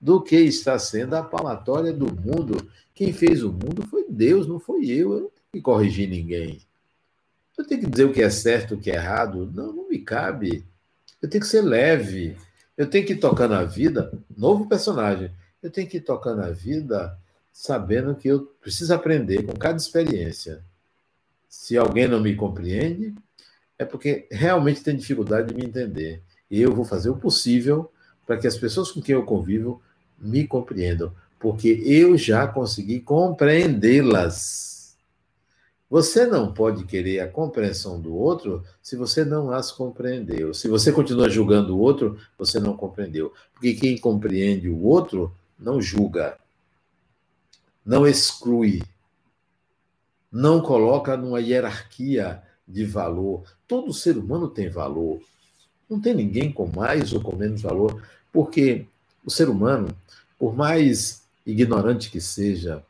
do 0.00 0.20
que 0.20 0.34
está 0.34 0.76
sendo 0.80 1.14
a 1.14 1.22
palatória 1.22 1.92
do 1.92 2.06
mundo. 2.06 2.68
Quem 2.92 3.12
fez 3.12 3.44
o 3.44 3.52
mundo 3.52 3.86
foi 3.88 4.04
Deus, 4.08 4.48
não 4.48 4.58
foi 4.58 4.86
eu. 4.86 5.12
Eu 5.12 5.20
não 5.20 5.30
tenho 5.30 5.52
que 5.52 5.60
corrigir 5.60 6.08
ninguém. 6.08 6.58
Eu 7.56 7.64
tenho 7.64 7.82
que 7.82 7.86
dizer 7.86 8.04
o 8.06 8.12
que 8.12 8.20
é 8.20 8.30
certo, 8.30 8.74
o 8.74 8.80
que 8.80 8.90
é 8.90 8.96
errado. 8.96 9.48
Não, 9.54 9.72
não 9.72 9.88
me 9.88 10.00
cabe. 10.00 10.64
Eu 11.22 11.30
tenho 11.30 11.40
que 11.40 11.48
ser 11.48 11.62
leve. 11.62 12.36
Eu 12.76 12.90
tenho 12.90 13.06
que 13.06 13.12
ir 13.12 13.20
tocando 13.20 13.54
a 13.54 13.62
vida. 13.62 14.12
Novo 14.36 14.68
personagem. 14.68 15.30
Eu 15.66 15.70
tenho 15.72 15.88
que 15.88 15.96
ir 15.96 16.02
tocando 16.02 16.42
a 16.42 16.50
vida 16.52 17.18
sabendo 17.52 18.14
que 18.14 18.28
eu 18.28 18.54
preciso 18.60 18.94
aprender 18.94 19.42
com 19.42 19.52
cada 19.52 19.76
experiência. 19.76 20.62
Se 21.48 21.76
alguém 21.76 22.06
não 22.06 22.20
me 22.20 22.36
compreende, 22.36 23.12
é 23.76 23.84
porque 23.84 24.28
realmente 24.30 24.84
tem 24.84 24.96
dificuldade 24.96 25.48
de 25.48 25.54
me 25.54 25.66
entender. 25.66 26.22
E 26.48 26.62
eu 26.62 26.72
vou 26.72 26.84
fazer 26.84 27.10
o 27.10 27.16
possível 27.16 27.90
para 28.24 28.36
que 28.36 28.46
as 28.46 28.56
pessoas 28.56 28.92
com 28.92 29.02
quem 29.02 29.16
eu 29.16 29.24
convivo 29.24 29.82
me 30.16 30.46
compreendam, 30.46 31.12
porque 31.36 31.82
eu 31.84 32.16
já 32.16 32.46
consegui 32.46 33.00
compreendê-las. 33.00 34.96
Você 35.90 36.26
não 36.26 36.54
pode 36.54 36.84
querer 36.84 37.18
a 37.18 37.28
compreensão 37.28 38.00
do 38.00 38.14
outro 38.14 38.62
se 38.80 38.94
você 38.94 39.24
não 39.24 39.50
as 39.50 39.72
compreendeu. 39.72 40.54
Se 40.54 40.68
você 40.68 40.92
continua 40.92 41.28
julgando 41.28 41.76
o 41.76 41.80
outro, 41.80 42.16
você 42.38 42.60
não 42.60 42.76
compreendeu. 42.76 43.32
Porque 43.52 43.74
quem 43.74 43.98
compreende 43.98 44.68
o 44.68 44.84
outro 44.84 45.34
não 45.58 45.80
julga, 45.80 46.38
não 47.84 48.06
exclui, 48.06 48.82
não 50.30 50.60
coloca 50.60 51.16
numa 51.16 51.40
hierarquia 51.40 52.42
de 52.66 52.84
valor. 52.84 53.44
Todo 53.66 53.92
ser 53.92 54.18
humano 54.18 54.48
tem 54.48 54.68
valor. 54.68 55.20
Não 55.88 56.00
tem 56.00 56.14
ninguém 56.14 56.52
com 56.52 56.66
mais 56.66 57.12
ou 57.12 57.20
com 57.20 57.36
menos 57.36 57.62
valor, 57.62 58.02
porque 58.32 58.86
o 59.24 59.30
ser 59.30 59.48
humano, 59.48 59.88
por 60.38 60.54
mais 60.54 61.22
ignorante 61.46 62.10
que 62.10 62.20
seja, 62.20 62.84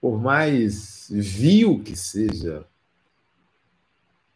por 0.00 0.20
mais 0.20 1.08
vil 1.10 1.82
que 1.82 1.96
seja, 1.96 2.64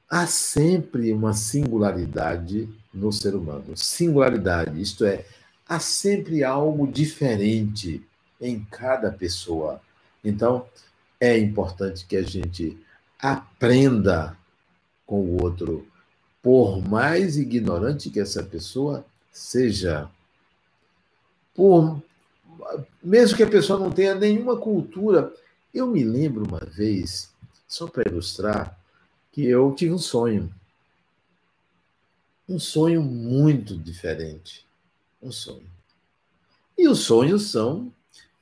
há 0.09 0.26
sempre 0.26 1.12
uma 1.12 1.32
singularidade 1.32 2.68
no 2.93 3.12
ser 3.12 3.36
humano. 3.36 3.76
Singularidade, 3.76 4.80
isto 4.80 5.05
é, 5.05 5.24
há 5.70 5.78
sempre 5.78 6.42
algo 6.42 6.84
diferente 6.84 8.04
em 8.40 8.58
cada 8.64 9.12
pessoa. 9.12 9.80
Então, 10.24 10.66
é 11.20 11.38
importante 11.38 12.04
que 12.06 12.16
a 12.16 12.22
gente 12.22 12.76
aprenda 13.16 14.36
com 15.06 15.20
o 15.20 15.40
outro, 15.40 15.86
por 16.42 16.82
mais 16.82 17.36
ignorante 17.36 18.10
que 18.10 18.18
essa 18.18 18.42
pessoa 18.42 19.06
seja. 19.30 20.10
Por 21.54 22.02
mesmo 23.00 23.36
que 23.36 23.44
a 23.44 23.48
pessoa 23.48 23.78
não 23.78 23.92
tenha 23.92 24.16
nenhuma 24.16 24.56
cultura. 24.56 25.32
Eu 25.72 25.86
me 25.86 26.02
lembro 26.02 26.44
uma 26.48 26.66
vez, 26.66 27.30
só 27.68 27.86
para 27.86 28.10
ilustrar, 28.10 28.76
que 29.30 29.44
eu 29.44 29.72
tive 29.76 29.92
um 29.92 29.98
sonho. 29.98 30.52
Um 32.48 32.58
sonho 32.58 33.00
muito 33.02 33.78
diferente. 33.78 34.68
Um 35.22 35.30
sonho. 35.30 35.68
E 36.76 36.88
os 36.88 37.00
sonhos 37.00 37.50
são 37.50 37.92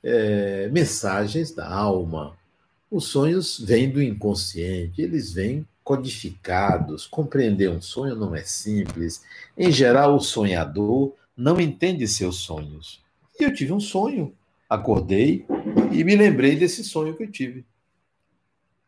é, 0.03 0.69
mensagens 0.69 1.51
da 1.51 1.69
alma. 1.69 2.37
Os 2.89 3.05
sonhos 3.05 3.59
vêm 3.59 3.89
do 3.89 4.01
inconsciente, 4.01 5.01
eles 5.01 5.33
vêm 5.33 5.67
codificados. 5.83 7.05
Compreender 7.05 7.69
um 7.69 7.81
sonho 7.81 8.15
não 8.15 8.33
é 8.35 8.43
simples. 8.43 9.23
Em 9.57 9.71
geral, 9.71 10.15
o 10.15 10.21
sonhador 10.21 11.13
não 11.35 11.59
entende 11.59 12.07
seus 12.07 12.37
sonhos. 12.37 13.01
E 13.39 13.43
eu 13.43 13.53
tive 13.53 13.73
um 13.73 13.79
sonho, 13.79 14.33
acordei 14.69 15.45
e 15.91 16.03
me 16.03 16.15
lembrei 16.15 16.55
desse 16.55 16.83
sonho 16.83 17.15
que 17.15 17.23
eu 17.23 17.31
tive. 17.31 17.65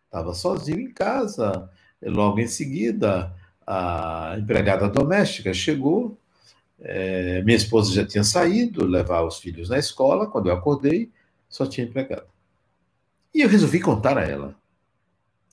Estava 0.05 0.33
sozinho 0.33 0.79
em 0.79 0.91
casa. 0.91 1.69
Logo 2.01 2.39
em 2.39 2.47
seguida, 2.47 3.33
a 3.65 4.35
empregada 4.37 4.87
doméstica 4.87 5.53
chegou 5.53 6.17
é, 6.81 7.41
minha 7.43 7.55
esposa 7.55 7.93
já 7.93 8.05
tinha 8.05 8.23
saído, 8.23 8.85
levar 8.85 9.23
os 9.23 9.39
filhos 9.39 9.69
na 9.69 9.77
escola. 9.77 10.27
Quando 10.27 10.49
eu 10.49 10.55
acordei, 10.55 11.11
só 11.47 11.65
tinha 11.65 11.85
empregado. 11.85 12.27
E 13.33 13.41
eu 13.41 13.49
resolvi 13.49 13.79
contar 13.79 14.17
a 14.17 14.23
ela. 14.23 14.55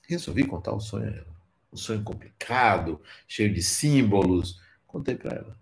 Resolvi 0.07 0.43
contar 0.43 0.73
o 0.73 0.79
sonho 0.79 1.07
a 1.07 1.11
ela. 1.15 1.39
Um 1.71 1.77
sonho 1.77 2.03
complicado, 2.03 2.99
cheio 3.27 3.53
de 3.53 3.61
símbolos. 3.61 4.59
Contei 4.87 5.15
para 5.15 5.35
ela. 5.35 5.57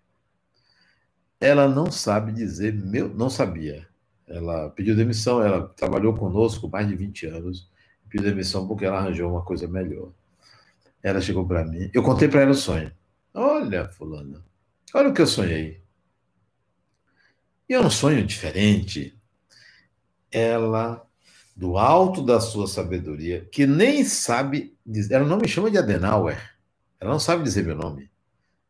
Ela 1.39 1.68
não 1.68 1.91
sabe 1.91 2.32
dizer 2.32 2.74
meu, 2.74 3.09
não 3.09 3.30
sabia. 3.30 3.86
Ela 4.26 4.70
pediu 4.70 4.95
demissão, 4.95 5.43
ela 5.43 5.68
trabalhou 5.68 6.13
conosco 6.13 6.68
mais 6.70 6.88
de 6.88 6.95
20 6.95 7.28
anos. 7.28 7.70
Pediu 8.09 8.30
demissão 8.30 8.68
porque 8.68 8.86
ela 8.86 8.97
arranjou 8.97 9.30
uma 9.30 9.43
coisa 9.43 9.68
melhor. 9.68 10.11
Ela 11.03 11.22
chegou 11.22 11.45
para 11.45 11.63
mim, 11.65 11.89
eu 11.93 12.01
contei 12.01 12.28
para 12.28 12.41
ela 12.41 12.51
o 12.51 12.55
sonho. 12.55 12.91
Olha, 13.34 13.88
fulana, 13.88 14.43
Olha 14.93 15.09
o 15.09 15.13
que 15.13 15.21
eu 15.21 15.27
sonhei. 15.27 15.83
E 17.67 17.73
é 17.73 17.79
um 17.79 17.89
sonho 17.89 18.25
diferente. 18.25 19.17
Ela, 20.31 21.05
do 21.55 21.77
alto 21.77 22.23
da 22.23 22.39
sua 22.39 22.67
sabedoria, 22.67 23.45
que 23.51 23.67
nem 23.67 24.05
sabe, 24.05 24.77
dizer, 24.85 25.15
ela 25.15 25.25
não 25.25 25.38
me 25.38 25.47
chama 25.47 25.69
de 25.69 25.77
Adenauer, 25.77 26.55
ela 26.99 27.11
não 27.11 27.19
sabe 27.19 27.43
dizer 27.43 27.65
meu 27.65 27.75
nome. 27.75 28.09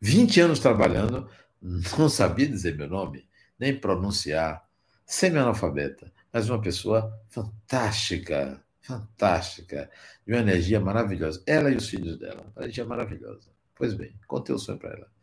20 0.02 0.42
anos 0.42 0.60
trabalhando, 0.60 1.30
não 1.62 2.10
sabia 2.10 2.48
dizer 2.48 2.76
meu 2.76 2.88
nome, 2.88 3.28
nem 3.60 3.78
pronunciar, 3.80 4.68
semi-analfabeta, 5.06 6.12
mas 6.34 6.50
uma 6.50 6.62
pessoa 6.62 7.20
fantástica, 7.30 8.64
fantástica, 8.82 9.90
de 10.26 10.34
uma 10.34 10.42
energia 10.42 10.80
maravilhosa. 10.80 11.44
Ela 11.46 11.70
e 11.72 11.76
os 11.76 11.90
filhos 11.90 12.18
dela, 12.18 12.46
uma 12.56 12.64
energia 12.64 12.86
maravilhosa. 12.86 13.50
Pois 13.76 13.94
bem, 13.94 14.16
contei 14.28 14.54
o 14.56 14.60
sonho 14.60 14.80
para 14.80 14.94
ela 14.94 15.17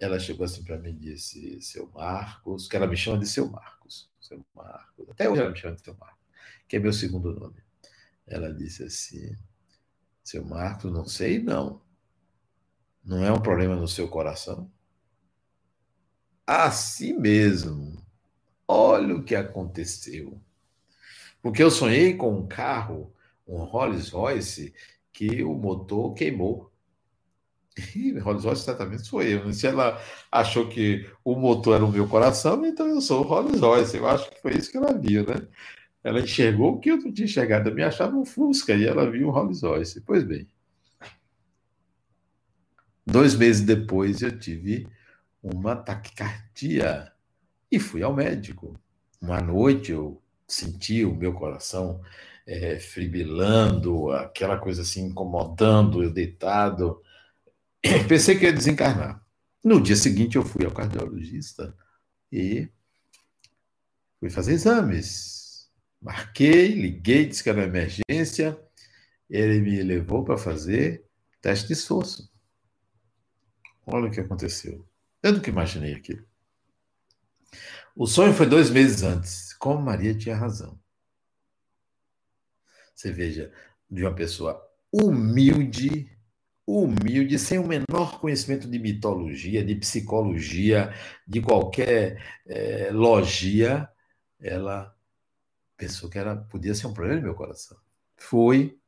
ela 0.00 0.18
chegou 0.18 0.44
assim 0.44 0.64
para 0.64 0.78
mim 0.78 0.90
e 0.90 0.94
disse, 0.94 1.60
seu 1.60 1.88
Marcos, 1.90 2.66
que 2.66 2.74
ela 2.74 2.86
me 2.86 2.96
chama 2.96 3.18
de 3.18 3.28
seu 3.28 3.48
Marcos, 3.50 4.10
seu 4.20 4.44
Marcos, 4.54 5.08
até 5.10 5.28
hoje 5.28 5.42
ela 5.42 5.50
me 5.50 5.56
chama 5.58 5.76
de 5.76 5.82
seu 5.82 5.94
Marcos, 5.94 6.18
que 6.66 6.76
é 6.76 6.78
meu 6.78 6.92
segundo 6.92 7.38
nome. 7.38 7.62
Ela 8.26 8.52
disse 8.52 8.82
assim, 8.82 9.36
seu 10.24 10.44
Marcos, 10.44 10.90
não 10.90 11.04
sei 11.04 11.42
não, 11.42 11.82
não 13.04 13.24
é 13.24 13.30
um 13.30 13.40
problema 13.40 13.76
no 13.76 13.86
seu 13.86 14.08
coração? 14.08 14.70
Assim 16.46 17.12
mesmo, 17.12 18.02
olha 18.66 19.14
o 19.14 19.22
que 19.22 19.34
aconteceu. 19.34 20.40
Porque 21.42 21.62
eu 21.62 21.70
sonhei 21.70 22.16
com 22.16 22.34
um 22.34 22.46
carro, 22.46 23.12
um 23.46 23.64
Rolls 23.64 24.10
Royce, 24.10 24.74
que 25.12 25.42
o 25.42 25.54
motor 25.54 26.14
queimou. 26.14 26.69
E 27.94 28.18
Rolls 28.18 28.46
Royce 28.46 28.64
certamente 28.64 29.06
sou 29.06 29.22
eu. 29.22 29.52
Se 29.52 29.66
ela 29.66 30.00
achou 30.30 30.68
que 30.68 31.08
o 31.24 31.34
motor 31.36 31.76
era 31.76 31.84
o 31.84 31.90
meu 31.90 32.06
coração, 32.08 32.64
então 32.66 32.86
eu 32.86 33.00
sou 33.00 33.20
o 33.20 33.26
Rolls 33.26 33.58
Royce. 33.58 33.96
Eu 33.96 34.08
acho 34.08 34.30
que 34.30 34.40
foi 34.40 34.56
isso 34.56 34.70
que 34.70 34.76
ela 34.76 34.92
viu, 34.92 35.26
né? 35.26 35.46
Ela 36.02 36.20
enxergou 36.20 36.74
o 36.74 36.80
que 36.80 36.90
eu 36.90 36.96
não 36.96 37.12
tinha 37.12 37.26
enxergado. 37.26 37.68
Eu 37.68 37.74
me 37.74 37.82
achava 37.82 38.16
um 38.16 38.24
Fusca 38.24 38.74
e 38.74 38.86
ela 38.86 39.10
viu 39.10 39.28
o 39.28 39.30
Rolls 39.30 39.64
Royce. 39.64 40.00
Pois 40.00 40.24
bem. 40.24 40.48
Dois 43.06 43.34
meses 43.34 43.62
depois 43.64 44.22
eu 44.22 44.38
tive 44.38 44.86
uma 45.42 45.76
taquicardia 45.76 47.12
e 47.70 47.78
fui 47.78 48.02
ao 48.02 48.14
médico. 48.14 48.78
Uma 49.20 49.40
noite 49.40 49.92
eu 49.92 50.20
senti 50.46 51.04
o 51.04 51.14
meu 51.14 51.32
coração 51.32 52.00
é, 52.46 52.78
fribilando, 52.78 54.10
aquela 54.10 54.58
coisa 54.58 54.82
assim 54.82 55.06
incomodando, 55.06 56.02
eu 56.02 56.10
deitado. 56.10 57.00
Pensei 58.08 58.38
que 58.38 58.44
ia 58.44 58.52
desencarnar. 58.52 59.24
No 59.62 59.80
dia 59.80 59.96
seguinte, 59.96 60.36
eu 60.36 60.44
fui 60.44 60.64
ao 60.64 60.72
cardiologista 60.72 61.76
e 62.32 62.68
fui 64.18 64.30
fazer 64.30 64.52
exames. 64.52 65.70
Marquei, 66.00 66.68
liguei, 66.68 67.26
disse 67.26 67.42
que 67.42 67.50
era 67.50 67.64
emergência. 67.64 68.58
Ele 69.28 69.60
me 69.60 69.82
levou 69.82 70.24
para 70.24 70.38
fazer 70.38 71.04
teste 71.40 71.68
de 71.68 71.74
esforço. 71.74 72.30
Olha 73.86 74.08
o 74.08 74.10
que 74.10 74.20
aconteceu. 74.20 74.86
Eu 75.22 75.32
nunca 75.32 75.50
imaginei 75.50 75.94
aquilo. 75.94 76.24
O 77.94 78.06
sonho 78.06 78.32
foi 78.32 78.46
dois 78.46 78.70
meses 78.70 79.02
antes. 79.02 79.52
Como 79.54 79.82
Maria 79.82 80.14
tinha 80.14 80.36
razão. 80.36 80.80
Você 82.94 83.12
veja, 83.12 83.52
de 83.90 84.02
uma 84.02 84.14
pessoa 84.14 84.60
humilde, 84.92 86.10
humilde, 86.66 87.38
sem 87.38 87.58
o 87.58 87.66
menor 87.66 88.20
conhecimento 88.20 88.68
de 88.68 88.78
mitologia, 88.78 89.64
de 89.64 89.74
psicologia, 89.74 90.94
de 91.26 91.40
qualquer 91.40 92.22
é, 92.46 92.90
logia, 92.92 93.88
ela 94.40 94.94
pensou 95.76 96.08
que 96.08 96.18
era, 96.18 96.36
podia 96.36 96.74
ser 96.74 96.86
um 96.86 96.94
problema 96.94 97.20
no 97.20 97.26
meu 97.26 97.34
coração. 97.34 97.76
Foi, 98.16 98.78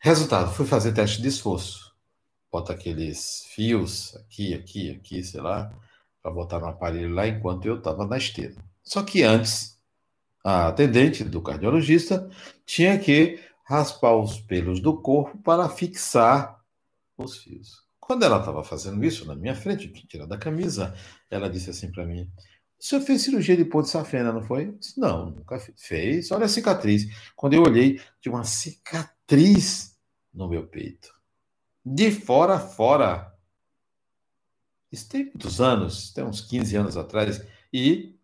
Resultado, 0.00 0.52
fui 0.52 0.64
fazer 0.64 0.92
teste 0.92 1.20
de 1.20 1.26
esforço. 1.26 1.92
Bota 2.52 2.72
aqueles 2.72 3.44
fios 3.50 4.14
aqui, 4.16 4.54
aqui, 4.54 4.92
aqui, 4.92 5.24
sei 5.24 5.40
lá, 5.40 5.72
para 6.22 6.30
botar 6.30 6.60
no 6.60 6.66
aparelho 6.66 7.12
lá 7.12 7.26
enquanto 7.26 7.66
eu 7.66 7.78
estava 7.78 8.06
na 8.06 8.16
esteira. 8.16 8.54
Só 8.82 9.02
que 9.02 9.24
antes, 9.24 9.76
a 10.44 10.68
atendente 10.68 11.24
do 11.24 11.42
cardiologista 11.42 12.30
tinha 12.64 12.96
que 12.96 13.40
raspar 13.68 14.16
os 14.16 14.40
pelos 14.40 14.80
do 14.80 14.98
corpo 14.98 15.36
para 15.42 15.68
fixar 15.68 16.58
os 17.18 17.36
fios. 17.36 17.86
Quando 18.00 18.22
ela 18.22 18.38
estava 18.38 18.64
fazendo 18.64 19.04
isso 19.04 19.26
na 19.26 19.36
minha 19.36 19.54
frente, 19.54 19.86
eu 19.86 19.92
tinha 19.92 20.06
tirado 20.06 20.32
a 20.32 20.38
camisa, 20.38 20.96
ela 21.30 21.50
disse 21.50 21.68
assim 21.68 21.92
para 21.92 22.06
mim: 22.06 22.32
O 22.80 22.82
senhor 22.82 23.02
fez 23.02 23.20
cirurgia 23.20 23.54
de 23.54 23.66
ponte 23.66 23.90
safena, 23.90 24.32
não 24.32 24.42
foi? 24.42 24.72
Disse, 24.72 24.98
não, 24.98 25.32
nunca 25.32 25.60
fez. 25.76 26.30
Olha 26.30 26.46
a 26.46 26.48
cicatriz. 26.48 27.04
Quando 27.36 27.52
eu 27.52 27.62
olhei, 27.62 28.00
tinha 28.22 28.34
uma 28.34 28.44
cicatriz 28.44 29.94
no 30.32 30.48
meu 30.48 30.66
peito. 30.66 31.14
De 31.84 32.10
fora 32.10 32.54
a 32.54 32.60
fora. 32.60 33.34
Isso 34.90 35.06
tem 35.10 35.24
muitos 35.24 35.60
anos, 35.60 36.10
tem 36.10 36.24
uns 36.24 36.40
15 36.40 36.74
anos 36.74 36.96
atrás, 36.96 37.46
e 37.70 38.18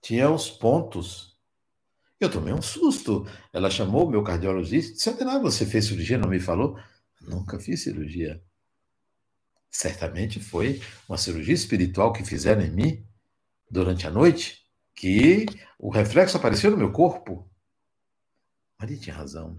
tinha 0.00 0.30
os 0.30 0.48
pontos. 0.48 1.27
Eu 2.20 2.30
tomei 2.30 2.52
um 2.52 2.62
susto. 2.62 3.26
Ela 3.52 3.70
chamou 3.70 4.06
o 4.06 4.10
meu 4.10 4.22
cardiologista 4.22 4.92
disse: 4.94 5.08
Adenal, 5.08 5.40
você 5.40 5.64
fez 5.64 5.86
cirurgia? 5.86 6.18
Não 6.18 6.28
me 6.28 6.40
falou? 6.40 6.78
Nunca 7.20 7.58
fiz 7.58 7.82
cirurgia. 7.82 8.42
Certamente 9.70 10.40
foi 10.40 10.82
uma 11.08 11.18
cirurgia 11.18 11.54
espiritual 11.54 12.12
que 12.12 12.24
fizeram 12.24 12.62
em 12.62 12.70
mim 12.70 13.06
durante 13.70 14.06
a 14.06 14.10
noite, 14.10 14.64
que 14.94 15.46
o 15.78 15.90
reflexo 15.90 16.36
apareceu 16.36 16.70
no 16.70 16.76
meu 16.76 16.90
corpo. 16.90 17.48
Maria 18.78 18.96
tinha 18.96 19.14
razão. 19.14 19.56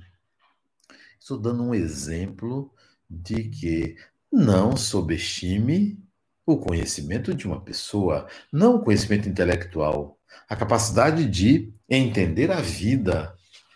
Estou 1.20 1.38
dando 1.38 1.64
um 1.64 1.76
exemplo 1.76 2.74
de 3.10 3.50
que 3.50 3.96
não 4.32 4.76
subestime 4.76 6.02
o 6.46 6.58
conhecimento 6.58 7.34
de 7.34 7.46
uma 7.46 7.62
pessoa, 7.62 8.28
não 8.52 8.76
o 8.76 8.84
conhecimento 8.84 9.30
intelectual, 9.30 10.20
a 10.48 10.56
capacidade 10.56 11.28
de 11.30 11.72
entender 11.98 12.52
a 12.52 12.62
vida, 12.62 13.36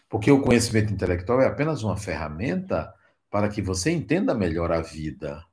porque 0.09 0.32
o 0.32 0.41
conhecimento 0.41 0.93
intelectual 0.93 1.41
é 1.41 1.47
apenas 1.47 1.84
uma 1.84 1.97
ferramenta 1.97 2.93
para 3.30 3.49
que 3.49 3.61
você 3.61 3.89
entenda 3.91 4.36
melhor 4.36 4.72
a 4.72 4.82
vida. 4.82 5.43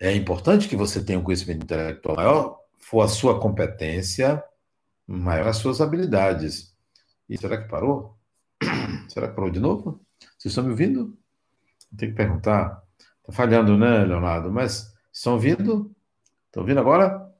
É 0.00 0.12
importante 0.12 0.68
que 0.68 0.76
você 0.76 1.02
tenha 1.04 1.18
um 1.18 1.22
conhecimento 1.22 1.62
intelectual 1.62 2.16
maior, 2.16 2.58
for 2.76 3.02
a 3.02 3.08
sua 3.08 3.40
competência, 3.40 4.42
maior 5.06 5.48
as 5.48 5.56
suas 5.58 5.80
habilidades. 5.80 6.74
E 7.28 7.38
será 7.38 7.56
que 7.62 7.68
parou? 7.68 8.18
Será 9.08 9.28
que 9.28 9.34
parou 9.34 9.50
de 9.50 9.60
novo? 9.60 10.00
Vocês 10.36 10.46
estão 10.46 10.64
me 10.64 10.70
ouvindo? 10.70 11.16
Tem 11.96 12.10
que 12.10 12.16
perguntar. 12.16 12.82
Está 13.20 13.32
falhando, 13.32 13.78
né, 13.78 14.04
Leonardo? 14.04 14.50
Mas 14.50 14.92
estão 15.12 15.34
ouvindo? 15.34 15.94
Estão 16.46 16.62
ouvindo 16.62 16.80
agora? 16.80 17.32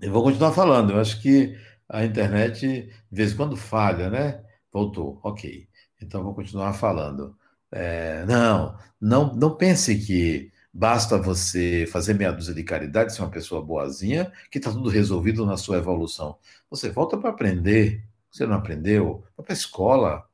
Eu 0.00 0.12
vou 0.12 0.22
continuar 0.22 0.52
falando. 0.52 0.92
Eu 0.92 1.00
acho 1.00 1.22
que 1.22 1.56
a 1.88 2.04
internet, 2.04 2.66
de 2.66 2.92
vez 3.10 3.32
em 3.32 3.36
quando, 3.36 3.56
falha, 3.56 4.10
né? 4.10 4.44
Voltou. 4.72 5.20
Ok. 5.22 5.68
Então, 6.00 6.22
vou 6.22 6.34
continuar 6.34 6.72
falando. 6.74 7.36
É, 7.70 8.24
não, 8.26 8.76
não, 9.00 9.34
não 9.34 9.56
pense 9.56 9.96
que 9.98 10.52
Basta 10.72 11.18
você 11.18 11.86
fazer 11.90 12.14
meia 12.14 12.30
dúzia 12.32 12.54
de 12.54 12.62
caridade, 12.62 13.12
ser 13.12 13.22
uma 13.22 13.30
pessoa 13.30 13.60
boazinha, 13.60 14.30
que 14.50 14.58
está 14.58 14.70
tudo 14.70 14.88
resolvido 14.88 15.44
na 15.46 15.56
sua 15.56 15.78
evolução. 15.78 16.38
Você 16.70 16.90
volta 16.90 17.16
para 17.16 17.30
aprender. 17.30 18.04
Você 18.30 18.46
não 18.46 18.54
aprendeu? 18.54 19.24
Vai 19.36 19.44
para 19.46 19.54
a 19.54 19.56
escola, 19.56 20.28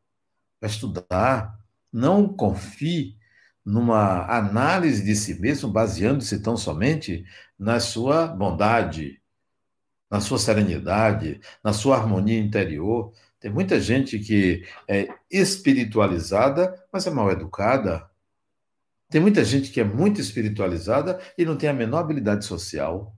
vai 0.61 0.69
estudar. 0.71 1.59
Não 1.93 2.29
confie 2.29 3.17
numa 3.65 4.27
análise 4.27 5.05
de 5.05 5.17
si 5.17 5.41
mesmo, 5.41 5.71
baseando-se 5.71 6.41
tão 6.43 6.57
somente 6.57 7.25
na 7.59 7.81
sua 7.81 8.27
bondade, 8.27 9.23
na 10.15 10.21
sua 10.21 10.39
serenidade, 10.39 11.41
na 11.61 11.73
sua 11.73 11.97
harmonia 11.97 12.39
interior. 12.39 13.13
Tem 13.41 13.51
muita 13.51 13.81
gente 13.81 14.17
que 14.21 14.65
é 14.87 15.09
espiritualizada, 15.29 16.73
mas 16.93 17.05
é 17.05 17.11
mal 17.11 17.33
educada, 17.33 18.09
tem 19.11 19.21
muita 19.21 19.45
gente 19.45 19.73
que 19.73 19.81
é 19.81 19.85
muito 19.85 20.21
espiritualizada 20.21 21.21
e 21.37 21.45
não 21.45 21.57
tem 21.57 21.69
a 21.69 21.73
menor 21.73 21.99
habilidade 21.99 22.45
social, 22.45 23.13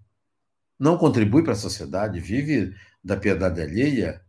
não 0.78 0.97
contribui 0.97 1.42
para 1.42 1.53
a 1.53 1.57
sociedade, 1.57 2.18
vive 2.18 2.74
da 3.05 3.14
piedade 3.14 3.61
alheia, 3.61 4.22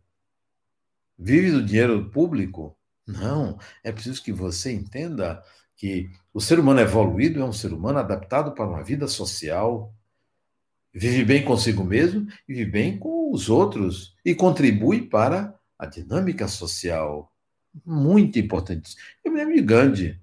vive 1.18 1.50
do 1.50 1.64
dinheiro 1.64 2.10
público. 2.10 2.76
Não, 3.06 3.58
é 3.82 3.90
preciso 3.90 4.22
que 4.22 4.30
você 4.30 4.72
entenda 4.72 5.42
que 5.74 6.10
o 6.34 6.40
ser 6.40 6.58
humano 6.58 6.80
evoluído 6.80 7.40
é 7.40 7.44
um 7.46 7.52
ser 7.52 7.72
humano 7.72 7.98
adaptado 7.98 8.52
para 8.52 8.68
uma 8.68 8.84
vida 8.84 9.08
social, 9.08 9.94
vive 10.92 11.24
bem 11.24 11.44
consigo 11.44 11.84
mesmo 11.84 12.26
e 12.48 12.54
vive 12.54 12.70
bem 12.70 12.98
com 12.98 13.32
os 13.32 13.48
outros 13.48 14.16
e 14.24 14.34
contribui 14.34 15.02
para 15.02 15.54
a 15.78 15.86
dinâmica 15.86 16.48
social. 16.48 17.32
Muito 17.84 18.38
importante. 18.38 18.96
Eu 19.24 19.32
me 19.32 19.38
lembro 19.38 19.54
de 19.54 19.62
Gandhi. 19.62 20.20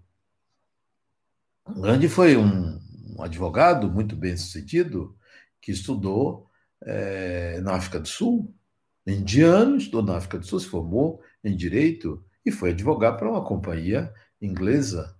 Gandhi 1.68 2.07
foi 2.09 2.36
um, 2.36 2.80
um 3.18 3.22
advogado 3.22 3.89
muito 3.89 4.16
bem 4.16 4.36
sucedido 4.36 5.18
que 5.61 5.72
estudou 5.72 6.49
é, 6.84 7.59
na 7.61 7.76
África 7.76 7.99
do 7.99 8.07
Sul, 8.07 8.53
indiano, 9.05 9.78
estudou 9.78 10.03
na 10.03 10.18
África 10.18 10.38
do 10.38 10.45
Sul, 10.45 10.59
se 10.59 10.68
formou 10.68 11.22
em 11.43 11.55
direito 11.55 12.24
e 12.45 12.51
foi 12.51 12.72
advogar 12.72 13.18
para 13.18 13.30
uma 13.30 13.43
companhia 13.43 14.13
inglesa. 14.41 15.16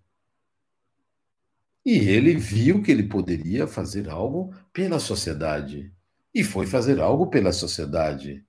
E 1.86 2.00
ele 2.10 2.36
viu 2.36 2.82
que 2.82 2.92
ele 2.92 3.04
poderia 3.04 3.68
fazer 3.68 4.10
algo 4.10 4.52
pela 4.74 4.98
sociedade. 4.98 5.94
E 6.34 6.44
foi 6.44 6.66
fazer 6.66 7.00
algo 7.00 7.28
pela 7.28 7.52
sociedade. 7.52 8.44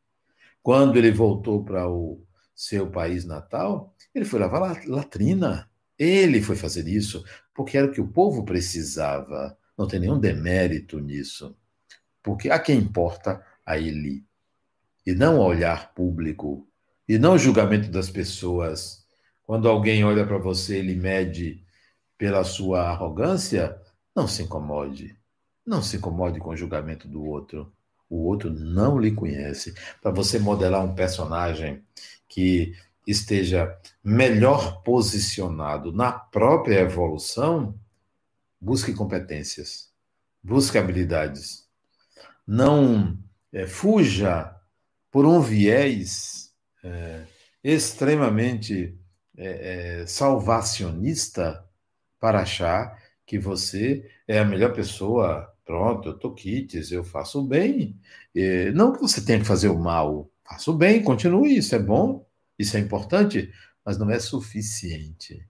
Quando 0.63 0.97
ele 0.97 1.13
voltou 1.13 1.63
para 1.63 1.89
o 1.89 2.25
seu 2.55 2.91
país 2.91 3.27
natal, 3.27 3.95
ele 4.15 4.25
foi 4.25 4.41
lavar 4.41 4.87
latrina. 4.87 5.71
Ele 5.99 6.41
foi 6.41 6.57
fazer 6.57 6.89
isso 6.89 7.23
porque 7.55 7.77
era 7.77 7.87
o 7.87 7.93
que 7.93 8.01
o 8.01 8.09
povo 8.09 8.43
precisava. 8.43 9.57
Não 9.77 9.87
tem 9.87 10.01
nenhum 10.01 10.19
demérito 10.19 10.99
nisso. 10.99 11.55
Porque 12.23 12.51
a 12.51 12.59
quem 12.59 12.79
importa 12.79 13.45
a 13.65 13.79
ele. 13.79 14.25
E 15.07 15.15
não 15.15 15.39
o 15.39 15.45
olhar 15.45 15.93
público. 15.95 16.67
E 17.07 17.19
não 17.19 17.35
o 17.35 17.39
julgamento 17.39 17.91
das 17.91 18.09
pessoas. 18.11 19.07
Quando 19.45 19.69
alguém 19.69 20.05
olha 20.05 20.27
para 20.27 20.39
você, 20.39 20.79
ele 20.79 20.95
mede 20.95 21.66
pela 22.19 22.45
sua 22.45 22.89
arrogância, 22.89 23.81
não 24.15 24.27
se 24.27 24.43
incomode. 24.43 25.17
Não 25.67 25.83
se 25.83 25.97
incomode 25.97 26.39
com 26.39 26.51
o 26.51 26.57
julgamento 26.57 27.07
do 27.09 27.25
outro. 27.25 27.73
O 28.09 28.25
outro 28.25 28.51
não 28.51 28.99
lhe 28.99 29.11
conhece. 29.11 29.75
Para 30.01 30.11
você 30.11 30.39
modelar 30.39 30.85
um 30.85 30.95
personagem 30.95 31.83
que 32.29 32.73
esteja 33.07 33.77
melhor 34.03 34.83
posicionado 34.83 35.93
na 35.93 36.13
própria 36.13 36.81
evolução, 36.81 37.79
busque 38.61 38.93
competências, 38.95 39.91
busque 40.43 40.79
habilidades. 40.79 41.67
Não 42.47 43.19
é, 43.53 43.67
fuja 43.67 44.55
por 45.11 45.25
um 45.25 45.41
viés 45.41 46.53
é, 46.83 47.25
extremamente 47.63 48.99
é, 49.37 50.01
é 50.03 50.07
salvacionista 50.07 51.66
para 52.21 52.41
achar 52.41 52.97
que 53.27 53.39
você 53.39 54.09
é 54.27 54.39
a 54.39 54.45
melhor 54.45 54.73
pessoa. 54.73 55.53
Pronto, 55.65 56.09
eu 56.11 56.19
tô 56.19 56.33
quites, 56.33 56.93
eu 56.93 57.03
faço 57.03 57.43
bem. 57.43 57.99
não 58.75 58.93
que 58.93 59.01
você 59.01 59.21
tenha 59.25 59.41
que 59.41 59.45
fazer 59.45 59.69
o 59.69 59.79
mal, 59.79 60.31
faço 60.45 60.73
bem, 60.73 61.03
continue, 61.03 61.57
isso 61.57 61.75
é 61.75 61.79
bom. 61.79 62.27
Isso 62.59 62.77
é 62.77 62.81
importante, 62.81 63.53
mas 63.85 63.99
não 63.99 64.11
é 64.11 64.19
suficiente. 64.19 65.47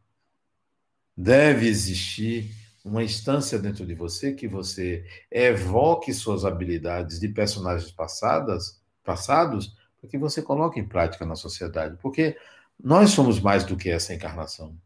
Deve 1.16 1.66
existir 1.66 2.50
uma 2.84 3.02
instância 3.02 3.58
dentro 3.58 3.86
de 3.86 3.94
você 3.94 4.32
que 4.32 4.46
você 4.46 5.04
evoque 5.30 6.12
suas 6.12 6.44
habilidades 6.44 7.18
de 7.18 7.28
personagens 7.28 7.90
passadas, 7.90 8.80
passados, 9.02 9.76
para 10.00 10.10
que 10.10 10.18
você 10.18 10.42
coloque 10.42 10.78
em 10.78 10.86
prática 10.86 11.24
na 11.24 11.34
sociedade, 11.34 11.96
porque 12.00 12.36
nós 12.78 13.10
somos 13.10 13.40
mais 13.40 13.64
do 13.64 13.76
que 13.76 13.90
essa 13.90 14.14
encarnação. 14.14 14.76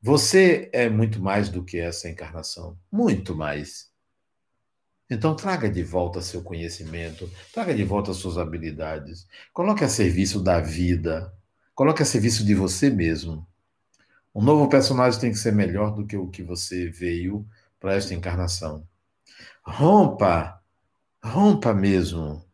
Você 0.00 0.70
é 0.72 0.88
muito 0.88 1.20
mais 1.20 1.48
do 1.48 1.64
que 1.64 1.78
essa 1.78 2.08
encarnação, 2.08 2.78
muito 2.90 3.34
mais. 3.34 3.90
Então 5.10 5.34
traga 5.34 5.68
de 5.68 5.82
volta 5.82 6.20
seu 6.20 6.42
conhecimento, 6.42 7.30
traga 7.52 7.74
de 7.74 7.82
volta 7.82 8.12
suas 8.12 8.38
habilidades, 8.38 9.26
coloque 9.52 9.82
a 9.82 9.88
serviço 9.88 10.40
da 10.40 10.60
vida, 10.60 11.32
Coloque 11.78 12.02
a 12.02 12.04
serviço 12.04 12.44
de 12.44 12.56
você 12.56 12.90
mesmo. 12.90 13.46
Um 14.34 14.42
novo 14.42 14.68
personagem 14.68 15.20
tem 15.20 15.30
que 15.30 15.38
ser 15.38 15.52
melhor 15.52 15.94
do 15.94 16.04
que 16.04 16.16
o 16.16 16.26
que 16.26 16.42
você 16.42 16.90
veio 16.90 17.46
para 17.78 17.94
esta 17.94 18.12
encarnação. 18.12 18.84
Rompa, 19.62 20.60
rompa 21.22 21.72
mesmo. 21.72 22.44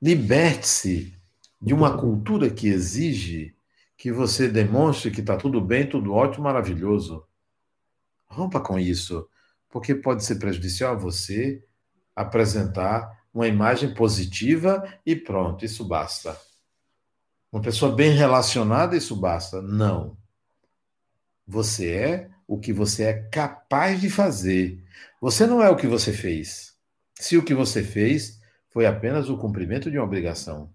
Liberte-se 0.00 1.14
de 1.60 1.74
uma 1.74 1.98
cultura 1.98 2.48
que 2.48 2.68
exige 2.68 3.54
que 3.96 4.12
você 4.12 4.48
demonstre 4.48 5.10
que 5.10 5.20
está 5.20 5.36
tudo 5.36 5.60
bem, 5.60 5.88
tudo 5.88 6.12
ótimo, 6.12 6.44
maravilhoso. 6.44 7.26
Rompa 8.26 8.60
com 8.60 8.78
isso, 8.78 9.28
porque 9.70 9.94
pode 9.94 10.24
ser 10.24 10.36
prejudicial 10.36 10.92
a 10.92 10.98
você 10.98 11.64
apresentar 12.14 13.24
uma 13.32 13.48
imagem 13.48 13.94
positiva 13.94 14.82
e 15.04 15.14
pronto, 15.14 15.64
isso 15.64 15.84
basta. 15.84 16.38
Uma 17.50 17.62
pessoa 17.62 17.94
bem 17.94 18.10
relacionada, 18.10 18.96
isso 18.96 19.16
basta. 19.16 19.62
Não. 19.62 20.16
Você 21.46 21.90
é 21.90 22.30
o 22.46 22.58
que 22.58 22.72
você 22.72 23.04
é 23.04 23.14
capaz 23.14 24.00
de 24.00 24.10
fazer. 24.10 24.84
Você 25.20 25.46
não 25.46 25.62
é 25.62 25.70
o 25.70 25.76
que 25.76 25.86
você 25.86 26.12
fez. 26.12 26.76
Se 27.14 27.36
o 27.36 27.44
que 27.44 27.54
você 27.54 27.82
fez 27.82 28.40
foi 28.68 28.86
apenas 28.86 29.30
o 29.30 29.38
cumprimento 29.38 29.90
de 29.90 29.96
uma 29.96 30.04
obrigação. 30.04 30.70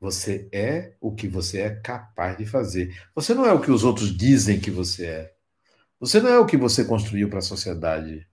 Você 0.00 0.48
é 0.50 0.94
o 1.00 1.14
que 1.14 1.28
você 1.28 1.60
é 1.60 1.70
capaz 1.70 2.38
de 2.38 2.46
fazer. 2.46 2.98
Você 3.14 3.34
não 3.34 3.44
é 3.44 3.52
o 3.52 3.60
que 3.60 3.70
os 3.70 3.84
outros 3.84 4.16
dizem 4.16 4.58
que 4.58 4.70
você 4.70 5.06
é. 5.06 5.34
Você 6.00 6.20
não 6.20 6.30
é 6.30 6.38
o 6.38 6.46
que 6.46 6.56
você 6.56 6.84
construiu 6.84 7.28
para 7.28 7.40
a 7.40 7.42
sociedade. 7.42 8.26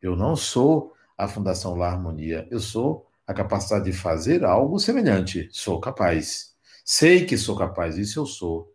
Eu 0.00 0.16
não 0.16 0.34
sou 0.34 0.94
a 1.18 1.28
Fundação 1.28 1.74
La 1.76 1.90
Harmonia. 1.90 2.48
Eu 2.50 2.58
sou 2.58 3.06
a 3.26 3.34
capacidade 3.34 3.84
de 3.84 3.92
fazer 3.92 4.44
algo 4.44 4.78
semelhante. 4.78 5.48
Sou 5.52 5.78
capaz. 5.78 6.54
Sei 6.84 7.26
que 7.26 7.36
sou 7.36 7.56
capaz, 7.56 7.98
isso 7.98 8.18
eu 8.18 8.26
sou. 8.26 8.74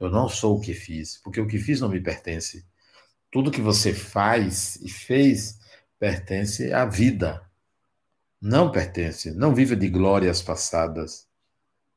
Eu 0.00 0.10
não 0.10 0.28
sou 0.28 0.56
o 0.56 0.60
que 0.60 0.74
fiz, 0.74 1.18
porque 1.18 1.40
o 1.40 1.46
que 1.46 1.58
fiz 1.58 1.80
não 1.80 1.88
me 1.88 2.00
pertence. 2.00 2.66
Tudo 3.30 3.50
que 3.50 3.60
você 3.60 3.92
faz 3.92 4.76
e 4.76 4.88
fez 4.88 5.58
pertence 5.98 6.72
à 6.72 6.84
vida. 6.86 7.42
Não 8.40 8.70
pertence, 8.72 9.30
não 9.32 9.54
vive 9.54 9.76
de 9.76 9.88
glórias 9.88 10.42
passadas. 10.42 11.25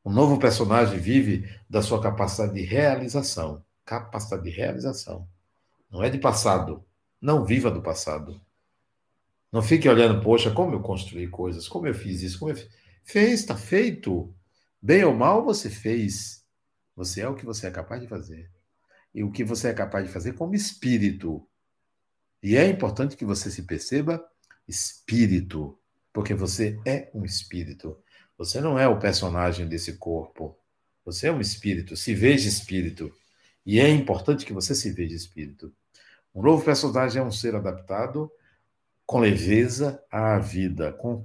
O 0.04 0.12
novo 0.12 0.40
personagem 0.40 0.98
vive 0.98 1.50
da 1.70 1.82
sua 1.82 2.02
capacidade 2.02 2.54
de 2.54 2.62
realização. 2.62 3.64
Capacidade 3.86 4.44
de 4.44 4.50
realização. 4.50 5.28
Não 5.92 6.04
é 6.04 6.10
de 6.10 6.18
passado. 6.18 6.86
Não 7.22 7.44
viva 7.44 7.70
do 7.70 7.82
passado. 7.82 8.40
Não 9.52 9.62
fique 9.62 9.90
olhando, 9.90 10.22
poxa, 10.22 10.52
como 10.52 10.74
eu 10.74 10.82
construí 10.82 11.28
coisas, 11.28 11.68
como 11.68 11.88
eu 11.88 11.94
fiz 11.94 12.22
isso, 12.22 12.40
como 12.40 12.52
eu 12.52 12.56
fiz. 12.56 12.70
Fez, 13.04 13.40
está 13.40 13.56
feito. 13.56 14.34
Bem 14.82 15.04
ou 15.04 15.14
mal, 15.14 15.44
você 15.44 15.70
fez. 15.70 16.46
Você 16.96 17.22
é 17.22 17.28
o 17.28 17.36
que 17.36 17.46
você 17.46 17.68
é 17.68 17.72
capaz 17.72 18.02
de 18.02 18.08
fazer. 18.08 18.50
E 19.14 19.24
o 19.24 19.32
que 19.32 19.44
você 19.44 19.70
é 19.70 19.74
capaz 19.74 20.06
de 20.06 20.12
fazer 20.12 20.34
como 20.34 20.54
espírito. 20.54 21.46
E 22.42 22.56
é 22.56 22.68
importante 22.68 23.18
que 23.18 23.26
você 23.26 23.50
se 23.52 23.64
perceba 23.64 24.24
espírito, 24.68 25.78
porque 26.14 26.34
você 26.34 26.80
é 26.86 27.10
um 27.14 27.26
espírito. 27.26 27.98
Você 28.40 28.62
não 28.62 28.80
é 28.80 28.88
o 28.88 28.98
personagem 28.98 29.68
desse 29.68 29.98
corpo. 29.98 30.56
Você 31.04 31.28
é 31.28 31.32
um 31.32 31.42
espírito. 31.42 31.98
Se 31.98 32.16
veja 32.16 32.48
espírito. 32.48 33.12
E 33.66 33.82
é 33.82 33.90
importante 33.90 34.46
que 34.46 34.54
você 34.54 34.74
se 34.74 34.90
veja 34.94 35.14
espírito. 35.14 35.74
Um 36.34 36.42
novo 36.42 36.64
personagem 36.64 37.22
é 37.22 37.26
um 37.26 37.32
ser 37.32 37.54
adaptado 37.54 38.32
com 39.06 39.20
leveza 39.20 40.02
à 40.10 40.40
vida, 40.40 40.94
com 40.94 41.22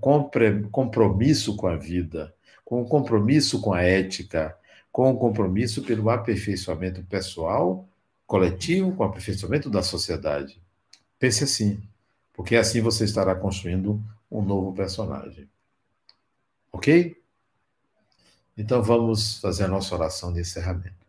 compromisso 0.72 1.54
com 1.54 1.68
a 1.68 1.76
vida, 1.76 2.34
com 2.64 2.84
compromisso 2.84 3.60
com 3.60 3.72
a 3.72 3.82
ética, 3.82 4.58
com 4.90 5.16
compromisso 5.16 5.84
pelo 5.84 6.10
aperfeiçoamento 6.10 7.00
pessoal, 7.04 7.86
coletivo, 8.26 8.92
com 8.92 9.04
o 9.04 9.06
aperfeiçoamento 9.06 9.70
da 9.70 9.84
sociedade. 9.84 10.60
Pense 11.16 11.44
assim, 11.44 11.80
porque 12.32 12.56
assim 12.56 12.80
você 12.80 13.04
estará 13.04 13.36
construindo 13.36 14.02
um 14.28 14.42
novo 14.42 14.72
personagem. 14.72 15.48
Ok? 16.74 17.16
Então 18.58 18.82
vamos 18.82 19.38
fazer 19.38 19.62
a 19.62 19.68
nossa 19.68 19.94
oração 19.94 20.32
de 20.32 20.40
encerramento. 20.40 21.06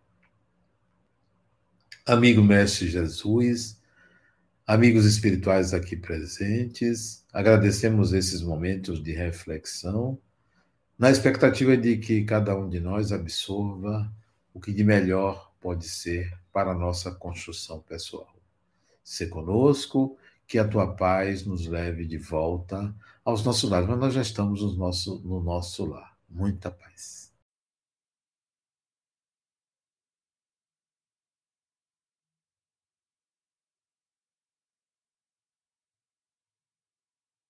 Amigo 2.05 2.43
Mestre 2.43 2.88
Jesus, 2.88 3.82
Amigos 4.68 5.05
espirituais 5.05 5.74
aqui 5.74 5.95
presentes, 5.95 7.26
agradecemos 7.34 8.13
esses 8.13 8.43
momentos 8.43 9.01
de 9.01 9.11
reflexão, 9.11 10.20
na 10.99 11.09
expectativa 11.09 11.76
de 11.76 11.97
que 11.97 12.24
cada 12.24 12.55
um 12.55 12.70
de 12.70 12.80
nós 12.80 13.11
absorva 13.11 14.11
o 14.53 14.59
que 14.59 14.72
de 14.72 14.84
melhor 14.84 15.51
pode 15.59 15.89
ser 15.89 16.32
para 16.53 16.74
a 16.74 16.76
nossa 16.76 17.11
construção 17.11 17.80
pessoal. 17.80 18.36
Se 19.03 19.26
conosco, 19.28 20.16
que 20.47 20.59
a 20.59 20.67
tua 20.67 20.95
paz 20.95 21.45
nos 21.45 21.67
leve 21.67 22.05
de 22.05 22.17
volta 22.17 22.95
aos 23.23 23.43
nossos 23.43 23.69
lares, 23.69 23.87
mas 23.87 23.99
nós 23.99 24.13
já 24.13 24.21
estamos 24.21 24.61
no 24.61 24.73
nosso, 24.75 25.21
no 25.23 25.41
nosso 25.41 25.85
lar. 25.85 26.15
Muita 26.29 26.69
paz. 26.69 27.24